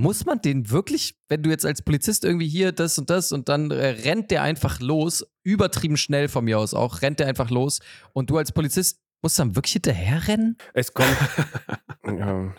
Muss 0.00 0.24
man 0.24 0.40
den 0.40 0.70
wirklich, 0.70 1.14
wenn 1.28 1.42
du 1.42 1.50
jetzt 1.50 1.66
als 1.66 1.82
Polizist 1.82 2.24
irgendwie 2.24 2.48
hier 2.48 2.72
das 2.72 2.96
und 2.98 3.10
das 3.10 3.32
und 3.32 3.48
dann 3.48 3.70
äh, 3.70 3.86
rennt 3.88 4.30
der 4.30 4.42
einfach 4.42 4.80
los, 4.80 5.26
übertrieben 5.42 5.96
schnell 5.96 6.28
von 6.28 6.44
mir 6.44 6.58
aus 6.58 6.72
auch, 6.74 7.02
rennt 7.02 7.20
der 7.20 7.26
einfach 7.26 7.50
los 7.50 7.80
und 8.14 8.30
du 8.30 8.38
als 8.38 8.52
Polizist 8.52 8.98
musst 9.22 9.38
dann 9.38 9.54
wirklich 9.56 9.74
hinterher 9.74 10.26
rennen? 10.28 10.56
Es 10.72 10.94
kommt. 10.94 11.14
ja. 12.06 12.54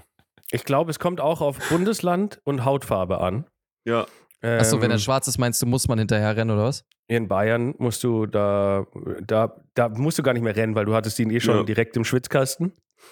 Ich 0.52 0.66
glaube, 0.66 0.92
es 0.92 1.00
kommt 1.00 1.20
auch 1.22 1.42
auf 1.42 1.58
Bundesland 1.70 2.40
und 2.44 2.64
Hautfarbe 2.66 3.20
an. 3.22 3.46
Ja. 3.86 4.06
Achso, 4.44 4.82
wenn 4.82 4.92
er 4.92 4.96
Ähm, 4.96 5.00
schwarz 5.00 5.28
ist, 5.28 5.38
meinst 5.38 5.62
du, 5.62 5.66
muss 5.66 5.88
man 5.88 5.98
hinterher 6.00 6.36
rennen 6.36 6.52
oder 6.52 6.66
was? 6.66 6.84
in 7.08 7.28
Bayern 7.28 7.74
musst 7.78 8.06
du 8.06 8.26
da, 8.26 8.86
da, 9.28 9.62
da 9.74 9.90
musst 9.90 10.18
du 10.18 10.24
gar 10.24 10.32
nicht 10.32 10.44
mehr 10.44 10.56
rennen, 10.56 10.76
weil 10.76 10.86
du 10.86 10.94
hattest 10.96 11.20
ihn 11.20 11.30
eh 11.30 11.42
schon 11.42 11.58
Ja. 11.58 11.64
direkt 11.64 11.98
im 11.98 12.06
Schwitzkasten. 12.06 12.72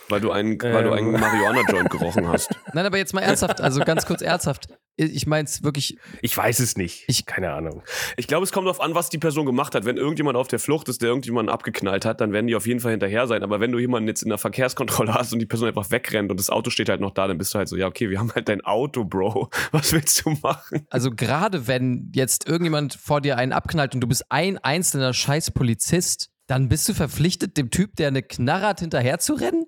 Weil 0.10 0.22
du 0.22 0.32
einen, 0.32 0.60
weil 0.62 0.84
du 0.84 0.92
einen 0.92 1.14
Ähm. 1.14 1.20
Marihuana-Joint 1.22 1.90
gerochen 1.90 2.28
hast. 2.28 2.50
Nein, 2.74 2.86
aber 2.86 2.98
jetzt 2.98 3.14
mal 3.14 3.22
ernsthaft, 3.22 3.62
also 3.62 3.80
ganz 3.82 4.06
kurz 4.06 4.22
ernsthaft. 4.22 4.68
Ich 5.02 5.28
meine 5.28 5.46
es 5.46 5.64
wirklich, 5.64 5.98
Ich 6.22 6.36
weiß 6.36 6.60
es 6.60 6.76
nicht. 6.76 7.06
Ich- 7.08 7.26
keine 7.26 7.54
Ahnung. 7.54 7.84
Ich 8.18 8.28
glaube, 8.28 8.44
es 8.44 8.52
kommt 8.52 8.66
darauf 8.68 8.82
an, 8.82 8.96
was 8.96 9.10
die 9.10 9.18
Person 9.18 9.46
gemacht 9.46 9.74
hat. 9.74 9.86
Wenn 9.86 9.96
irgendjemand 9.96 10.36
auf 10.36 10.50
der 10.50 10.60
Flucht 10.60 10.90
ist, 10.90 11.02
der 11.02 11.08
irgendjemanden 11.10 11.54
abgeknallt 11.54 12.04
hat, 12.04 12.20
dann 12.20 12.34
werden 12.34 12.48
die 12.48 12.56
auf 12.56 12.68
jeden 12.68 12.82
Fall 12.82 12.92
hinterher 12.92 13.26
sein. 13.28 13.42
Aber 13.44 13.62
wenn 13.62 13.72
du 13.72 13.80
jemanden 13.80 14.10
jetzt 14.10 14.24
in 14.24 14.30
der 14.30 14.38
Verkehrskontrolle 14.38 15.14
hast 15.14 15.32
und 15.32 15.40
die 15.40 15.46
Person 15.46 15.70
einfach 15.70 15.90
wegrennt 15.92 16.32
und 16.32 16.38
das 16.40 16.50
Auto 16.50 16.70
steht 16.70 16.90
halt 16.90 17.00
noch 17.00 17.12
da, 17.12 17.28
dann 17.28 17.38
bist 17.38 17.54
du 17.54 17.60
halt 17.60 17.70
so, 17.70 17.78
ja, 17.78 17.88
okay, 17.88 18.10
wir 18.10 18.20
haben 18.20 18.34
halt 18.36 18.50
dein 18.50 18.60
Auto, 18.62 19.06
Bro. 19.06 19.50
Was 19.72 19.94
willst 19.94 20.26
du 20.26 20.32
machen? 20.42 20.86
also 20.90 21.12
gerade 21.12 21.68
wenn 21.68 22.12
jetzt 22.14 22.46
irgendjemand 22.50 22.96
vor 22.96 23.22
dir 23.22 23.38
einen 23.38 23.54
abknallt 23.54 23.96
und 23.96 24.02
du 24.02 24.08
bist 24.08 24.26
ein 24.30 24.58
einzelner 24.58 25.14
scheiß 25.14 25.52
Polizist, 25.52 26.30
dann 26.48 26.68
bist 26.68 26.90
du 26.90 26.94
verpflichtet, 26.94 27.56
dem 27.56 27.70
Typ, 27.70 27.96
der 27.96 28.08
eine 28.10 28.24
Knarre 28.24 28.68
hat, 28.68 28.80
hinterher 28.82 29.20
zu 29.20 29.36
rennen? 29.36 29.66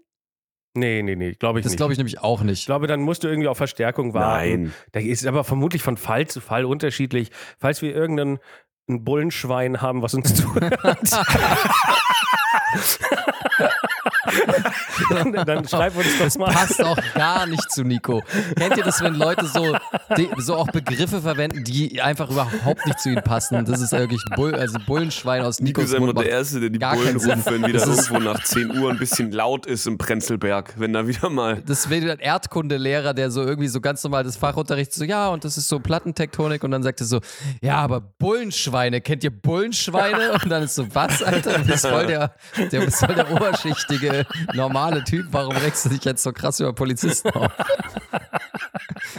Nee, 0.73 1.01
nee, 1.03 1.15
nee, 1.17 1.34
glaube 1.34 1.60
ich 1.60 1.63
Das 1.63 1.71
nicht. 1.73 1.77
glaube 1.77 1.91
ich 1.93 1.97
nämlich 1.97 2.19
auch 2.19 2.39
Ich 2.41 2.45
nicht. 2.47 2.65
glaube, 2.65 2.88
dann 2.88 3.01
musst 3.01 3.23
du 3.23 3.27
irgendwie 3.27 3.49
auf 3.49 3.57
Verstärkung 3.57 4.13
warten. 4.13 4.63
Nein. 4.63 4.73
Da 4.93 4.99
ist 5.01 5.25
aber 5.27 5.43
vermutlich 5.43 5.81
von 5.84 5.97
Fall 5.97 6.27
zu 6.27 6.39
Fall 6.39 6.63
unterschiedlich. 6.65 7.29
Falls 7.60 7.81
wir 7.81 7.93
irgendeinen 7.93 8.39
ein 8.89 9.03
Bullenschwein 9.03 9.81
haben, 9.81 10.01
was 10.01 10.13
uns 10.13 10.34
zuhört, 10.41 10.79
dann, 15.09 15.45
dann 15.45 15.67
schreib 15.67 15.95
uns 15.97 16.17
das 16.19 16.37
mal. 16.37 16.51
Passt 16.51 16.83
auch 16.83 16.97
gar 17.15 17.45
nicht 17.45 17.71
zu 17.71 17.83
Nico. 17.83 18.23
Kennt 18.55 18.77
ihr 18.77 18.83
das, 18.83 19.01
wenn 19.01 19.15
Leute 19.15 19.45
so, 19.47 19.75
die, 20.17 20.29
so 20.37 20.55
auch 20.55 20.67
Begriffe 20.67 21.21
verwenden, 21.21 21.63
die 21.63 22.01
einfach 22.01 22.29
überhaupt 22.29 22.85
nicht 22.85 22.99
zu 22.99 23.09
ihnen 23.09 23.23
passen? 23.23 23.65
Das 23.65 23.81
ist 23.81 23.91
wirklich 23.91 24.21
Bull, 24.35 24.55
also 24.55 24.77
Bullenschwein 24.85 25.41
aus 25.43 25.59
Nico 25.59 25.81
Nikos 25.81 25.93
ist 25.93 25.97
immer 25.97 26.13
der 26.13 26.29
Erste, 26.29 26.59
der 26.59 26.69
die 26.69 26.79
Bullen 26.79 27.17
ruft, 27.17 27.51
wenn 27.51 27.65
wieder 27.65 27.79
Das 27.79 28.09
irgendwo 28.09 28.19
nach 28.19 28.43
10 28.43 28.77
Uhr 28.77 28.91
ein 28.91 28.97
bisschen 28.97 29.31
laut 29.31 29.65
ist 29.65 29.87
im 29.87 29.97
Prenzlberg. 29.97 30.73
Wenn 30.77 30.93
da 30.93 31.07
wieder 31.07 31.29
mal. 31.29 31.61
Das 31.65 31.89
wäre 31.89 32.11
ein 32.11 32.19
Erdkundelehrer, 32.19 33.13
der 33.13 33.31
so 33.31 33.41
irgendwie 33.41 33.67
so 33.67 33.81
ganz 33.81 34.03
normal 34.03 34.23
das 34.23 34.37
Fach 34.37 34.55
unterrichtet, 34.55 34.95
so 34.95 35.05
ja, 35.05 35.29
und 35.29 35.43
das 35.43 35.57
ist 35.57 35.67
so 35.67 35.79
Plattentektonik 35.79 36.63
und 36.63 36.71
dann 36.71 36.83
sagt 36.83 36.99
er 37.01 37.05
so, 37.05 37.19
ja, 37.61 37.77
aber 37.77 38.01
Bullenschweine, 38.01 39.01
kennt 39.01 39.23
ihr 39.23 39.31
Bullenschweine? 39.31 40.33
Und 40.33 40.49
dann 40.49 40.63
ist 40.63 40.75
so, 40.75 40.93
was, 40.93 41.23
Alter? 41.23 41.59
Du 41.59 41.65
bist 41.65 41.87
voll 41.87 42.07
der, 42.07 42.33
der, 42.71 42.81
bist 42.81 42.97
voll 42.97 43.15
der 43.15 43.31
oberschichtige, 43.31 44.25
normale 44.53 44.90
Typ. 45.04 45.27
Warum 45.32 45.56
regst 45.58 45.86
du 45.86 45.89
dich 45.89 46.04
jetzt 46.06 46.23
so 46.23 46.32
krass 46.34 46.60
über 46.60 46.73
Polizisten 46.73 47.30
auf? 47.32 47.51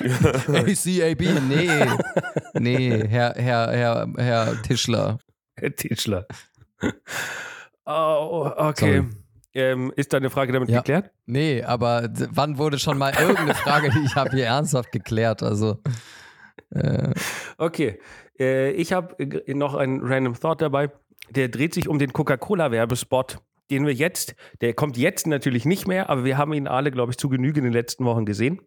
ACAB, 0.01 1.21
nee. 1.49 1.87
Nee, 2.55 3.05
Herr, 3.09 3.35
Herr, 3.37 3.71
Herr, 3.73 4.09
Herr 4.17 4.63
Tischler. 4.63 5.19
Herr 5.57 5.75
Tischler. 5.75 6.27
Oh, 7.85 8.51
okay. 8.57 8.97
Sorry. 8.99 9.09
Ähm, 9.55 9.93
ist 9.97 10.13
deine 10.13 10.31
Frage 10.31 10.53
damit 10.53 10.71
Ja. 10.71 10.79
geklärt? 10.79 11.11
Nee, 11.27 11.63
aber 11.63 12.09
wann 12.31 12.57
wurde 12.57 12.79
schon 12.79 12.97
mal 12.97 13.13
irgendeine 13.13 13.55
Frage, 13.55 13.91
die 13.91 13.99
ich 14.07 14.15
habe 14.17 14.31
hier 14.31 14.47
ernsthaft 14.47 14.93
geklärt? 14.93 15.43
Also, 15.43 15.83
äh, 16.71 17.11
Okay. 17.59 18.01
Äh, 18.39 18.71
ich 18.73 18.93
habe 18.95 19.15
noch 19.49 19.75
einen 19.75 20.01
Random 20.03 20.39
Thought 20.39 20.63
dabei. 20.63 20.91
Der 21.31 21.49
dreht 21.49 21.75
sich 21.75 21.87
um 21.89 21.99
den 21.99 22.13
Coca-Cola-Werbespot, 22.15 23.39
den 23.73 23.87
wir 23.87 23.95
jetzt, 23.95 24.35
der 24.61 24.75
kommt 24.75 24.97
jetzt 24.97 25.27
natürlich 25.27 25.65
nicht 25.65 25.89
mehr, 25.89 26.11
aber 26.11 26.25
wir 26.25 26.39
haben 26.39 26.53
ihn 26.53 26.69
alle, 26.69 26.91
glaube 26.91 27.13
ich, 27.13 27.19
zu 27.19 27.29
Genüge 27.29 27.59
in 27.59 27.65
den 27.65 27.73
letzten 27.73 28.05
Wochen 28.05 28.27
gesehen. 28.27 28.61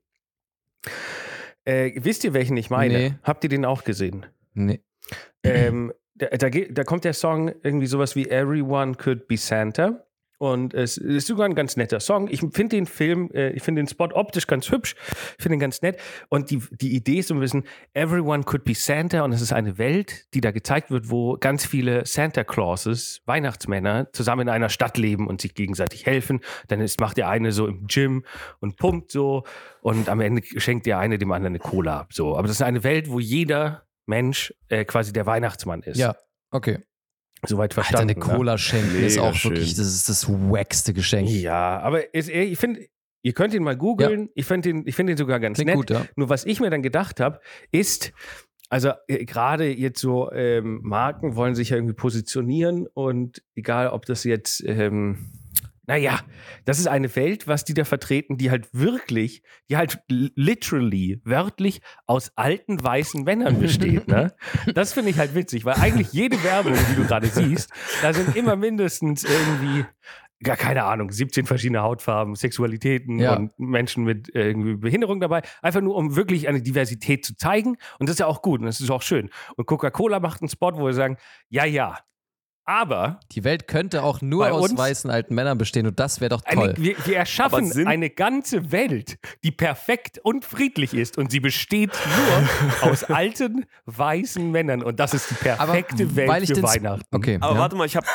Äh, 1.64 1.92
wisst 1.96 2.24
ihr, 2.24 2.34
welchen 2.34 2.58
ich 2.58 2.70
meine? 2.70 2.94
Nee. 2.94 3.14
Habt 3.24 3.44
ihr 3.44 3.50
den 3.50 3.66
auch 3.66 3.84
gesehen? 3.84 4.26
nee. 4.54 4.82
ähm, 5.44 5.94
da, 6.16 6.28
da, 6.28 6.50
da 6.50 6.84
kommt 6.84 7.04
der 7.04 7.14
Song 7.14 7.52
irgendwie 7.62 7.88
sowas 7.88 8.16
wie 8.16 8.30
Everyone 8.30 8.96
Could 8.96 9.28
Be 9.28 9.38
Santa. 9.38 10.05
Und 10.38 10.74
es 10.74 10.98
ist 10.98 11.28
sogar 11.28 11.46
ein 11.46 11.56
ganz 11.56 11.78
netter 11.78 12.00
Song. 12.00 12.28
Ich 12.30 12.40
finde 12.40 12.76
den 12.76 12.86
Film, 12.86 13.30
äh, 13.34 13.52
ich 13.52 13.64
finde 13.64 13.82
den 13.82 13.88
Spot 13.88 14.10
optisch 14.14 14.48
ganz 14.48 14.70
hübsch, 14.70 14.96
finde 15.40 15.56
ihn 15.56 15.60
ganz 15.60 15.82
nett. 15.82 16.00
Und 16.30 16.52
die, 16.52 16.62
die 16.72 16.96
Idee 16.96 17.20
ist 17.20 17.30
so 17.30 17.34
ein 17.34 17.40
bisschen, 17.40 17.64
Everyone 17.94 18.44
Could 18.44 18.64
Be 18.64 18.74
Santa. 18.76 19.22
Und 19.24 19.32
es 19.32 19.42
ist 19.42 19.54
eine 19.54 19.78
Welt, 19.78 20.34
die 20.34 20.42
da 20.42 20.52
gezeigt 20.52 20.92
wird, 20.92 21.10
wo 21.10 21.38
ganz 21.38 21.66
viele 21.66 22.06
Santa 22.06 22.44
Clauses, 22.44 23.22
Weihnachtsmänner, 23.26 24.12
zusammen 24.12 24.42
in 24.42 24.50
einer 24.50 24.70
Stadt 24.70 24.98
leben 24.98 25.28
und 25.28 25.42
sich 25.42 25.54
gegenseitig 25.54 26.06
helfen. 26.06 26.42
Dann 26.68 26.82
ist, 26.82 27.00
macht 27.00 27.18
der 27.18 27.30
eine 27.30 27.52
so 27.52 27.68
im 27.68 27.88
Gym 27.88 28.26
und 28.60 28.78
pumpt 28.78 29.12
so. 29.12 29.44
Und 29.82 30.10
am 30.10 30.20
Ende 30.20 30.42
schenkt 30.58 30.86
der 30.86 31.00
eine 31.00 31.18
dem 31.18 31.32
anderen 31.32 31.54
eine 31.54 31.60
Cola 31.60 32.00
ab. 32.00 32.14
So. 32.14 32.38
Aber 32.38 32.48
das 32.48 32.58
ist 32.58 32.62
eine 32.62 32.84
Welt, 32.84 33.10
wo 33.10 33.20
jeder 33.20 33.86
Mensch 34.06 34.54
äh, 34.70 34.86
quasi 34.86 35.14
der 35.14 35.26
Weihnachtsmann 35.26 35.82
ist. 35.82 35.98
Ja, 35.98 36.16
okay. 36.52 36.80
Soweit 37.44 37.72
Alter, 37.72 37.84
verstanden. 37.84 38.12
eine 38.12 38.20
Cola 38.20 38.58
schenken 38.58 39.04
ist 39.04 39.20
auch 39.20 39.44
wirklich, 39.44 39.70
schön. 39.70 39.78
das 39.78 39.88
ist 39.94 40.10
das 40.10 40.28
wackste 40.30 40.94
Geschenk. 40.94 41.30
Ja, 41.30 41.36
ja 41.36 41.80
aber 41.80 42.14
es, 42.14 42.28
ich 42.28 42.58
finde, 42.58 42.88
ihr 43.22 43.34
könnt 43.34 43.54
ihn 43.54 43.64
mal 43.64 43.76
googeln. 43.76 44.30
Ich 44.36 44.46
finde 44.46 44.70
ihn, 44.70 44.84
ich 44.86 44.96
find 44.96 45.10
ihn 45.10 45.18
sogar 45.18 45.40
ganz 45.40 45.58
Klingt 45.58 45.70
nett. 45.70 45.78
gut, 45.78 45.90
ja. 45.90 46.06
Nur 46.16 46.30
was 46.30 46.46
ich 46.46 46.60
mir 46.60 46.70
dann 46.70 46.82
gedacht 46.82 47.20
habe, 47.20 47.40
ist, 47.72 48.14
also 48.70 48.92
äh, 49.08 49.26
gerade 49.26 49.68
jetzt 49.68 50.00
so 50.00 50.32
ähm, 50.32 50.80
Marken 50.84 51.36
wollen 51.36 51.56
sich 51.56 51.70
ja 51.70 51.78
irgendwie 51.78 51.96
positionieren 51.96 52.88
und 52.94 53.42
egal, 53.56 53.90
ob 53.90 54.06
das 54.06 54.24
jetzt, 54.24 54.64
ähm, 54.66 55.32
naja, 55.88 56.20
das 56.66 56.80
ist 56.80 56.88
eine 56.88 57.16
Welt, 57.16 57.48
was 57.48 57.64
die 57.64 57.74
da 57.74 57.86
vertreten, 57.86 58.38
die 58.38 58.52
halt 58.52 58.68
wirklich, 58.74 59.44
die 59.70 59.78
halt 59.78 60.00
literally, 60.10 61.22
wörtlich 61.24 61.82
aus 62.08 62.32
alten 62.36 62.84
weißen 62.84 63.24
Männern 63.24 63.60
besteht. 63.60 64.08
Ne? 64.08 64.34
Das 64.74 64.94
finde 64.94 65.12
ich 65.12 65.18
halt 65.20 65.36
witzig, 65.36 65.66
weil 65.66 65.76
eigentlich 65.76 66.12
jede 66.14 66.42
Werbung, 66.44 66.74
die 66.92 66.96
du 66.96 67.06
gerade 67.06 67.28
siehst, 67.28 67.70
da 68.02 68.14
sind 68.14 68.36
immer 68.36 68.56
mindestens 68.56 69.24
irgendwie 69.24 69.86
gar 70.44 70.58
keine 70.58 70.84
Ahnung, 70.84 71.12
17 71.12 71.46
verschiedene 71.46 71.82
Hautfarben, 71.82 72.36
Sexualitäten 72.36 73.20
Ja. 73.20 73.36
und 73.36 73.58
Menschen 73.58 74.04
mit 74.04 74.34
äh, 74.36 74.48
irgendwie 74.48 74.76
Behinderung 74.76 75.20
dabei. 75.20 75.42
Einfach 75.62 75.82
nur, 75.82 75.96
um 75.96 76.16
wirklich 76.16 76.48
eine 76.48 76.62
Diversität 76.62 77.26
zu 77.26 77.36
zeigen. 77.36 77.78
Und 78.00 78.10
das 78.10 78.16
ist 78.16 78.20
ja 78.20 78.28
auch 78.28 78.42
gut 78.42 78.60
und 78.60 78.66
das 78.66 78.82
ist 78.82 78.92
auch 78.92 79.02
schön. 79.02 79.30
Und 79.56 79.66
Coca-Cola 79.66 80.20
macht 80.20 80.42
einen 80.42 80.50
Spot, 80.50 80.74
wo 80.76 80.86
wir 80.86 80.94
sagen, 80.94 81.18
ja, 81.50 81.66
ja. 81.66 82.00
Aber 82.66 83.20
Die 83.32 83.44
Welt 83.44 83.68
könnte 83.68 84.02
auch 84.04 84.22
nur 84.22 84.52
aus 84.52 84.70
uns- 84.72 84.78
weißen 84.80 85.10
alten 85.12 85.36
Männern 85.36 85.58
bestehen 85.58 85.86
und 85.86 86.00
das 86.00 86.20
wäre 86.20 86.30
doch 86.30 86.44
eine, 86.46 86.56
toll. 86.62 86.74
wir, 86.78 86.96
wir 87.06 87.18
erschaffen 87.18 87.66
Aber 87.66 87.74
sind- 87.74 87.88
eine 87.88 88.10
ganze 88.10 88.72
Welt, 88.72 89.18
die 89.44 89.52
perfekt 89.52 90.20
und 90.24 90.44
friedlich 90.46 90.94
ist. 90.96 91.18
Und 91.18 91.32
sie 91.32 91.40
besteht 91.40 91.92
nur 91.92 92.50
aus 92.92 93.04
alten, 93.04 93.66
weißen 93.86 94.50
Männern. 94.52 94.82
Und 94.82 95.00
das 95.00 95.14
ist 95.14 95.30
die 95.30 95.50
Aber 95.50 95.74
perfekte 95.74 96.16
weil 96.16 96.28
Welt 96.28 96.44
ich 96.44 96.50
für 96.50 96.56
den- 96.56 96.64
Weihnachten. 96.64 97.16
Okay. 97.16 97.38
Aber 97.40 97.54
ja. 97.54 97.60
warte 97.60 97.76
mal, 97.76 97.86
ich 97.86 97.96
habe 97.96 98.08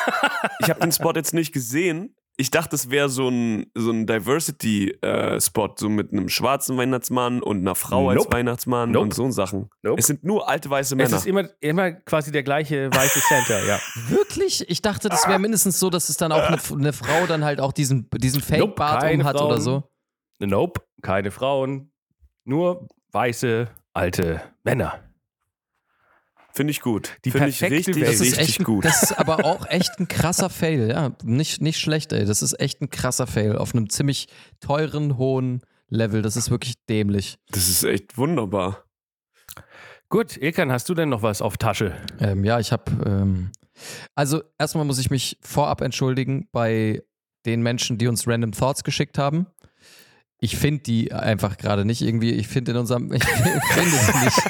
ich 0.59 0.69
hab 0.69 0.79
den 0.81 0.91
Spot 0.91 1.13
jetzt 1.15 1.33
nicht 1.33 1.53
gesehen. 1.53 2.13
Ich 2.37 2.49
dachte, 2.49 2.75
es 2.75 2.89
wäre 2.89 3.09
so 3.09 3.29
ein, 3.29 3.67
so 3.75 3.91
ein 3.91 4.07
Diversity-Spot, 4.07 5.75
so 5.77 5.89
mit 5.89 6.11
einem 6.11 6.29
schwarzen 6.29 6.77
Weihnachtsmann 6.77 7.41
und 7.43 7.59
einer 7.59 7.75
Frau 7.75 8.09
als 8.09 8.23
Nope. 8.23 8.35
Weihnachtsmann 8.35 8.91
Nope. 8.91 9.03
und 9.03 9.13
so 9.13 9.29
Sachen. 9.31 9.69
Nope. 9.83 9.99
Es 9.99 10.07
sind 10.07 10.23
nur 10.23 10.49
alte 10.49 10.69
weiße 10.69 10.95
Es 10.95 10.97
Männer. 10.97 11.17
ist 11.17 11.27
immer, 11.27 11.49
immer 11.59 11.91
quasi 11.91 12.31
der 12.31 12.43
gleiche 12.43 12.89
weiße 12.91 13.19
Santa, 13.29 13.59
ja. 13.65 13.79
Wirklich? 14.07 14.67
Ich 14.69 14.81
dachte, 14.81 15.09
das 15.09 15.27
wäre 15.27 15.39
mindestens 15.39 15.79
so, 15.79 15.89
dass 15.89 16.09
es 16.09 16.17
dann 16.17 16.31
auch 16.31 16.41
eine, 16.43 16.59
eine 16.79 16.93
Frau 16.93 17.27
dann 17.27 17.43
halt 17.43 17.59
auch 17.59 17.73
diesen, 17.73 18.09
diesen 18.15 18.41
Fake-Bart 18.41 19.13
um 19.13 19.23
hat 19.23 19.37
Frauen. 19.37 19.47
oder 19.47 19.61
so. 19.61 19.83
Nope, 20.39 20.81
keine 21.03 21.29
Frauen, 21.31 21.91
nur 22.45 22.87
weiße, 23.11 23.67
alte 23.93 24.41
Männer. 24.63 24.99
Finde 26.53 26.71
ich 26.71 26.81
gut. 26.81 27.17
Die 27.25 27.31
Finde 27.31 27.49
ich 27.49 27.61
richtig, 27.61 27.95
Welt. 27.95 28.07
Das 28.07 28.15
ist, 28.15 28.21
richtig 28.21 28.39
echt 28.39 28.59
ein, 28.59 28.63
gut. 28.63 28.85
das 28.85 29.03
ist 29.03 29.19
aber 29.19 29.45
auch 29.45 29.65
echt 29.67 29.99
ein 29.99 30.07
krasser 30.07 30.49
Fail, 30.49 30.89
ja. 30.89 31.15
Nicht, 31.23 31.61
nicht 31.61 31.79
schlecht, 31.79 32.11
ey. 32.13 32.25
Das 32.25 32.41
ist 32.41 32.59
echt 32.59 32.81
ein 32.81 32.89
krasser 32.89 33.27
Fail 33.27 33.57
auf 33.57 33.73
einem 33.73 33.89
ziemlich 33.89 34.27
teuren, 34.59 35.17
hohen 35.17 35.61
Level. 35.87 36.21
Das 36.21 36.35
ist 36.35 36.49
wirklich 36.49 36.75
dämlich. 36.89 37.37
Das 37.49 37.69
ist 37.69 37.83
echt 37.83 38.17
wunderbar. 38.17 38.85
Gut, 40.09 40.35
Ilkan, 40.37 40.71
hast 40.71 40.89
du 40.89 40.93
denn 40.93 41.09
noch 41.09 41.23
was 41.23 41.41
auf 41.41 41.57
Tasche? 41.57 41.95
Ähm, 42.19 42.43
ja, 42.43 42.59
ich 42.59 42.71
habe. 42.71 42.91
Ähm, 43.05 43.51
also, 44.13 44.43
erstmal 44.59 44.85
muss 44.85 44.99
ich 44.99 45.09
mich 45.09 45.37
vorab 45.41 45.81
entschuldigen 45.81 46.49
bei 46.51 47.01
den 47.45 47.61
Menschen, 47.61 47.97
die 47.97 48.07
uns 48.07 48.27
Random 48.27 48.51
Thoughts 48.51 48.83
geschickt 48.83 49.17
haben. 49.17 49.47
Ich 50.43 50.57
finde 50.57 50.81
die 50.81 51.13
einfach 51.13 51.55
gerade 51.57 51.85
nicht 51.85 52.01
irgendwie. 52.01 52.31
Ich 52.31 52.47
finde 52.47 52.71
in 52.71 52.77
unserem. 52.77 53.11
Ich 53.13 53.23
finde 53.23 53.91
die 53.91 54.25
nicht. 54.25 54.41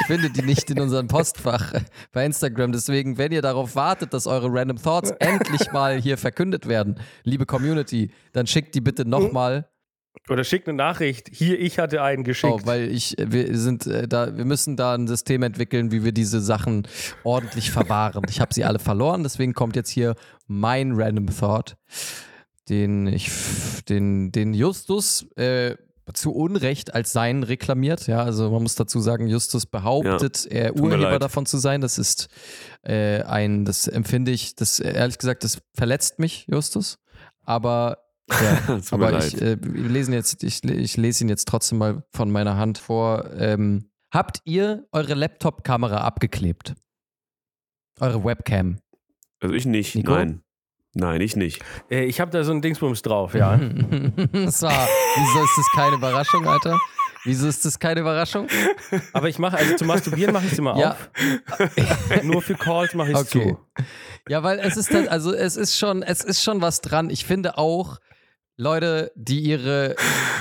Ich 0.00 0.06
finde 0.06 0.30
die 0.30 0.42
nicht 0.42 0.70
in 0.70 0.80
unserem 0.80 1.06
Postfach 1.06 1.74
bei 2.12 2.24
Instagram. 2.24 2.72
Deswegen, 2.72 3.18
wenn 3.18 3.30
ihr 3.30 3.42
darauf 3.42 3.76
wartet, 3.76 4.14
dass 4.14 4.26
eure 4.26 4.48
Random 4.50 4.82
Thoughts 4.82 5.10
endlich 5.20 5.70
mal 5.70 6.00
hier 6.00 6.16
verkündet 6.16 6.66
werden, 6.66 6.98
liebe 7.24 7.44
Community, 7.44 8.10
dann 8.32 8.46
schickt 8.46 8.74
die 8.74 8.80
bitte 8.80 9.04
nochmal. 9.06 9.68
Oder 10.30 10.44
schickt 10.44 10.66
eine 10.66 10.76
Nachricht. 10.76 11.28
Hier, 11.30 11.60
ich 11.60 11.78
hatte 11.78 12.02
einen 12.02 12.24
geschickt. 12.24 12.52
Oh, 12.52 12.60
weil 12.64 12.90
ich, 12.90 13.14
wir 13.18 13.56
sind 13.56 13.86
äh, 13.86 14.08
da, 14.08 14.36
wir 14.36 14.44
müssen 14.46 14.76
da 14.76 14.94
ein 14.94 15.06
System 15.06 15.42
entwickeln, 15.42 15.92
wie 15.92 16.04
wir 16.04 16.12
diese 16.12 16.40
Sachen 16.40 16.88
ordentlich 17.22 17.70
verwahren. 17.70 18.22
Ich 18.28 18.40
habe 18.40 18.52
sie 18.52 18.64
alle 18.64 18.78
verloren, 18.78 19.22
deswegen 19.22 19.52
kommt 19.52 19.76
jetzt 19.76 19.90
hier 19.90 20.14
mein 20.46 20.92
Random 20.92 21.26
Thought, 21.26 21.76
den 22.68 23.06
ich, 23.06 23.30
den, 23.88 24.32
den 24.32 24.54
Justus 24.54 25.26
äh, 25.36 25.76
zu 26.14 26.32
Unrecht 26.32 26.94
als 26.94 27.12
sein 27.12 27.42
reklamiert. 27.42 28.06
Ja, 28.06 28.22
also 28.22 28.50
man 28.50 28.62
muss 28.62 28.74
dazu 28.74 29.00
sagen, 29.00 29.28
Justus 29.28 29.66
behauptet, 29.66 30.46
er 30.46 30.74
tut 30.74 30.84
mir 30.84 30.96
Urheber 30.96 31.18
davon 31.18 31.46
zu 31.46 31.58
sein. 31.58 31.80
Das 31.80 31.98
ist 31.98 32.28
äh, 32.82 33.22
ein, 33.22 33.64
das 33.64 33.88
empfinde 33.88 34.30
ich, 34.30 34.54
das 34.54 34.80
ehrlich 34.80 35.18
gesagt, 35.18 35.44
das 35.44 35.60
verletzt 35.74 36.18
mich, 36.18 36.46
Justus. 36.48 36.98
Aber 37.44 37.98
ja, 38.30 38.80
aber 38.90 39.24
ich, 39.24 39.40
äh, 39.40 39.54
lesen 39.54 40.12
jetzt, 40.12 40.44
ich, 40.44 40.62
ich 40.62 40.96
lese 40.96 41.24
ihn 41.24 41.30
jetzt 41.30 41.48
trotzdem 41.48 41.78
mal 41.78 42.04
von 42.12 42.30
meiner 42.30 42.56
Hand 42.56 42.78
vor. 42.78 43.30
Ähm, 43.36 43.90
habt 44.12 44.42
ihr 44.44 44.86
eure 44.92 45.14
Laptop-Kamera 45.14 46.02
abgeklebt? 46.02 46.74
Eure 48.00 48.24
Webcam? 48.24 48.78
Also 49.40 49.54
ich 49.54 49.64
nicht, 49.64 49.94
Nico? 49.94 50.12
nein. 50.12 50.42
Nein, 51.00 51.20
ich 51.20 51.36
nicht. 51.36 51.62
Äh, 51.90 52.04
ich 52.04 52.20
habe 52.20 52.30
da 52.30 52.42
so 52.44 52.50
einen 52.50 52.60
Dingsbums 52.60 53.02
drauf, 53.02 53.34
ja. 53.34 53.56
das 54.32 54.62
war, 54.62 54.88
wieso 55.16 55.44
ist 55.44 55.56
das 55.56 55.66
keine 55.74 55.94
Überraschung, 55.96 56.46
Alter? 56.46 56.76
Wieso 57.24 57.46
ist 57.48 57.64
das 57.64 57.78
keine 57.78 58.00
Überraschung? 58.00 58.46
Aber 59.12 59.28
ich 59.28 59.38
mache, 59.38 59.56
also 59.56 59.76
zum 59.76 59.86
Masturbieren 59.88 60.32
mache 60.32 60.46
ich 60.46 60.52
es 60.52 60.58
immer 60.58 60.78
Ja. 60.78 60.90
auf. 60.92 61.10
Nur 62.22 62.42
für 62.42 62.54
Calls 62.54 62.94
mache 62.94 63.10
ich 63.12 63.16
es 63.16 63.20
Okay. 63.34 63.56
zu. 63.76 63.84
Ja, 64.28 64.42
weil 64.42 64.58
es 64.60 64.76
ist 64.76 64.92
dann, 64.94 65.08
also 65.08 65.32
es 65.34 65.56
ist 65.56 65.76
schon, 65.78 66.02
es 66.02 66.22
ist 66.24 66.42
schon 66.42 66.60
was 66.62 66.80
dran. 66.80 67.10
Ich 67.10 67.24
finde 67.24 67.58
auch, 67.58 67.98
Leute, 68.60 69.12
die 69.14 69.38
ihre 69.38 69.94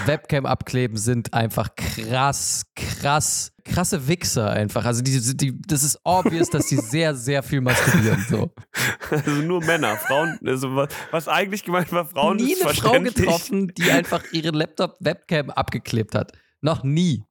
Webcam 0.08 0.48
abkleben, 0.48 0.98
sind 0.98 1.36
einfach 1.36 1.76
krass, 1.76 2.66
krass, 2.76 3.52
krasse 3.64 4.08
Wichser 4.08 4.50
einfach. 4.50 4.86
Also 4.86 5.04
die, 5.04 5.38
die, 5.38 5.62
das 5.62 5.84
ist 5.84 6.00
obvious, 6.04 6.50
dass 6.50 6.66
die 6.66 6.78
sehr, 6.78 7.14
sehr 7.14 7.44
viel 7.44 7.62
masturbieren. 7.62 8.26
So. 8.28 8.52
Also 9.12 9.30
nur 9.30 9.64
Männer. 9.64 9.98
Frauen, 9.98 10.40
also 10.44 10.76
was, 10.76 10.90
was 11.12 11.28
eigentlich 11.28 11.64
gemeint 11.64 11.92
war, 11.92 12.06
Frauen 12.06 12.38
nie 12.38 12.54
ist 12.54 12.66
eine 12.66 12.74
Frau 12.74 13.00
getroffen, 13.00 13.72
die 13.78 13.92
einfach 13.92 14.24
ihre 14.32 14.50
Laptop-Webcam 14.50 15.52
abgeklebt 15.52 16.16
hat. 16.16 16.32
Noch 16.60 16.84
nie. 16.84 17.24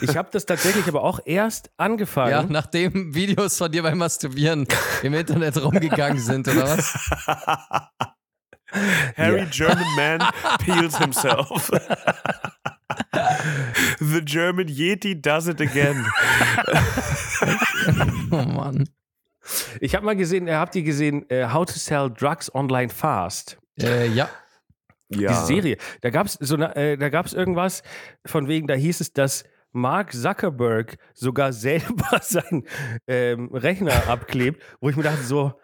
Ich 0.00 0.16
habe 0.16 0.30
das 0.32 0.46
tatsächlich 0.46 0.88
aber 0.88 1.02
auch 1.02 1.20
erst 1.26 1.70
angefangen. 1.76 2.30
Ja, 2.30 2.46
nachdem 2.48 3.14
Videos 3.14 3.58
von 3.58 3.70
dir 3.70 3.82
beim 3.82 3.98
Masturbieren 3.98 4.66
im 5.02 5.12
Internet 5.12 5.62
rumgegangen 5.62 6.18
sind, 6.18 6.48
oder 6.48 6.62
was? 6.66 6.98
Harry 9.16 9.46
German 9.50 9.86
man 9.96 10.20
peels 10.60 10.96
himself. 10.98 11.70
The 14.00 14.20
German 14.24 14.68
Yeti 14.68 15.20
does 15.20 15.48
it 15.48 15.60
again. 15.60 16.06
Oh 18.30 18.42
Mann. 18.44 18.88
Ich 19.80 19.94
habe 19.94 20.04
mal 20.04 20.16
gesehen, 20.16 20.48
äh, 20.48 20.54
habt 20.54 20.76
ihr 20.76 20.82
gesehen, 20.82 21.24
äh, 21.30 21.48
How 21.50 21.64
to 21.64 21.72
Sell 21.78 22.10
Drugs 22.10 22.54
Online 22.54 22.90
Fast? 22.90 23.58
Äh, 23.80 24.08
ja. 24.08 24.28
Ja. 25.08 25.30
Diese 25.30 25.46
Serie. 25.46 25.76
Da 26.02 26.10
gab 26.10 26.26
es 26.26 26.34
so 26.34 26.56
eine, 26.56 26.76
äh, 26.76 26.98
da 26.98 27.08
gab's 27.08 27.32
irgendwas 27.32 27.82
von 28.26 28.48
wegen, 28.48 28.66
da 28.66 28.74
hieß 28.74 29.00
es, 29.00 29.12
dass 29.14 29.44
Mark 29.72 30.12
Zuckerberg 30.12 30.98
sogar 31.14 31.52
selber 31.54 32.20
seinen 32.20 32.64
ähm, 33.06 33.48
Rechner 33.52 34.08
abklebt, 34.08 34.62
wo 34.80 34.90
ich 34.90 34.96
mir 34.96 35.04
dachte 35.04 35.22
so, 35.22 35.54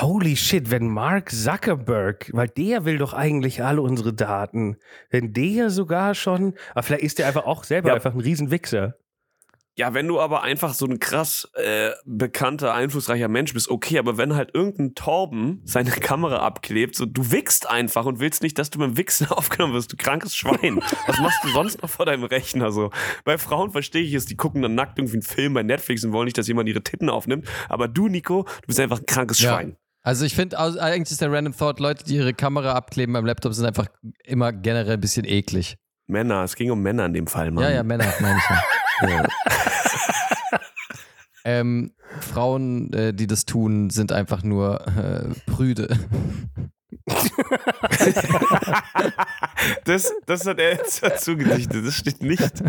holy 0.00 0.36
shit, 0.36 0.70
wenn 0.70 0.88
Mark 0.88 1.30
Zuckerberg, 1.30 2.30
weil 2.32 2.48
der 2.48 2.84
will 2.84 2.98
doch 2.98 3.12
eigentlich 3.14 3.62
alle 3.62 3.82
unsere 3.82 4.12
Daten, 4.12 4.76
wenn 5.10 5.32
der 5.32 5.70
sogar 5.70 6.14
schon, 6.14 6.54
aber 6.72 6.82
vielleicht 6.82 7.04
ist 7.04 7.18
der 7.18 7.26
einfach 7.28 7.44
auch 7.44 7.64
selber 7.64 7.88
Ja. 7.90 7.94
einfach 7.94 8.14
ein 8.14 8.20
Riesenwichser. 8.20 8.94
Ja, 9.76 9.92
wenn 9.92 10.06
du 10.06 10.20
aber 10.20 10.44
einfach 10.44 10.72
so 10.72 10.86
ein 10.86 11.00
krass 11.00 11.50
äh, 11.54 11.90
bekannter, 12.04 12.74
einflussreicher 12.74 13.26
Mensch 13.26 13.52
bist, 13.54 13.68
okay, 13.68 13.98
aber 13.98 14.16
wenn 14.16 14.36
halt 14.36 14.54
irgendein 14.54 14.94
Torben 14.94 15.62
seine 15.64 15.90
Kamera 16.00 16.36
abklebt, 16.46 16.94
so 16.94 17.06
du 17.06 17.32
wickst 17.32 17.68
einfach 17.68 18.04
und 18.06 18.20
willst 18.20 18.44
nicht, 18.44 18.56
dass 18.60 18.70
du 18.70 18.78
beim 18.78 18.96
Wichsen 18.96 19.26
aufgenommen 19.30 19.74
wirst, 19.74 19.92
du 19.92 19.96
krankes 19.96 20.36
Schwein. 20.36 20.76
Was 21.08 21.18
machst 21.18 21.42
du 21.42 21.48
sonst 21.48 21.82
noch 21.82 21.90
vor 21.90 22.06
deinem 22.06 22.22
Rechner 22.22 22.70
so? 22.70 22.90
Bei 23.24 23.36
Frauen 23.36 23.72
verstehe 23.72 24.02
ich 24.02 24.14
es, 24.14 24.26
die 24.26 24.36
gucken 24.36 24.62
dann 24.62 24.76
nackt 24.76 24.96
irgendwie 24.98 25.16
einen 25.16 25.22
Film 25.22 25.54
bei 25.54 25.64
Netflix 25.64 26.04
und 26.04 26.12
wollen 26.12 26.26
nicht, 26.26 26.38
dass 26.38 26.46
jemand 26.46 26.68
ihre 26.68 26.82
Titten 26.84 27.10
aufnimmt, 27.10 27.48
aber 27.68 27.88
du, 27.88 28.06
Nico, 28.06 28.44
du 28.44 28.66
bist 28.68 28.78
einfach 28.78 29.00
ein 29.00 29.06
krankes 29.06 29.40
Ja. 29.40 29.54
Schwein. 29.54 29.76
Also 30.06 30.26
ich 30.26 30.34
finde, 30.34 30.58
eigentlich 30.58 31.10
ist 31.10 31.22
der 31.22 31.32
Random 31.32 31.56
Thought, 31.56 31.80
Leute, 31.80 32.04
die 32.04 32.16
ihre 32.16 32.34
Kamera 32.34 32.72
abkleben 32.72 33.14
beim 33.14 33.24
Laptop, 33.24 33.54
sind 33.54 33.64
einfach 33.64 33.86
immer 34.22 34.52
generell 34.52 34.92
ein 34.92 35.00
bisschen 35.00 35.24
eklig. 35.24 35.78
Männer, 36.06 36.44
es 36.44 36.56
ging 36.56 36.70
um 36.70 36.82
Männer 36.82 37.06
in 37.06 37.14
dem 37.14 37.26
Fall, 37.26 37.50
Mann. 37.50 37.64
Ja, 37.64 37.70
ja, 37.70 37.82
Männer, 37.82 38.12
meine 38.20 38.38
ich 38.38 39.08
ja. 39.08 39.26
ähm, 41.46 41.94
Frauen, 42.20 42.92
äh, 42.92 43.14
die 43.14 43.26
das 43.26 43.46
tun, 43.46 43.88
sind 43.88 44.12
einfach 44.12 44.42
nur 44.42 44.86
äh, 44.86 45.50
prüde. 45.50 45.88
Das, 49.84 50.12
das 50.26 50.46
hat 50.46 50.58
er 50.58 50.72
jetzt 50.72 51.02
dazu 51.02 51.36
gedichtet, 51.36 51.86
das 51.86 51.96
steht 51.96 52.22
nicht. 52.22 52.62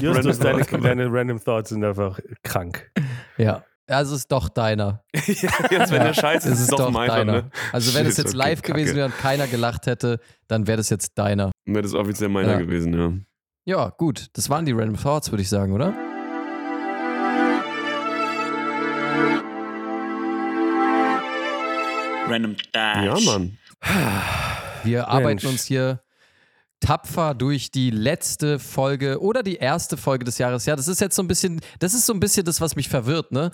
Justus, 0.00 0.38
deine, 0.38 0.64
deine 0.64 1.12
Random 1.12 1.42
Thoughts 1.42 1.70
sind 1.70 1.84
einfach 1.84 2.18
krank. 2.42 2.90
Ja. 3.36 3.64
Also 3.86 4.14
es 4.14 4.20
ist 4.22 4.32
doch 4.32 4.48
deiner. 4.48 5.02
Jetzt, 5.14 5.90
wenn 5.90 6.02
der 6.02 6.14
Scheiß 6.14 6.46
ist, 6.46 6.52
es 6.52 6.60
ist 6.60 6.70
es 6.72 6.76
doch 6.76 6.90
meiner. 6.90 7.16
deiner. 7.16 7.32
Ne? 7.32 7.50
Also 7.72 7.92
wenn 7.94 8.06
es 8.06 8.16
Shit, 8.16 8.24
jetzt 8.24 8.34
okay, 8.34 8.48
live 8.48 8.62
gewesen 8.62 8.86
Kacke. 8.86 8.96
wäre 8.96 9.06
und 9.06 9.18
keiner 9.18 9.46
gelacht 9.46 9.86
hätte, 9.86 10.20
dann 10.48 10.66
wäre 10.66 10.78
das 10.78 10.88
jetzt 10.88 11.18
deiner. 11.18 11.50
Wäre 11.66 11.82
das 11.82 11.92
offiziell 11.94 12.30
meiner 12.30 12.52
Ja. 12.52 12.58
gewesen, 12.58 12.94
ja. 12.94 13.12
Ja, 13.66 13.88
gut. 13.90 14.28
Das 14.32 14.48
waren 14.48 14.64
die 14.64 14.72
Random 14.72 14.96
Thoughts, 15.00 15.30
würde 15.30 15.42
ich 15.42 15.48
sagen, 15.50 15.72
oder? 15.72 15.92
Random 22.28 22.56
Dash. 22.72 23.04
Ja, 23.04 23.18
Mann. 23.32 23.58
Wir 24.82 25.08
arbeiten 25.08 25.26
Mensch. 25.26 25.44
uns 25.44 25.64
hier 25.64 26.00
tapfer 26.84 27.34
durch 27.34 27.70
die 27.70 27.90
letzte 27.90 28.58
Folge 28.58 29.20
oder 29.20 29.42
die 29.42 29.56
erste 29.56 29.96
Folge 29.96 30.24
des 30.24 30.36
Jahres. 30.38 30.66
Ja, 30.66 30.76
das 30.76 30.86
ist 30.86 31.00
jetzt 31.00 31.16
so 31.16 31.22
ein 31.22 31.28
bisschen, 31.28 31.60
das 31.78 31.94
ist 31.94 32.04
so 32.04 32.12
ein 32.12 32.20
bisschen 32.20 32.44
das, 32.44 32.60
was 32.60 32.76
mich 32.76 32.88
verwirrt, 32.88 33.32
ne? 33.32 33.50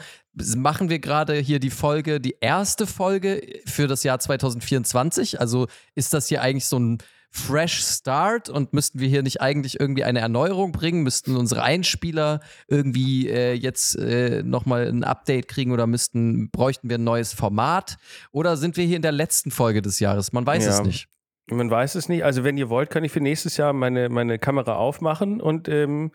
Machen 0.57 0.89
wir 0.89 0.99
gerade 0.99 1.35
hier 1.35 1.61
die 1.61 1.71
Folge, 1.71 2.21
die 2.21 2.37
erste 2.41 2.87
Folge 2.87 3.41
für 3.67 3.87
das 3.87 4.03
Jahr 4.03 4.19
2024? 4.19 5.41
Also 5.41 5.69
ist 5.95 6.13
das 6.13 6.27
hier 6.29 6.43
eigentlich 6.43 6.67
so 6.67 6.79
ein 6.79 6.99
Fresh 7.33 7.85
Start 7.85 8.49
und 8.49 8.73
müssten 8.73 8.99
wir 8.99 9.09
hier 9.09 9.23
nicht 9.23 9.41
eigentlich 9.41 9.79
irgendwie 9.79 10.03
eine 10.03 10.19
Erneuerung 10.19 10.73
bringen? 10.73 11.05
Müssten 11.05 11.37
unsere 11.37 11.63
Einspieler 11.63 12.41
irgendwie 12.67 13.29
äh, 13.29 13.53
jetzt 13.53 13.97
äh, 13.97 14.43
nochmal 14.43 14.89
ein 14.89 15.05
Update 15.05 15.47
kriegen 15.47 15.71
oder 15.71 15.87
müssten, 15.87 16.51
bräuchten 16.51 16.89
wir 16.91 16.99
ein 16.99 17.05
neues 17.05 17.33
Format? 17.33 17.99
Oder 18.33 18.57
sind 18.57 18.77
wir 18.77 18.85
hier 18.85 18.97
in 18.97 19.03
der 19.03 19.13
letzten 19.13 19.53
Folge 19.53 19.83
des 19.83 20.01
Jahres? 20.01 20.33
Man 20.33 20.45
weiß 20.45 20.65
Ja. 20.65 20.71
es 20.73 20.83
nicht. 20.83 21.07
Man 21.51 21.71
weiß 21.71 21.95
es 21.97 22.09
nicht. 22.09 22.25
Also 22.25 22.45
wenn 22.45 22.57
ihr 22.57 22.69
wollt, 22.69 22.91
kann 22.91 23.05
ich 23.05 23.13
für 23.13 23.21
nächstes 23.21 23.57
Jahr 23.57 23.73
meine, 23.73 24.09
meine 24.09 24.39
Kamera 24.39 24.75
aufmachen 24.77 25.41
und 25.41 25.69
ähm, 25.69 26.13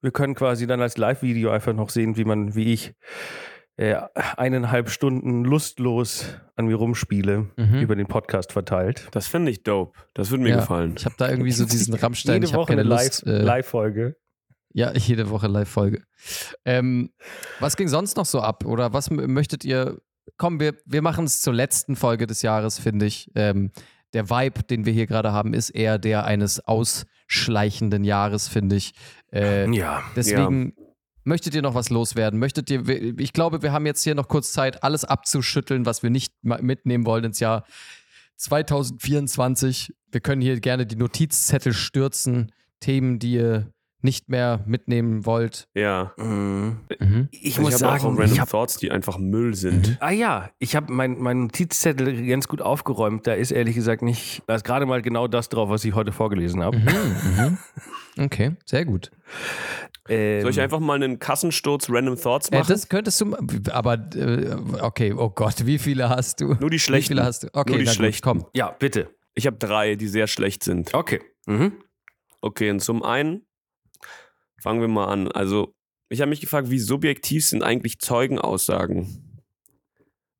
wir 0.00 0.10
können 0.12 0.34
quasi 0.34 0.66
dann 0.66 0.80
als 0.80 0.96
Live-Video 0.96 1.50
einfach 1.50 1.72
noch 1.74 1.90
sehen, 1.90 2.16
wie 2.16 2.24
man, 2.24 2.54
wie 2.54 2.72
ich 2.72 2.94
äh, 3.76 3.96
eineinhalb 4.36 4.90
Stunden 4.90 5.44
lustlos 5.44 6.24
an 6.56 6.66
mir 6.66 6.76
rumspiele, 6.76 7.48
Mhm. 7.56 7.80
über 7.80 7.94
den 7.96 8.06
Podcast 8.06 8.52
verteilt. 8.52 9.08
Das 9.12 9.26
finde 9.28 9.50
ich 9.52 9.62
dope. 9.62 9.98
Das 10.14 10.30
würde 10.30 10.42
mir 10.42 10.50
Ja, 10.50 10.56
gefallen. 10.56 10.94
Ich 10.96 11.04
habe 11.04 11.14
da 11.18 11.28
irgendwie 11.28 11.52
so 11.52 11.64
diesen 11.64 11.94
Rammstein. 11.94 12.42
Jede 12.42 12.54
Woche 12.54 12.72
eine 12.72 12.82
Lust. 12.82 13.24
Live- 13.26 13.40
äh, 13.40 13.42
Live-Folge. 13.42 14.16
Ja, 14.72 14.92
jede 14.96 15.30
Woche 15.30 15.46
Live-Folge. 15.48 16.02
Ähm, 16.64 17.10
was 17.60 17.76
ging 17.76 17.88
sonst 17.88 18.16
noch 18.16 18.26
so 18.26 18.40
ab? 18.40 18.64
Oder 18.64 18.92
was 18.92 19.10
möchtet 19.10 19.64
ihr? 19.64 19.98
Komm, 20.36 20.60
wir, 20.60 20.74
wir 20.84 21.02
machen 21.02 21.24
es 21.24 21.40
zur 21.40 21.54
letzten 21.54 21.96
Folge 21.96 22.26
des 22.26 22.42
Jahres, 22.42 22.78
finde 22.78 23.06
ich. 23.06 23.30
Ähm, 23.34 23.70
der 24.12 24.30
Vibe, 24.30 24.62
den 24.64 24.86
wir 24.86 24.92
hier 24.92 25.06
gerade 25.06 25.32
haben, 25.32 25.54
ist 25.54 25.70
eher 25.70 25.98
der 25.98 26.24
eines 26.24 26.60
ausschleichenden 26.60 28.04
Jahres, 28.04 28.48
finde 28.48 28.76
ich. 28.76 28.92
Äh, 29.32 29.70
ja. 29.74 30.02
deswegen 30.16 30.74
möchtet 31.24 31.54
ihr 31.54 31.62
noch 31.62 31.74
was 31.74 31.90
loswerden? 31.90 32.38
Möchtet 32.38 32.70
ihr, 32.70 32.88
ich 33.18 33.32
glaube, 33.32 33.62
wir 33.62 33.72
haben 33.72 33.86
jetzt 33.86 34.02
hier 34.02 34.14
noch 34.14 34.28
kurz 34.28 34.52
Zeit, 34.52 34.82
alles 34.82 35.04
abzuschütteln, 35.04 35.86
was 35.86 36.02
wir 36.02 36.10
nicht 36.10 36.32
mitnehmen 36.42 37.06
wollen 37.06 37.24
ins 37.24 37.40
Jahr 37.40 37.64
2024. 38.36 39.94
Wir 40.10 40.20
können 40.20 40.40
hier 40.40 40.58
gerne 40.60 40.86
die 40.86 40.96
Notizzettel 40.96 41.74
stürzen, 41.74 42.52
Themen, 42.80 43.18
die 43.18 43.32
ihr 43.32 43.72
nicht 44.00 44.28
mehr 44.28 44.62
mitnehmen 44.66 45.26
wollt. 45.26 45.66
ja. 45.74 46.12
Mhm. 46.16 46.78
Ich 47.32 47.58
Also 47.58 47.62
muss 47.62 47.74
ich 47.74 47.82
habe 47.82 47.94
auch 47.94 47.98
sagen, 48.00 48.16
Random 48.16 48.32
ich 48.32 48.40
hab, 48.40 48.48
Thoughts, 48.50 48.76
die 48.76 48.90
einfach 48.92 49.18
Müll 49.18 49.54
sind. 49.54 49.96
ah 50.00 50.10
ja, 50.10 50.50
ich 50.58 50.76
habe 50.76 50.92
mein, 50.92 51.18
mein 51.18 51.40
Notizzettel 51.42 52.26
ganz 52.26 52.46
gut 52.48 52.62
aufgeräumt. 52.62 53.26
Da 53.26 53.32
ist 53.34 53.50
ehrlich 53.50 53.74
gesagt 53.74 54.02
nicht, 54.02 54.42
da 54.46 54.54
ist 54.54 54.64
gerade 54.64 54.86
mal 54.86 55.02
genau 55.02 55.26
das 55.26 55.48
drauf, 55.48 55.68
was 55.68 55.84
ich 55.84 55.94
heute 55.94 56.12
vorgelesen 56.12 56.62
habe. 56.62 56.78
Mhm, 56.78 56.86
mhm. 58.16 58.24
Okay, 58.24 58.56
sehr 58.64 58.84
gut. 58.84 59.10
Ähm, 60.08 60.42
Soll 60.42 60.50
ich 60.52 60.60
einfach 60.60 60.80
mal 60.80 60.94
einen 60.94 61.18
Kassensturz 61.18 61.88
Random 61.90 62.16
Thoughts 62.16 62.48
Äh, 62.50 62.58
machen? 62.58 62.68
das 62.68 62.88
könntest 62.88 63.20
du, 63.20 63.36
aber 63.70 63.94
äh, 64.14 64.56
okay, 64.80 65.12
oh 65.12 65.28
Gott, 65.30 65.66
wie 65.66 65.78
viele 65.78 66.08
hast 66.08 66.40
du? 66.40 66.54
Nur 66.54 66.70
die 66.70 66.76
Wie 66.76 66.78
schlechten. 66.78 67.08
viele 67.14 67.24
hast 67.24 67.42
du? 67.44 67.48
Okay, 67.52 67.70
Nur 67.72 67.78
die 67.80 67.84
na 67.84 67.90
gut, 67.90 67.96
schlechten. 67.96 68.22
komm. 68.24 68.46
ja, 68.54 68.74
bitte. 68.78 69.10
Ich 69.34 69.46
habe 69.46 69.56
drei, 69.58 69.94
die 69.96 70.08
sehr 70.08 70.26
schlecht 70.26 70.64
sind. 70.64 70.94
Okay. 70.94 71.20
Mhm. 71.46 71.72
Okay, 72.40 72.70
und 72.70 72.80
zum 72.80 73.02
einen 73.02 73.42
fangen 74.60 74.80
wir 74.80 74.88
mal 74.88 75.06
an. 75.06 75.30
Also, 75.32 75.74
ich 76.10 76.20
habe 76.20 76.30
mich 76.30 76.40
gefragt, 76.40 76.70
wie 76.70 76.78
subjektiv 76.78 77.46
sind 77.46 77.62
eigentlich 77.62 77.98
Zeugenaussagen? 77.98 79.40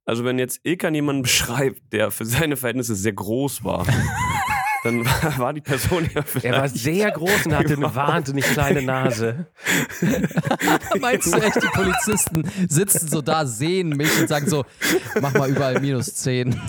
Also, 0.04 0.24
wenn 0.24 0.38
jetzt 0.38 0.60
Ilkan 0.64 0.94
jemanden 0.94 1.22
beschreibt, 1.28 1.92
der 1.92 2.10
für 2.10 2.24
seine 2.24 2.56
Verhältnisse 2.56 2.94
sehr 2.94 3.12
groß 3.12 3.64
war, 3.64 3.86
dann 4.84 5.04
war, 5.04 5.52
die 5.52 5.60
Person 5.60 6.08
ja 6.14 6.22
vielleicht. 6.22 6.44
Er 6.46 6.60
war 6.62 6.68
sehr 6.68 7.10
groß 7.10 7.46
und 7.46 7.54
hatte 7.54 7.74
eine 7.74 7.94
wahnsinnig 7.94 8.44
kleine 8.44 8.80
Nase. 8.82 9.46
Meinst 11.00 11.34
du 11.34 11.38
echt, 11.38 11.56
die 11.56 11.66
Polizisten 11.66 12.48
sitzen 12.68 13.08
so 13.08 13.20
da, 13.20 13.44
sehen 13.44 13.90
mich 13.90 14.08
und 14.20 14.28
sagen 14.28 14.48
so, 14.48 14.64
mach 15.20 15.34
mal 15.34 15.50
überall 15.50 15.80
minus 15.80 16.14
10. 16.14 16.60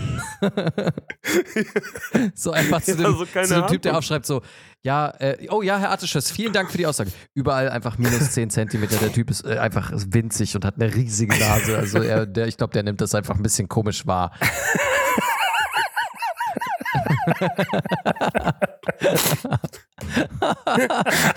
so 2.34 2.52
einfach 2.52 2.82
zu 2.82 2.98
dem, 2.98 3.06
Ja, 3.06 3.12
so 3.12 3.26
zu 3.26 3.54
dem 3.54 3.68
Typ, 3.68 3.82
der 3.84 3.98
aufschreibt 3.98 4.26
so, 4.26 4.42
ja, 4.82 5.14
äh, 5.20 5.48
oh 5.50 5.62
ja, 5.62 5.78
Herr 5.78 5.90
Artischers, 5.92 6.32
vielen 6.32 6.54
Dank 6.54 6.72
für 6.72 6.78
die 6.78 6.86
Aussage. 6.88 7.12
Überall 7.34 7.70
einfach 7.70 7.98
minus 7.98 8.32
10 8.32 8.50
Zentimeter. 8.50 8.98
Der 8.98 9.12
Typ 9.12 9.30
ist 9.30 9.46
äh, 9.46 9.58
einfach 9.58 9.92
winzig 9.94 10.56
und 10.56 10.64
hat 10.66 10.76
eine 10.80 10.94
riesige 10.94 11.38
Nase. 11.38 11.78
Also 11.78 12.02
er, 12.02 12.26
der, 12.26 12.48
ich 12.48 12.58
glaube, 12.58 12.74
der 12.74 12.84
nimmt 12.84 13.02
das 13.02 13.14
einfach 13.14 13.36
ein 13.36 13.44
bisschen 13.44 13.68
komisch 13.68 14.08
wahr. 14.08 14.32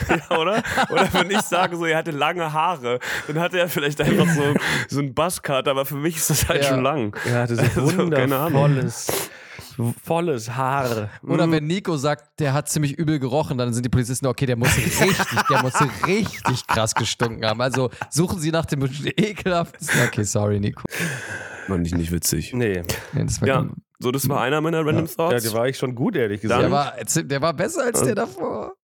Ja, 0.08 0.38
oder? 0.38 0.62
Oder 0.90 1.08
wenn 1.12 1.30
ich 1.30 1.40
sage, 1.40 1.76
so, 1.76 1.84
er 1.84 1.98
hatte 1.98 2.10
lange 2.10 2.52
Haare, 2.52 2.98
dann 3.26 3.38
hatte 3.40 3.58
er 3.58 3.68
vielleicht 3.68 4.00
einfach 4.00 4.28
so, 4.28 4.54
so 4.88 4.98
einen 5.00 5.14
Buzzcut, 5.14 5.68
aber 5.68 5.84
für 5.84 5.96
mich 5.96 6.16
ist 6.16 6.30
das 6.30 6.48
halt 6.48 6.62
Ja. 6.62 6.68
schon 6.70 6.82
lang. 6.82 7.16
Er 7.26 7.42
hatte 7.42 7.56
so 7.56 7.62
Also, 7.82 8.10
keine 8.10 8.36
Ahnung. 8.36 8.62
wundervolles, 8.62 9.06
volles 10.04 10.50
Haar. 10.56 11.08
Oder 11.22 11.46
Mm. 11.46 11.52
wenn 11.52 11.66
Nico 11.66 11.96
sagt, 11.96 12.40
der 12.40 12.52
hat 12.52 12.68
ziemlich 12.68 12.98
übel 12.98 13.18
gerochen, 13.18 13.58
dann 13.58 13.72
sind 13.72 13.84
die 13.84 13.88
Polizisten, 13.88 14.26
okay, 14.26 14.46
der 14.46 14.56
muss 14.56 14.76
richtig, 14.76 15.16
der 15.50 15.62
muss 15.62 15.74
richtig 16.06 16.66
krass 16.66 16.94
gestunken 16.94 17.44
haben. 17.46 17.60
Also 17.60 17.90
suchen 18.10 18.38
sie 18.38 18.50
nach 18.50 18.66
dem 18.66 18.82
ekelhaftesten. 18.82 20.00
Okay, 20.06 20.24
sorry, 20.24 20.60
Nico. 20.60 20.82
Fand 21.66 21.86
ich 21.86 21.94
nicht 21.94 22.10
witzig. 22.12 22.52
Nee. 22.54 22.82
Nee, 23.12 23.24
das 23.24 23.40
war 23.40 23.48
Ja, 23.48 23.68
so, 23.98 24.10
das 24.10 24.28
war 24.28 24.40
einer 24.40 24.60
meiner 24.60 24.84
Random 24.84 25.06
Ja, 25.06 25.12
Thoughts. 25.14 25.44
der 25.44 25.52
war 25.52 25.68
ich 25.68 25.78
schon 25.78 25.94
gut, 25.94 26.16
ehrlich 26.16 26.40
Dann- 26.40 26.48
der, 26.60 26.68
gesagt. 26.68 27.14
war, 27.16 27.22
der 27.24 27.42
war 27.42 27.54
besser 27.54 27.84
als 27.84 28.02
der 28.02 28.14
davor. 28.14 28.74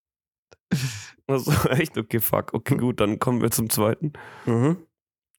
Also, 1.27 1.53
echt? 1.71 1.99
Okay, 1.99 2.21
fuck. 2.21 2.55
Okay, 2.55 2.77
gut, 2.77 3.01
dann 3.01 3.19
kommen 3.19 3.43
wir 3.43 3.51
zum 3.51 3.69
zweiten. 3.69 4.13
Mhm. 4.47 4.79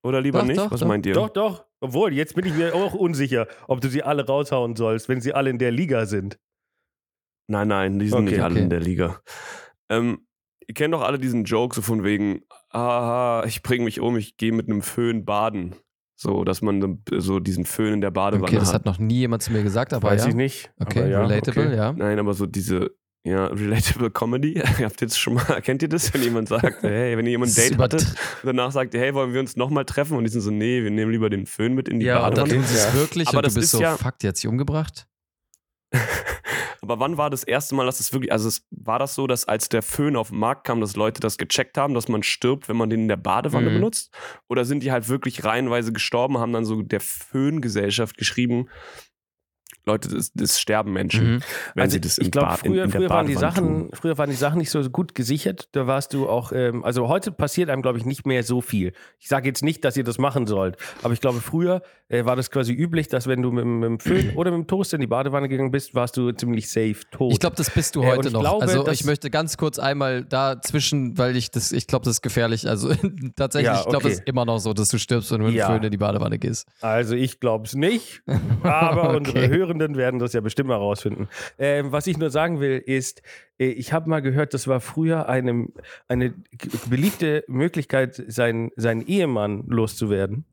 Oder 0.04 0.22
lieber 0.22 0.40
Doch, 0.40 0.46
nicht? 0.48 0.58
doch, 0.60 0.72
Was 0.72 0.80
doch. 0.80 0.88
meint 0.88 1.06
ihr? 1.06 1.14
Doch, 1.14 1.30
doch. 1.30 1.66
Obwohl, 1.82 2.14
jetzt 2.14 2.36
bin 2.36 2.46
ich 2.46 2.54
mir 2.54 2.74
auch 2.76 2.94
unsicher, 2.94 3.48
ob 3.68 3.82
du 3.82 3.90
sie 3.90 4.04
alle 4.04 4.26
raushauen 4.26 4.76
sollst, 4.76 5.10
wenn 5.10 5.22
sie 5.22 5.34
alle 5.34 5.50
in 5.50 5.58
der 5.58 5.72
Liga 5.72 6.06
sind. 6.06 6.40
Nein, 7.48 7.68
nein, 7.68 8.00
die 8.00 8.08
sind 8.10 8.20
Okay, 8.20 8.32
nicht 8.32 8.42
alle 8.42 8.54
okay. 8.56 8.64
in 8.64 8.70
der 8.70 8.80
Liga. 8.80 9.22
Ähm, 9.90 10.28
ihr 10.68 10.74
kennt 10.76 10.94
doch 10.94 11.02
alle 11.02 11.18
diesen 11.20 11.46
Joke 11.46 11.76
so 11.76 11.82
von 11.82 12.04
wegen, 12.04 12.42
aha, 12.70 13.44
ich 13.46 13.64
bringe 13.64 13.86
mich 13.86 14.00
um, 14.00 14.18
ich 14.18 14.38
gehe 14.38 14.52
mit 14.52 14.68
einem 14.70 14.82
Föhn 14.82 15.26
baden. 15.26 15.76
So, 16.16 16.44
dass 16.44 16.62
man 16.62 17.02
so- 17.18 17.40
diesen 17.40 17.66
Föhn 17.66 17.94
in 17.94 18.02
der 18.02 18.12
Badewanne 18.12 18.44
Okay, 18.44 18.58
das 18.58 18.70
hat. 18.70 18.76
hat 18.82 18.86
noch 18.86 19.00
nie 19.00 19.20
jemand 19.20 19.42
zu 19.42 19.52
mir 19.54 19.64
gesagt, 19.64 19.94
aber 19.94 20.10
Weiß 20.10 20.24
ja. 20.24 20.30
ich 20.30 20.36
nicht. 20.36 20.72
Okay, 20.80 21.00
aber 21.00 21.08
ja, 21.10 21.22
relatable, 21.26 21.68
okay. 21.68 21.76
ja. 21.76 21.94
Nein, 21.94 22.20
aber 22.20 22.34
so 22.34 22.46
diese, 22.46 22.92
ja, 23.24 23.48
relatable 23.48 24.10
Comedy. 24.12 24.54
Habt 24.82 25.02
ihr 25.02 25.08
das 25.08 25.18
schon 25.18 25.34
mal, 25.36 25.62
kennt 25.62 25.82
ihr 25.82 25.90
das, 25.90 26.14
wenn 26.14 26.24
jemand 26.24 26.48
sagt, 26.50 26.82
hey, 26.84 27.18
wenn 27.18 27.26
ihr 27.26 27.32
jemand 27.32 27.52
ein 27.52 27.56
Das 27.56 27.70
Date 27.70 27.78
hattet 27.78 28.02
und 28.04 28.46
danach 28.46 28.72
sagt 28.72 28.94
hey, 28.94 29.14
wollen 29.14 29.34
wir 29.34 29.40
uns 29.40 29.56
nochmal 29.56 29.86
treffen? 29.86 30.18
Und 30.18 30.24
die 30.24 30.30
sind 30.30 30.42
so, 30.42 30.52
nee, 30.52 30.84
wir 30.84 30.92
nehmen 30.92 31.12
lieber 31.12 31.30
den 31.30 31.46
Föhn 31.46 31.74
mit 31.74 31.90
in 31.90 32.00
die 32.00 32.06
Ja, 32.06 32.26
Und 32.28 32.38
dann 32.38 32.46
Badewanne. 32.48 32.64
es 32.66 32.86
Ja. 32.86 32.94
wirklich 32.94 33.28
Aber 33.28 33.38
und 33.40 33.46
das 33.46 33.54
du 33.54 33.60
bist 33.60 33.74
ist 33.74 33.78
so, 33.78 33.82
ja- 33.84 33.98
fuck, 33.98 34.18
die 34.20 34.28
hat 34.28 34.38
sich 34.38 34.48
umgebracht? 34.48 35.08
Aber 36.82 37.00
wann 37.00 37.18
war 37.18 37.30
das 37.30 37.44
erste 37.44 37.76
Mal, 37.76 37.86
dass 37.86 38.00
es 38.00 38.14
wirklich, 38.14 38.32
also 38.32 38.48
es, 38.48 38.66
war 38.72 39.00
das 39.00 39.14
so, 39.14 39.28
dass 39.28 39.46
als 39.48 39.68
der 39.70 39.82
Föhn 39.82 40.16
auf 40.16 40.30
den 40.30 40.40
Markt 40.40 40.66
kam, 40.66 40.80
dass 40.82 40.96
Leute 40.96 41.20
das 41.20 41.38
gecheckt 41.38 41.78
haben, 41.78 41.94
dass 41.94 42.08
man 42.08 42.24
stirbt, 42.24 42.70
wenn 42.70 42.78
man 42.78 42.90
den 42.90 43.02
in 43.02 43.08
der 43.10 43.18
Badewanne 43.18 43.70
Mhm. 43.70 43.74
benutzt? 43.76 44.12
Oder 44.48 44.64
sind 44.66 44.82
die 44.82 44.92
halt 44.92 45.10
wirklich 45.10 45.44
reihenweise 45.44 45.92
gestorben, 45.92 46.38
haben 46.38 46.54
dann 46.54 46.66
so 46.66 46.82
der 46.82 47.02
Föhngesellschaft 47.02 48.18
geschrieben, 48.18 48.70
Leute, 49.90 50.10
das, 50.10 50.32
das 50.34 50.60
sterben 50.60 50.94
Menschen, 50.94 51.34
Mhm. 51.36 51.40
wenn 51.76 51.82
also 51.84 51.94
sie 51.94 52.02
das 52.02 52.18
ich 52.18 52.26
im 52.26 52.32
glaube, 52.32 52.48
Bad, 52.50 52.64
in, 52.66 52.72
früher, 52.72 52.84
in 52.86 52.92
der 52.92 53.00
früher, 53.02 53.10
waren 53.10 53.28
die 53.28 53.36
Sachen, 53.36 53.66
tun. 53.68 53.90
früher 53.94 54.18
waren 54.18 54.30
die 54.30 54.36
Sachen 54.36 54.58
nicht 54.60 54.70
so 54.72 54.82
gut 54.90 55.16
gesichert. 55.16 55.70
Da 55.74 55.88
warst 55.88 56.14
du 56.14 56.30
auch, 56.30 56.52
ähm, 56.54 56.84
also 56.84 57.08
heute 57.08 57.32
passiert 57.32 57.70
einem, 57.70 57.82
glaube 57.82 57.98
ich, 57.98 58.06
nicht 58.06 58.26
mehr 58.28 58.44
so 58.44 58.62
viel. 58.62 58.94
Ich 59.20 59.28
sage 59.28 59.48
jetzt 59.48 59.64
nicht, 59.64 59.84
dass 59.84 59.98
ihr 59.98 60.04
das 60.04 60.18
machen 60.18 60.48
sollt, 60.48 60.78
aber 61.04 61.14
ich 61.14 61.22
glaube, 61.22 61.42
früher 61.42 61.82
äh, 62.08 62.26
war 62.26 62.36
das 62.36 62.50
quasi 62.52 62.74
üblich, 62.74 63.08
dass 63.08 63.28
wenn 63.28 63.42
du 63.42 63.52
mit, 63.52 63.66
mit 63.66 63.84
dem 63.90 64.00
Föhn 64.00 64.30
oder 64.36 64.52
mit 64.52 64.60
dem 64.62 64.68
Toaster 64.68 64.96
in 64.96 65.02
die 65.02 65.08
Badewanne 65.08 65.48
gegangen 65.50 65.72
bist, 65.72 65.94
warst 65.96 66.18
du 66.18 66.32
ziemlich 66.32 66.70
safe 66.70 66.96
tot. 67.12 67.32
Ich 67.34 67.40
glaube, 67.40 67.56
das 67.56 67.70
bist 67.70 67.96
du 67.96 68.04
Äh, 68.04 68.08
heute 68.16 68.28
ich 68.30 68.34
noch. 68.34 68.42
glaube, 68.42 68.62
also 68.64 68.88
ich 68.88 69.04
möchte 69.06 69.30
ganz 69.30 69.58
kurz 69.58 69.78
einmal 69.80 70.24
dazwischen, 70.26 71.18
weil 71.18 71.36
ich 71.36 71.52
das, 71.52 71.72
ich 71.72 71.88
glaube, 71.88 72.06
das 72.06 72.16
ist 72.16 72.22
gefährlich. 72.22 72.68
Also 72.68 72.90
tatsächlich, 73.36 73.68
Ja, 73.72 73.78
ich 73.80 73.84
glaube, 73.84 73.98
okay. 73.98 74.10
das 74.10 74.14
ist 74.20 74.28
immer 74.28 74.46
noch 74.46 74.60
so, 74.60 74.74
dass 74.74 74.90
du 74.90 74.98
stirbst, 74.98 75.32
wenn 75.32 75.40
du 75.40 75.46
mit 75.46 75.54
dem 75.56 75.58
Ja. 75.60 75.68
Föhn 75.68 75.84
in 75.84 75.92
die 75.92 75.98
Badewanne 75.98 76.40
gehst. 76.40 76.68
Also 76.82 77.16
ich 77.16 77.40
glaube 77.40 77.66
es 77.66 77.76
nicht, 77.76 78.22
aber 78.64 79.10
Okay. 79.16 79.18
unsere 79.18 79.50
Hörenden 79.80 79.98
werden 79.98 80.20
das 80.20 80.34
ja 80.34 80.42
bestimmt 80.42 80.70
mal 80.70 80.76
rausfinden. 80.76 81.28
Ähm, 81.58 81.92
was 81.92 82.06
ich 82.08 82.18
nur 82.18 82.30
sagen 82.30 82.60
will, 82.60 82.78
ist, 82.78 83.22
äh, 83.60 83.66
ich 83.68 83.94
habe 83.94 84.10
mal 84.10 84.22
gehört, 84.22 84.54
das 84.54 84.68
war 84.68 84.80
früher 84.82 85.30
eine, 85.30 85.68
eine 86.08 86.34
beliebte 86.90 87.44
Möglichkeit, 87.48 88.22
seinen, 88.28 88.72
seinen 88.76 89.02
Ehemann 89.08 89.64
loszuwerden. 89.68 90.46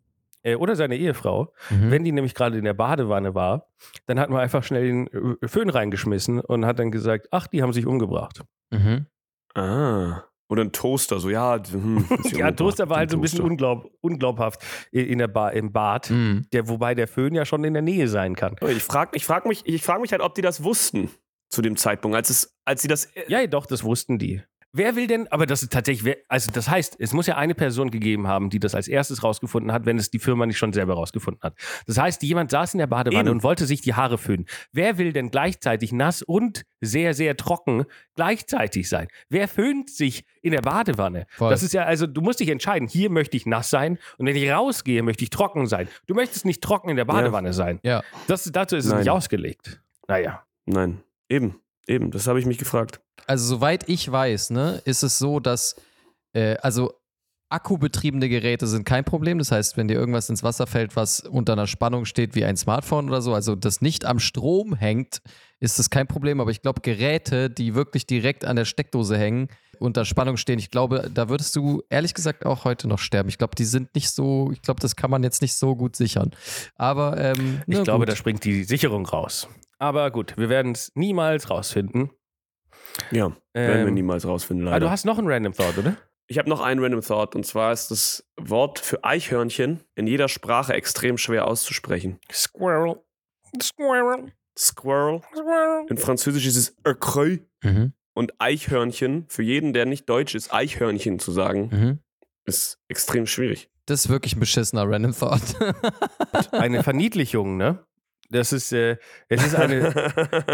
äh, 0.43 0.55
Oder 0.55 0.77
seine 0.77 0.97
Ehefrau, 0.97 1.53
Mhm. 1.71 1.91
wenn 1.91 2.05
die 2.05 2.13
nämlich 2.13 2.35
gerade 2.35 2.57
in 2.59 2.65
der 2.65 2.75
Badewanne 2.75 3.35
war, 3.35 3.67
dann 4.07 4.21
hat 4.21 4.31
man 4.31 4.41
einfach 4.41 4.63
schnell 4.63 4.85
den 4.87 5.07
äh, 5.43 5.49
Föhn 5.49 5.71
reingeschmissen 5.71 6.39
und 6.41 6.65
hat 6.67 6.79
dann 6.79 6.93
gesagt, 6.93 7.27
ach, 7.33 7.49
die 7.49 7.63
haben 7.63 7.73
sich 7.73 7.85
umgebracht. 7.87 8.43
Mhm. 8.71 9.07
Ah. 9.55 10.23
Oder 10.49 10.63
ein 10.63 10.71
Toaster, 10.73 11.19
so, 11.19 11.29
ja. 11.29 11.61
Hm, 11.71 12.05
Ja, 12.11 12.15
umgebracht, 12.15 12.57
Toaster 12.57 12.89
war 12.89 12.99
halt 12.99 13.11
so 13.11 13.17
ein 13.17 13.21
bisschen 13.21 13.41
unglaub, 13.41 13.91
unglaubhaft 14.01 14.63
in 14.93 15.19
der 15.19 15.29
ba 15.29 15.49
im 15.49 15.73
Bad, 15.73 16.11
Mhm. 16.11 16.47
der, 16.53 16.69
wobei 16.69 16.95
der 16.95 17.09
Föhn 17.09 17.35
ja 17.35 17.45
schon 17.45 17.65
in 17.65 17.73
der 17.73 17.83
Nähe 17.83 18.07
sein 18.09 18.37
kann. 18.37 18.57
Ich 18.69 18.83
frage 18.83 19.11
ich 19.17 19.25
frag 19.27 19.45
mich, 19.47 19.63
ich 19.67 19.83
frag 19.83 20.01
mich 20.01 20.13
halt, 20.13 20.23
ob 20.23 20.35
die 20.35 20.43
das 20.43 20.63
wussten 20.63 21.11
zu 21.49 21.63
dem 21.63 21.77
Zeitpunkt, 21.77 22.17
als, 22.17 22.31
es, 22.31 22.57
als 22.65 22.83
sie 22.83 22.89
das. 22.89 23.09
Ja, 23.29 23.41
ja, 23.41 23.47
doch, 23.47 23.67
das 23.67 23.83
wussten 23.85 24.19
die. 24.19 24.43
Wer 24.77 24.95
will 24.95 25.07
denn, 25.07 25.27
aber 25.33 25.47
das 25.47 25.63
ist 25.63 25.73
tatsächlich, 25.73 26.05
wer- 26.05 26.19
also 26.29 26.51
das 26.53 26.69
heißt, 26.69 26.97
es 26.99 27.13
muss 27.15 27.27
ja 27.27 27.37
eine 27.37 27.55
Person 27.55 27.91
gegeben 27.91 28.27
haben, 28.29 28.51
die 28.51 28.59
das 28.59 28.75
als 28.75 28.89
erstes 28.89 29.23
rausgefunden 29.23 29.73
hat, 29.73 29.87
wenn 29.87 29.97
es 29.97 30.11
die 30.11 30.19
Firma 30.19 30.45
nicht 30.45 30.59
schon 30.59 30.73
selber 30.73 30.95
rausgefunden 30.95 31.43
hat. 31.43 31.55
Das 31.87 31.97
heißt, 31.99 32.23
jemand 32.23 32.51
saß 32.51 32.75
in 32.75 32.79
der 32.79 32.87
Badewanne 32.87 33.21
Eben. 33.29 33.31
und 33.39 33.43
wollte 33.43 33.65
sich 33.67 33.81
die 33.81 33.95
Haare 33.95 34.19
föhnen. 34.19 34.45
Wer 34.73 34.99
will 34.99 35.13
denn 35.13 35.31
gleichzeitig 35.31 35.93
nass 35.93 36.23
und 36.23 36.65
sehr, 36.81 37.15
sehr 37.15 37.37
trocken 37.37 37.85
gleichzeitig 38.17 38.89
sein? 38.89 39.09
Wer 39.29 39.49
föhnt 39.49 39.89
sich 39.89 40.25
in 40.43 40.53
der 40.53 40.61
Badewanne? 40.63 41.27
Voll. 41.31 41.51
Das 41.51 41.63
ist 41.63 41.73
ja, 41.73 41.85
also 41.85 42.07
du 42.07 42.21
musst 42.21 42.41
dich 42.41 42.49
entscheiden, 42.51 42.89
hier 42.89 43.09
möchte 43.11 43.37
ich 43.37 43.47
nass 43.47 43.71
sein 43.71 43.99
und 44.19 44.27
wenn 44.27 44.37
ich 44.37 44.51
rausgehe, 44.51 45.03
möchte 45.03 45.25
ich 45.25 45.31
trocken 45.31 45.67
sein. 45.67 45.89
Du 46.07 46.15
möchtest 46.15 46.45
nicht 46.45 46.63
trocken 46.63 46.91
in 46.91 46.97
der 46.97 47.05
Badewanne 47.07 47.53
sein. 47.53 47.81
Ja. 47.83 48.03
Das, 48.27 48.45
dazu 48.53 48.77
ist 48.77 48.85
es 48.85 48.91
Nein. 48.91 49.01
nicht 49.01 49.11
ausgelegt. 49.11 49.81
Naja. 50.09 50.43
Nein, 50.67 51.01
eben, 51.29 51.61
eben, 51.87 52.11
das 52.11 52.27
habe 52.27 52.39
ich 52.41 52.47
mich 52.47 52.59
gefragt. 52.59 53.01
Also 53.27 53.47
soweit 53.57 53.89
ich 53.89 54.11
weiß, 54.11 54.51
ne, 54.51 54.81
ist 54.85 55.03
es 55.03 55.19
so, 55.19 55.41
dass, 55.41 55.77
äh, 56.33 56.57
also 56.59 56.93
Akkubetriebene 57.49 58.29
Geräte 58.29 58.67
sind 58.67 58.85
kein 58.85 59.05
Problem. 59.05 59.39
Das 59.39 59.53
heißt, 59.53 59.77
wenn 59.77 59.87
dir 59.87 59.95
irgendwas 59.95 60.29
ins 60.29 60.43
Wasser 60.43 60.67
fällt, 60.67 60.97
was 60.97 61.21
unter 61.21 61.53
einer 61.53 61.69
Spannung 61.69 62.05
steht, 62.05 62.35
wie 62.35 62.45
ein 62.45 62.57
Smartphone 62.57 63.09
oder 63.09 63.23
so, 63.23 63.35
also 63.35 63.55
das 63.55 63.81
nicht 63.81 64.05
am 64.05 64.19
Strom 64.19 64.75
hängt, 64.75 65.23
ist 65.61 65.79
das 65.79 65.89
kein 65.89 66.09
Problem. 66.09 66.41
Aber 66.41 66.51
ich 66.51 66.61
glaube, 66.61 66.81
Geräte, 66.81 67.49
die 67.49 67.77
wirklich 67.77 68.05
direkt 68.05 68.45
an 68.45 68.57
der 68.57 68.65
Steckdose 68.65 69.17
hängen, 69.17 69.47
unter 69.79 70.05
Spannung 70.05 70.39
stehen, 70.39 70.59
ich 70.59 70.73
glaube, 70.73 71.09
da 71.15 71.29
würdest 71.29 71.55
du 71.55 71.85
ehrlich 71.89 72.15
gesagt 72.15 72.45
auch 72.45 72.65
heute 72.65 72.89
noch 72.89 72.99
sterben. 72.99 73.29
Ich 73.29 73.39
glaube, 73.39 73.55
die 73.55 73.65
sind 73.65 73.95
nicht 73.95 74.11
so, 74.11 74.51
ich 74.53 74.61
glaube, 74.63 74.81
das 74.81 74.97
kann 74.97 75.11
man 75.11 75.23
jetzt 75.23 75.41
nicht 75.41 75.55
so 75.55 75.77
gut 75.77 75.95
sichern. 75.95 76.33
Aber 76.75 77.17
ähm, 77.17 77.63
Ich 77.69 77.85
glaube, 77.85 78.07
gut. 78.07 78.09
da 78.09 78.17
springt 78.17 78.43
die 78.45 78.65
Sicherung 78.65 79.07
raus. 79.07 79.47
Aber 79.79 80.11
gut, 80.11 80.35
wir 80.37 80.49
werden 80.49 80.73
es 80.73 80.93
niemals 80.95 81.51
rausfinden. 81.51 82.11
Ja, 83.11 83.27
werden 83.53 83.83
wir 83.83 83.89
Ähm, 83.89 83.95
niemals 83.95 84.27
rausfinden, 84.27 84.67
Ah, 84.69 84.73
leider. 84.73 84.87
du 84.87 84.91
hast 84.91 85.05
noch 85.05 85.19
einen 85.19 85.29
Random 85.29 85.53
Thought, 85.53 85.79
oder? 85.79 85.97
Ich 86.29 86.39
habe 86.39 86.49
noch 86.49 86.61
einen 86.61 86.83
Random 86.83 87.03
Thought 87.03 87.35
und 87.37 87.45
zwar 87.47 87.73
ist 87.73 87.91
das 87.91 88.27
Wort 88.41 88.79
für 88.79 89.05
Eichhörnchen 89.05 89.81
in 89.95 90.07
jeder 90.07 90.29
Sprache 90.29 90.73
extrem 90.75 91.19
schwer 91.19 91.47
auszusprechen. 91.47 92.19
Squirrel. 92.33 92.97
Squirrel. 93.63 94.33
Squirrel. 94.59 95.21
Squirrel. 95.33 95.87
In 95.89 95.99
Französisch 95.99 96.47
ist 96.47 96.57
es 96.57 96.77
Écreuil 96.85 97.41
Mhm. 97.63 97.93
und 98.15 98.33
Eichhörnchen, 98.41 99.27
für 99.29 99.43
jeden, 99.43 99.73
der 99.73 99.87
nicht 99.87 100.09
deutsch 100.09 100.35
ist, 100.35 100.53
Eichhörnchen 100.53 101.19
zu 101.19 101.31
sagen, 101.33 101.69
Mhm. 101.71 101.99
ist 102.45 102.79
extrem 102.89 103.27
schwierig. 103.27 103.71
Das 103.87 104.05
ist 104.07 104.09
wirklich 104.11 104.35
ein 104.35 104.41
beschissener 104.41 104.89
Random 104.91 105.13
Thought. 105.13 105.43
Eine 106.53 106.83
Verniedlichung, 106.83 107.57
ne? 107.57 107.85
Das 108.31 108.53
ist, 108.53 108.73
äh, 108.73 108.97
es 109.29 109.45
ist 109.47 109.55
eine, 109.55 109.93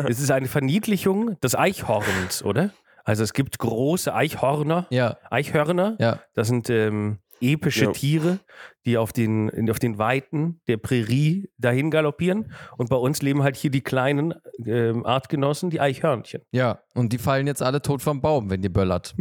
es 0.09 0.20
ist 0.20 0.31
eine 0.31 0.49
Verniedlichung 0.49 1.39
des 1.41 1.55
Eichhorns, 1.57 2.43
oder? 2.45 2.70
Also 3.05 3.23
es 3.25 3.33
gibt 3.33 3.59
große 3.59 4.14
Eichhörner, 4.14 4.87
ja, 4.91 5.16
Eichhörner. 5.31 5.97
ja. 5.99 6.20
Das 6.35 6.49
sind 6.49 6.70
ähm, 6.70 7.18
epische 7.41 7.87
Ja. 7.87 7.91
Tiere, 7.93 8.39
die 8.87 8.97
auf 8.97 9.12
den, 9.12 9.49
in- 9.49 9.68
auf 9.68 9.81
den 9.81 9.99
Weiten 9.99 10.61
der 10.68 10.77
Prärie 10.77 11.51
dahin 11.59 11.91
galoppieren. 11.91 12.53
Und 12.77 12.89
bei 12.91 12.95
uns 12.97 13.20
leben 13.20 13.43
halt 13.43 13.57
hier 13.57 13.70
die 13.73 13.81
kleinen 13.81 14.35
ähm, 14.64 15.05
Artgenossen, 15.05 15.68
die 15.70 15.81
Eichhörnchen. 15.81 16.43
Ja, 16.53 16.79
und 16.95 17.12
die 17.12 17.18
fallen 17.18 17.49
jetzt 17.49 17.62
alle 17.62 17.83
tot 17.83 18.01
vom 18.03 18.20
Baum, 18.20 18.49
wenn 18.51 18.62
ihr 18.62 18.73
böllert. 18.73 19.16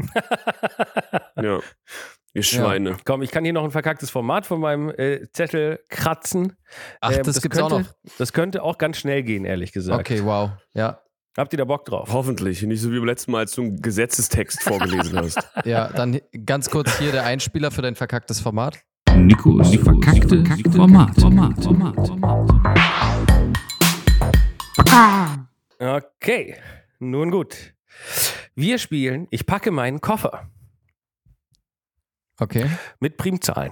ja. 1.41 1.60
Ihr 2.34 2.44
Schweine. 2.44 2.96
Komm, 3.04 3.22
ich 3.22 3.32
kann 3.32 3.44
hier 3.44 3.52
noch 3.54 3.64
ein 3.66 3.72
verkacktes 3.72 4.10
Format 4.10 4.46
von 4.46 4.62
meinem 4.62 4.90
äh, 4.90 5.28
Zettel 5.34 5.80
kratzen. 5.90 6.54
Ach, 7.02 7.12
Ähm, 7.12 7.24
das, 7.24 7.42
gibt's 7.42 7.60
auch 7.60 7.70
könnte, 7.70 7.90
noch. 7.90 8.18
Das 8.18 8.32
könnte 8.32 8.64
auch 8.64 8.78
ganz 8.78 8.98
schnell 8.98 9.24
gehen, 9.24 9.44
ehrlich 9.44 9.74
gesagt. 9.74 10.00
Okay, 10.00 10.24
wow. 10.24 10.52
Ja, 10.74 11.02
Habt 11.38 11.54
ihr 11.54 11.58
da 11.58 11.64
Bock 11.64 11.86
drauf? 11.86 12.10
Hoffentlich. 12.12 12.62
Nicht 12.64 12.82
so 12.82 12.92
wie 12.92 12.98
beim 12.98 13.06
letzten 13.06 13.32
Mal, 13.32 13.40
als 13.40 13.54
du 13.54 13.62
einen 13.62 13.82
Gesetzestext 13.82 14.64
vorgelesen 14.64 15.18
hast. 15.18 15.40
ja, 15.66 15.88
dann 15.88 16.20
ganz 16.46 16.70
kurz 16.70 17.00
hier 17.00 17.14
der 17.14 17.24
Einspieler 17.24 17.72
für 17.72 17.82
dein 17.82 17.96
verkacktes 17.96 18.42
Format. 18.42 18.80
Nikos 19.16 19.74
verkackte 19.78 20.44
Format. 20.72 21.16
Format. 21.18 21.64
Format. 21.64 22.08
Format. 22.08 22.50
Okay, 25.80 26.56
nun 27.00 27.32
gut. 27.32 27.74
Wir 28.56 28.78
spielen 28.78 29.28
Ich 29.32 29.46
packe 29.46 29.72
meinen 29.72 30.02
Koffer 30.02 30.50
Okay. 32.42 32.66
mit 33.00 33.16
Primzahlen. 33.18 33.72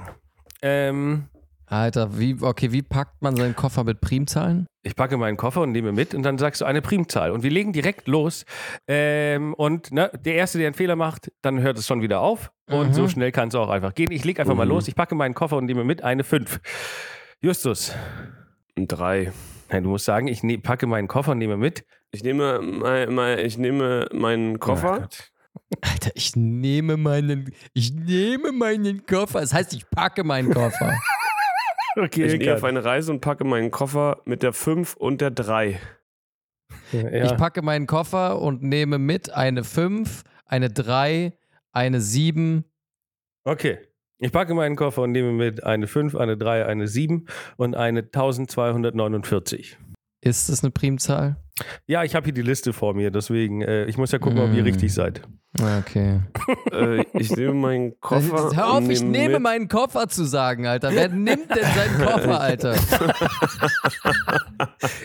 Ähm, 0.62 1.26
Alter, 1.66 2.18
wie, 2.18 2.36
okay, 2.42 2.72
wie 2.72 2.82
packt 2.82 3.22
man 3.22 3.36
seinen 3.36 3.56
Koffer 3.56 3.84
mit 3.84 4.00
Primzahlen? 4.02 4.66
ich 4.82 4.96
packe 4.96 5.18
meinen 5.18 5.36
Koffer 5.38 5.62
und 5.62 5.72
nehme 5.74 5.92
mit 5.92 6.16
und 6.16 6.24
dann 6.24 6.38
sagst 6.38 6.62
du 6.62 6.66
eine 6.66 6.82
Primzahl. 6.82 7.32
Und 7.32 7.44
wir 7.44 7.52
legen 7.52 7.74
direkt 7.74 8.08
los. 8.08 8.46
Ähm, 8.88 9.54
und 9.54 9.92
ne, 9.92 10.10
der 10.26 10.36
Erste, 10.36 10.58
der 10.58 10.68
einen 10.68 10.74
Fehler 10.74 10.96
macht, 10.96 11.32
dann 11.42 11.60
hört 11.62 11.78
es 11.78 11.86
schon 11.86 12.02
wieder 12.02 12.22
auf. 12.22 12.50
Und 12.68 12.90
Mhm. 12.90 12.94
so 12.94 13.08
schnell 13.10 13.32
kann 13.32 13.50
es 13.50 13.56
auch 13.56 13.70
einfach 13.70 13.94
gehen. 13.94 14.10
Ich 14.12 14.24
lege 14.26 14.42
einfach 14.42 14.56
mal 14.56 14.66
Mhm. 14.66 14.70
los. 14.72 14.88
Ich 14.88 14.96
packe 14.96 15.14
meinen 15.16 15.34
Koffer 15.36 15.58
und 15.58 15.66
nehme 15.66 15.84
mit 15.84 16.02
eine 16.04 16.24
5. 16.24 16.60
Justus, 17.42 17.94
Ein 18.78 18.88
Drei. 18.88 19.32
nein, 19.70 19.84
du 19.84 19.90
musst 19.90 20.06
sagen, 20.06 20.28
ich 20.28 20.42
ne 20.44 20.58
packe 20.58 20.88
meinen 20.88 21.08
Koffer 21.10 21.34
und 21.34 21.38
nehme 21.40 21.58
mit. 21.58 21.86
Ich 22.12 22.24
nehme, 22.24 22.60
mein, 22.62 23.14
mein, 23.14 23.40
ich 23.40 23.58
nehme 23.58 24.08
meinen 24.14 24.56
Oh 24.56 24.60
Koffer. 24.60 25.00
Gott. 25.02 25.32
Alter, 25.82 26.12
ich 26.16 26.36
nehme 26.36 26.98
meinen, 26.98 27.54
ich 27.74 27.94
nehme 27.94 28.52
meinen 28.52 29.06
Koffer. 29.06 29.42
Das 29.42 29.54
heißt, 29.54 29.74
ich 29.74 29.90
packe 29.90 30.24
meinen 30.24 30.54
Koffer. 30.54 30.98
Okay, 31.96 32.26
ich 32.26 32.40
gehe 32.40 32.54
auf 32.56 32.64
eine 32.64 32.86
Reise 32.86 33.12
und 33.12 33.20
packe 33.20 33.44
meinen 33.44 33.72
Koffer 33.72 34.22
mit 34.24 34.44
der 34.44 34.54
5 34.54 34.94
und 34.96 35.22
der 35.22 35.32
3. 35.32 35.80
ja. 36.92 37.26
Ich 37.26 37.36
packe 37.36 37.62
meinen 37.62 37.88
Koffer 37.88 38.40
und 38.40 38.62
nehme 38.62 39.00
mit 39.00 39.34
eine 39.34 39.64
5, 39.64 40.24
eine 40.46 40.70
3, 40.70 41.34
eine 41.72 42.00
7. 42.00 42.64
Okay. 43.44 43.80
Ich 44.20 44.32
packe 44.32 44.54
meinen 44.54 44.76
Koffer 44.76 45.02
und 45.02 45.12
nehme 45.14 45.32
mit 45.32 45.64
eine 45.64 45.88
5, 45.88 46.16
eine 46.16 46.38
3, 46.38 46.66
eine 46.66 46.88
7 46.88 47.26
und 47.58 47.76
eine 47.76 48.02
1249. 48.02 49.78
Ist 50.22 50.50
das 50.50 50.64
eine 50.64 50.72
Primzahl? 50.72 51.38
Ja, 51.88 52.04
ich 52.04 52.16
habe 52.16 52.26
hier 52.26 52.34
die 52.34 52.42
Liste 52.42 52.74
vor 52.74 52.94
mir, 52.94 53.12
deswegen, 53.12 53.62
äh, 53.62 53.86
ich 53.86 53.98
muss 53.98 54.12
ja 54.12 54.20
gucken, 54.20 54.40
ob 54.40 54.54
ihr 54.54 54.62
Mm. 54.64 54.66
richtig 54.66 54.94
seid. 54.94 55.22
Okay. 55.80 56.20
äh, 56.72 57.04
ich 57.14 57.36
nehme 57.36 57.54
meinen 57.56 58.00
Koffer. 58.02 58.52
Hör 58.56 58.74
auf, 58.74 58.88
ich 58.90 59.02
nehme 59.02 59.34
mit- 59.36 59.42
meinen 59.42 59.68
Koffer 59.68 60.08
zu 60.08 60.24
sagen, 60.26 60.68
Alter. 60.68 60.92
Wer 60.94 61.10
nimmt 61.10 61.50
denn 61.50 61.64
seinen 61.76 62.06
Koffer, 62.06 62.40
Alter? 62.40 62.76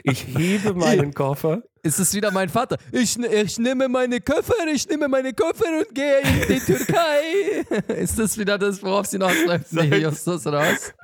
Ich 0.03 0.27
hebe 0.37 0.75
meinen 0.75 1.15
Koffer. 1.15 1.63
Ist 1.83 1.99
es 1.99 2.15
wieder 2.15 2.31
mein 2.31 2.49
Vater? 2.49 2.77
Ich, 2.93 3.19
ich 3.19 3.59
nehme 3.59 3.89
meine 3.89 4.21
Koffer, 4.21 4.55
ich 4.73 4.89
nehme 4.89 5.07
meine 5.09 5.33
Koffer 5.35 5.65
und 5.81 5.95
gehe 5.95 6.21
in 6.21 6.49
die 6.49 6.61
Türkei. 6.61 7.65
Ist 7.95 8.19
das 8.19 8.39
wieder 8.39 8.59
das, 8.59 8.83
worauf 8.83 9.07
sie 9.07 9.19
noch 9.19 9.31
läuft? 9.47 9.73
Nee, 9.73 9.89
Seit- 9.91 10.03
Justus, 10.03 10.47
oder 10.47 10.61
was? 10.61 10.95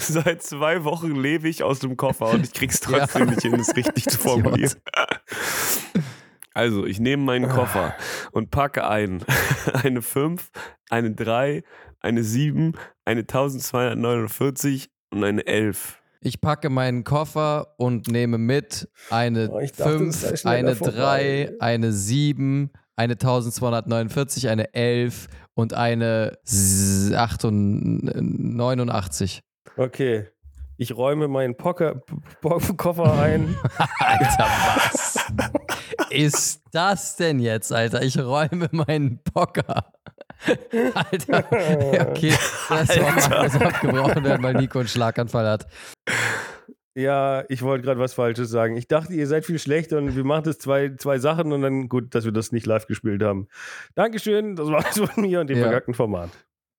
Seit 0.00 0.42
zwei 0.42 0.84
Wochen 0.84 1.14
lebe 1.16 1.48
ich 1.48 1.62
aus 1.62 1.80
dem 1.80 1.96
Koffer 1.96 2.30
und 2.30 2.44
ich 2.46 2.52
krieg's 2.52 2.80
Ja. 2.90 2.98
trotzdem 3.00 3.28
nicht 3.28 3.42
hin, 3.42 3.54
es 3.54 3.74
richtig 3.76 4.06
zu 4.06 4.18
formulieren. 4.18 4.72
Also, 6.54 6.86
ich 6.86 7.00
nehme 7.00 7.22
meinen 7.22 7.50
Koffer 7.50 7.94
und 8.32 8.50
packe 8.50 8.88
ein. 8.88 9.22
Eine 9.82 10.00
5, 10.00 10.50
eine 10.88 11.12
3, 11.12 11.62
eine 12.00 12.22
7, 12.22 12.72
eine 13.04 13.20
1249 13.20 14.88
und 15.10 15.24
eine 15.24 15.46
11. 15.46 16.00
Ich 16.20 16.40
packe 16.40 16.70
meinen 16.70 17.04
Koffer 17.04 17.74
und 17.76 18.08
nehme 18.08 18.38
mit 18.38 18.88
eine 19.10 19.50
Oh, 19.50 19.60
dachte, 19.60 20.06
es 20.06 20.22
sei 20.22 20.28
5, 20.28 20.40
schneller 20.40 20.56
eine 20.56 20.76
vorbei. 20.76 21.52
3, 21.58 21.60
eine 21.60 21.92
7, 21.92 22.70
eine 22.96 23.12
1249, 23.12 24.48
eine 24.48 24.72
11 24.72 25.26
und 25.54 25.74
eine 25.74 26.38
89. 26.44 29.42
Okay. 29.76 30.28
Ich 30.78 30.94
räume 30.96 31.26
meinen 31.28 31.56
Poker, 31.56 32.02
Po- 32.40 32.58
Koffer 32.76 33.12
ein. 33.20 33.56
Alter, 33.98 34.44
was 34.76 35.18
ist 36.10 36.62
das 36.72 37.16
denn 37.16 37.38
jetzt, 37.40 37.72
Alter? 37.72 38.02
Ich 38.02 38.18
räume 38.18 38.68
meinen 38.72 39.20
Poker. 39.22 39.92
Alter, 40.94 41.44
okay, 42.10 42.34
das 42.68 42.88
Wort 43.00 43.42
muss 43.44 43.60
abgebrochen 43.62 44.22
werden, 44.24 44.42
weil 44.42 44.54
Nico 44.54 44.78
einen 44.80 44.88
Schlaganfall 44.88 45.48
hat. 45.48 45.66
Ja, 46.94 47.44
ich 47.48 47.62
wollte 47.62 47.84
gerade 47.84 48.00
was 48.00 48.14
Falsches 48.14 48.48
sagen. 48.50 48.76
Ich 48.76 48.86
dachte, 48.88 49.12
ihr 49.14 49.26
seid 49.26 49.44
viel 49.44 49.58
schlechter 49.58 49.98
und 49.98 50.14
wir 50.16 50.24
machen 50.24 50.44
das 50.44 50.58
zwei, 50.58 50.94
zwei 50.96 51.18
Sachen 51.18 51.52
und 51.52 51.62
dann 51.62 51.88
gut, 51.88 52.14
dass 52.14 52.24
wir 52.24 52.32
das 52.32 52.52
nicht 52.52 52.64
live 52.66 52.86
gespielt 52.86 53.22
haben. 53.22 53.48
Dankeschön, 53.94 54.56
das 54.56 54.68
war's 54.68 54.98
von 54.98 55.22
mir 55.22 55.40
und 55.40 55.48
dem 55.48 55.58
Ja. 55.58 55.64
verkackten 55.64 55.94
Format. 55.94 56.30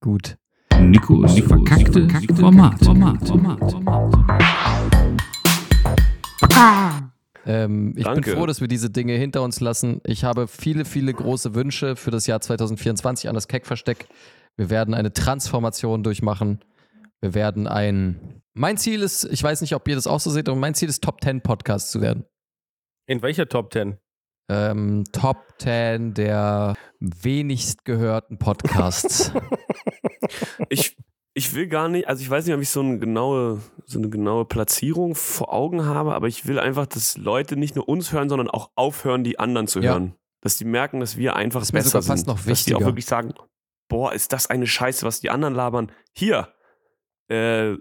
Gut. 0.02 0.38
Nikos 0.82 1.40
verkackte 1.40 2.08
Format. 2.36 2.84
Format. 2.84 3.28
Format. 3.28 3.72
Format. 3.72 4.24
Ähm, 7.46 7.94
ich 7.96 8.04
Danke. 8.04 8.22
bin 8.22 8.36
froh, 8.36 8.46
dass 8.46 8.62
wir 8.62 8.68
diese 8.68 8.90
Dinge 8.90 9.14
hinter 9.14 9.42
uns 9.42 9.60
lassen. 9.60 10.02
Ich 10.06 10.24
habe 10.24 10.48
viele, 10.48 10.86
viele 10.86 11.14
große 11.14 11.56
Wünsche 11.56 11.96
für 11.96 12.12
das 12.12 12.28
Jahr 12.28 12.42
2024 12.42 13.30
an 13.30 13.36
das 13.36 13.48
Keck-Versteck. 13.48 14.08
Wir 14.56 14.70
werden 14.70 14.94
eine 14.94 15.14
Transformation 15.14 16.04
durchmachen. 16.04 16.60
Wir 17.22 17.34
werden 17.34 17.68
ein. 17.68 18.42
Mein 18.54 18.78
Ziel 18.78 19.02
ist, 19.02 19.24
ich 19.26 19.42
weiß 19.42 19.62
nicht, 19.62 19.76
ob 19.76 19.88
ihr 19.88 19.96
das 19.96 20.08
auch 20.08 20.20
so 20.20 20.30
seht, 20.30 20.50
aber 20.50 20.58
mein 20.58 20.74
Ziel 20.74 20.90
ist, 20.90 21.04
Top 21.04 21.24
10 21.24 21.42
Podcast 21.42 21.92
zu 21.92 22.02
werden. 22.02 22.26
In 23.08 23.22
welcher 23.22 23.48
Top 23.48 23.72
10? 23.72 23.98
Ähm, 24.50 25.04
Top 25.12 25.38
10 25.60 26.14
der 26.14 26.76
wenigst 27.00 27.86
gehörten 27.86 28.38
Podcasts. 28.38 29.32
Ich, 30.70 30.98
ich 31.34 31.54
will 31.54 31.68
gar 31.68 31.88
nicht, 31.90 32.08
also 32.08 32.22
ich 32.22 32.30
weiß 32.30 32.46
nicht, 32.46 32.56
ob 32.56 32.62
ich 32.62 32.70
so 32.70 32.80
eine 32.82 32.98
genaue, 33.00 33.62
so 33.86 34.00
eine 34.00 34.10
genaue 34.10 34.46
Platzierung 34.46 35.16
vor 35.16 35.54
Augen 35.54 35.86
habe, 35.86 36.14
aber 36.16 36.28
ich 36.28 36.48
will 36.48 36.60
einfach, 36.60 36.86
dass 36.88 37.18
Leute 37.18 37.56
nicht 37.58 37.76
nur 37.76 37.88
uns 37.88 38.12
hören, 38.12 38.30
sondern 38.30 38.50
auch 38.50 38.72
aufhören, 38.76 39.24
die 39.24 39.40
anderen 39.40 39.68
zu 39.68 39.80
Ja. 39.80 39.92
hören. 39.94 40.16
Dass 40.42 40.56
die 40.58 40.66
merken, 40.66 41.00
dass 41.00 41.18
wir 41.18 41.36
einfach 41.36 41.62
Das 41.62 41.72
besser 41.72 42.02
sogar 42.02 42.18
sind. 42.18 42.28
noch 42.28 42.36
Dass 42.38 42.44
die 42.46 42.50
wichtiger. 42.52 42.78
auch 42.78 42.82
wirklich 42.82 43.06
sagen, 43.06 43.34
boah, 43.90 44.14
ist 44.14 44.34
das 44.34 44.48
eine 44.50 44.68
Scheiße, 44.68 45.06
was 45.06 45.20
die 45.20 45.30
anderen 45.30 45.56
labern. 45.56 45.92
Hier, 46.14 46.50
äh, 47.30 47.76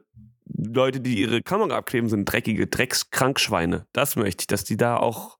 Leute, 0.49 1.01
die 1.01 1.21
ihre 1.21 1.43
Kamera 1.43 1.77
abkleben, 1.77 2.09
sind 2.09 2.25
dreckige 2.25 2.67
Dreckskrankschweine. 2.67 3.87
Das 3.93 4.17
möchte 4.17 4.43
ich, 4.43 4.47
dass 4.47 4.65
die 4.65 4.77
da 4.77 4.97
auch, 4.97 5.39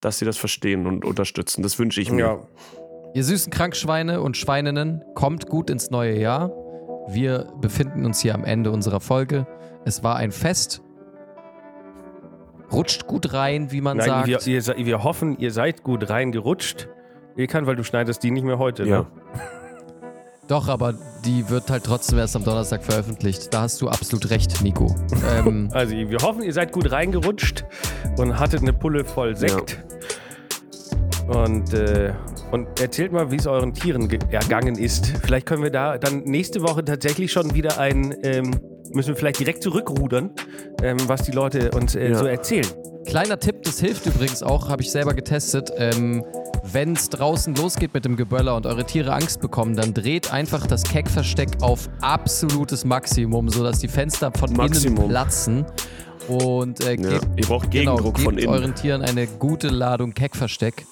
dass 0.00 0.18
sie 0.18 0.24
das 0.24 0.36
verstehen 0.36 0.86
und 0.86 1.04
unterstützen. 1.04 1.62
Das 1.62 1.78
wünsche 1.78 2.00
ich 2.00 2.10
mir. 2.10 2.20
Ja. 2.24 2.48
Ihr 3.14 3.22
süßen 3.22 3.52
Krankschweine 3.52 4.20
und 4.20 4.36
Schweininnen, 4.36 5.04
kommt 5.14 5.46
gut 5.48 5.70
ins 5.70 5.90
neue 5.90 6.18
Jahr. 6.18 6.50
Wir 7.08 7.46
befinden 7.60 8.04
uns 8.04 8.20
hier 8.20 8.34
am 8.34 8.44
Ende 8.44 8.72
unserer 8.72 8.98
Folge. 9.00 9.46
Es 9.84 10.02
war 10.02 10.16
ein 10.16 10.32
Fest. 10.32 10.82
Rutscht 12.72 13.06
gut 13.06 13.32
rein, 13.32 13.70
wie 13.70 13.80
man 13.80 13.98
Nein, 13.98 14.08
sagt. 14.08 14.26
wir, 14.26 14.46
ihr, 14.46 14.86
wir 14.86 15.04
hoffen, 15.04 15.38
ihr 15.38 15.52
seid 15.52 15.84
gut 15.84 16.10
reingerutscht. 16.10 16.88
Ilkan, 17.36 17.66
weil 17.66 17.76
du 17.76 17.84
schneidest 17.84 18.22
die 18.24 18.32
nicht 18.32 18.44
mehr 18.44 18.58
heute, 18.58 18.84
Ja. 18.84 18.98
ne? 19.00 19.06
Doch, 20.48 20.68
aber 20.68 20.94
die 21.24 21.48
wird 21.48 21.70
halt 21.70 21.84
trotzdem 21.84 22.18
erst 22.18 22.36
am 22.36 22.44
Donnerstag 22.44 22.82
veröffentlicht. 22.84 23.54
Da 23.54 23.62
hast 23.62 23.80
du 23.80 23.88
absolut 23.88 24.28
recht, 24.28 24.60
Nico. 24.62 24.94
ähm, 25.38 25.70
Also 25.72 25.94
wir 25.94 26.18
hoffen, 26.18 26.42
ihr 26.42 26.52
seid 26.52 26.70
gut 26.72 26.90
reingerutscht 26.90 27.64
und 28.18 28.38
hattet 28.38 28.60
eine 28.60 28.72
Pulle 28.72 29.04
voll 29.04 29.36
Sekt. 29.36 29.82
Und, 31.28 31.72
äh, 31.72 32.12
und 32.52 32.80
erzählt 32.80 33.12
mal, 33.12 33.30
wie 33.30 33.36
es 33.36 33.46
euren 33.46 33.72
Tieren 33.72 34.08
ge- 34.08 34.18
ergangen 34.30 34.76
ist. 34.76 35.06
Vielleicht 35.24 35.46
können 35.46 35.62
wir 35.62 35.70
da 35.70 35.96
dann 35.98 36.22
nächste 36.24 36.62
Woche 36.62 36.84
tatsächlich 36.84 37.32
schon 37.32 37.54
wieder 37.54 37.78
ein, 37.80 38.14
ähm, 38.22 38.50
müssen 38.92 39.08
wir 39.08 39.16
vielleicht 39.16 39.40
direkt 39.40 39.62
zurückrudern, 39.62 40.30
ähm, 40.82 40.98
was 41.06 41.22
die 41.22 41.32
Leute 41.32 41.70
uns 41.70 41.94
äh, 41.94 42.10
Ja. 42.10 42.18
so 42.18 42.26
erzählen. 42.26 42.66
Kleiner 43.06 43.38
Tipp, 43.38 43.62
das 43.64 43.80
hilft 43.80 44.06
übrigens 44.06 44.42
auch, 44.42 44.68
habe 44.68 44.82
ich 44.82 44.90
selber 44.90 45.14
getestet. 45.14 45.70
Ähm, 45.78 46.22
Wenn 46.72 46.94
es 46.94 47.08
draußen 47.10 47.54
losgeht 47.54 47.92
mit 47.94 48.04
dem 48.04 48.16
Geböller 48.16 48.56
und 48.56 48.66
eure 48.66 48.84
Tiere 48.84 49.12
Angst 49.12 49.40
bekommen, 49.40 49.76
dann 49.76 49.92
dreht 49.94 50.32
einfach 50.32 50.66
das 50.66 50.82
Keckversteck 50.84 51.48
auf 51.60 51.88
absolutes 52.00 52.84
Maximum, 52.84 53.48
sodass 53.48 53.78
die 53.80 53.88
Fenster 53.88 54.32
von 54.32 54.48
innen 54.48 54.56
Maximum. 54.58 55.08
platzen. 55.08 55.66
Und 56.28 56.82
äh, 56.84 56.94
Ja. 56.94 57.18
gebt, 57.18 57.26
Ihr 57.36 57.46
braucht 57.46 57.70
genau, 57.70 57.92
Gegendruck 57.96 58.14
gebt 58.16 58.24
von 58.24 58.38
innen. 58.38 58.48
euren 58.48 58.74
Tieren 58.74 59.02
eine 59.02 59.26
gute 59.26 59.68
Ladung 59.68 60.14
Keckversteck. 60.14 60.86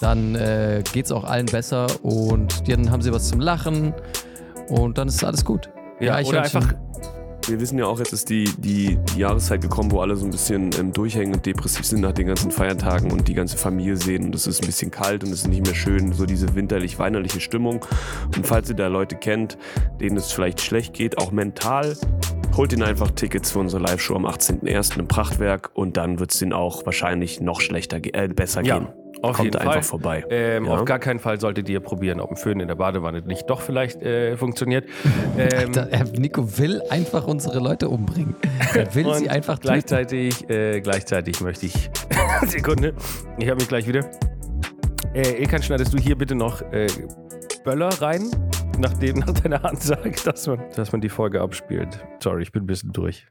Dann 0.00 0.34
äh, 0.34 0.82
geht 0.92 1.06
es 1.06 1.12
auch 1.12 1.24
allen 1.24 1.46
besser 1.46 1.86
und 2.02 2.68
dann 2.68 2.90
haben 2.90 3.00
sie 3.00 3.12
was 3.12 3.28
zum 3.28 3.38
Lachen 3.40 3.94
und 4.68 4.98
dann 4.98 5.06
ist 5.08 5.22
alles 5.24 5.44
gut. 5.44 5.70
Ja, 6.00 6.18
ich 6.18 6.26
oder 6.26 6.42
einfach, 6.42 6.62
schon. 6.62 6.78
Wir 7.46 7.60
wissen 7.60 7.78
ja 7.78 7.86
auch, 7.86 7.98
jetzt 7.98 8.12
ist 8.12 8.30
die, 8.30 8.44
die, 8.58 8.96
die 8.96 9.18
Jahreszeit 9.18 9.60
gekommen, 9.60 9.90
wo 9.90 10.00
alle 10.00 10.16
so 10.16 10.24
ein 10.24 10.30
bisschen 10.30 10.70
ähm, 10.78 10.92
durchhängen 10.92 11.34
und 11.34 11.44
depressiv 11.44 11.84
sind 11.84 12.00
nach 12.00 12.12
den 12.12 12.26
ganzen 12.26 12.50
Feiertagen 12.50 13.12
und 13.12 13.28
die 13.28 13.34
ganze 13.34 13.58
Familie 13.58 13.96
sehen 13.96 14.24
und 14.24 14.34
es 14.34 14.46
ist 14.46 14.62
ein 14.62 14.66
bisschen 14.66 14.90
kalt 14.90 15.24
und 15.24 15.30
es 15.30 15.40
ist 15.40 15.48
nicht 15.48 15.64
mehr 15.64 15.74
schön, 15.74 16.12
so 16.12 16.24
diese 16.24 16.54
winterlich-weinerliche 16.54 17.40
Stimmung. 17.40 17.84
Und 18.34 18.46
falls 18.46 18.70
ihr 18.70 18.76
da 18.76 18.86
Leute 18.86 19.16
kennt, 19.16 19.58
denen 20.00 20.16
es 20.16 20.32
vielleicht 20.32 20.62
schlecht 20.62 20.94
geht, 20.94 21.18
auch 21.18 21.32
mental, 21.32 21.96
holt 22.56 22.72
ihnen 22.72 22.82
einfach 22.82 23.10
Tickets 23.10 23.50
für 23.50 23.58
unsere 23.58 23.82
Live-Show 23.82 24.16
am 24.16 24.26
18.01. 24.26 24.98
im 24.98 25.08
Prachtwerk 25.08 25.70
und 25.74 25.96
dann 25.96 26.18
wird 26.20 26.32
es 26.32 26.40
ihnen 26.40 26.54
auch 26.54 26.86
wahrscheinlich 26.86 27.40
noch 27.40 27.60
schlechter, 27.60 27.98
äh, 28.14 28.28
besser 28.28 28.62
Ja, 28.62 28.78
gehen. 28.78 28.88
Auf 29.30 29.36
Kommt 29.36 29.56
einfach 29.56 29.72
Fall. 29.74 29.82
vorbei. 29.82 30.24
Ähm, 30.30 30.64
Ja. 30.66 30.72
Auf 30.72 30.84
gar 30.84 30.98
keinen 30.98 31.18
Fall 31.20 31.40
solltet 31.40 31.68
ihr 31.68 31.80
probieren, 31.80 32.20
ob 32.20 32.30
ein 32.30 32.36
Föhn 32.36 32.60
in 32.60 32.68
der 32.68 32.74
Badewanne 32.74 33.22
nicht 33.22 33.48
doch 33.50 33.60
vielleicht 33.60 34.02
äh, 34.02 34.36
funktioniert. 34.36 34.84
Ähm, 35.36 35.72
Da, 35.72 35.86
äh, 35.86 36.04
Nico 36.16 36.58
will 36.58 36.80
einfach 36.90 37.26
unsere 37.26 37.58
Leute 37.58 37.88
umbringen. 37.88 38.36
Er 38.74 38.94
will 38.94 39.12
sie 39.14 39.28
einfach 39.28 39.54
töten. 39.54 39.68
gleichzeitig, 39.68 40.48
äh, 40.48 40.80
gleichzeitig 40.80 41.40
möchte 41.40 41.66
ich. 41.66 41.90
Sekunde, 42.46 42.94
ich 43.38 43.46
habe 43.48 43.56
mich 43.56 43.68
gleich 43.68 43.88
wieder. 43.88 44.08
Äh, 45.12 45.40
Ilkan, 45.42 45.62
schneidest 45.62 45.92
du 45.92 45.98
hier 45.98 46.16
bitte 46.16 46.34
noch 46.34 46.62
äh, 46.72 46.86
Böller 47.64 47.88
rein, 48.00 48.30
nachdem 48.78 49.18
nach 49.20 49.30
deiner 49.32 49.64
Ansage, 49.64 50.12
dass 50.24 50.46
man, 50.46 50.60
dass 50.76 50.92
man 50.92 51.00
die 51.00 51.08
Folge 51.08 51.40
abspielt. 51.40 52.04
Sorry, 52.22 52.42
ich 52.42 52.52
bin 52.52 52.62
ein 52.64 52.66
bisschen 52.66 52.92
durch. 52.92 53.26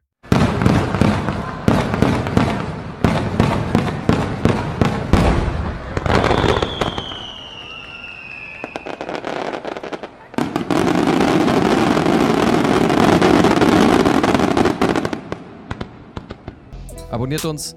Abonniert 17.23 17.45
uns, 17.45 17.73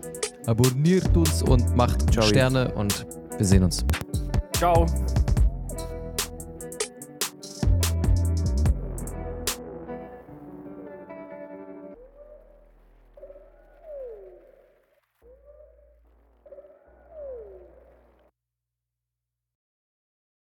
abonniert 0.47 1.17
uns 1.17 1.41
und 1.45 1.77
macht 1.77 2.13
Ciao. 2.13 2.27
Sterne 2.27 2.75
und 2.75 3.07
wir 3.39 3.47
sehen 3.47 3.63
uns. 3.63 3.85
Ciao. 4.55 4.87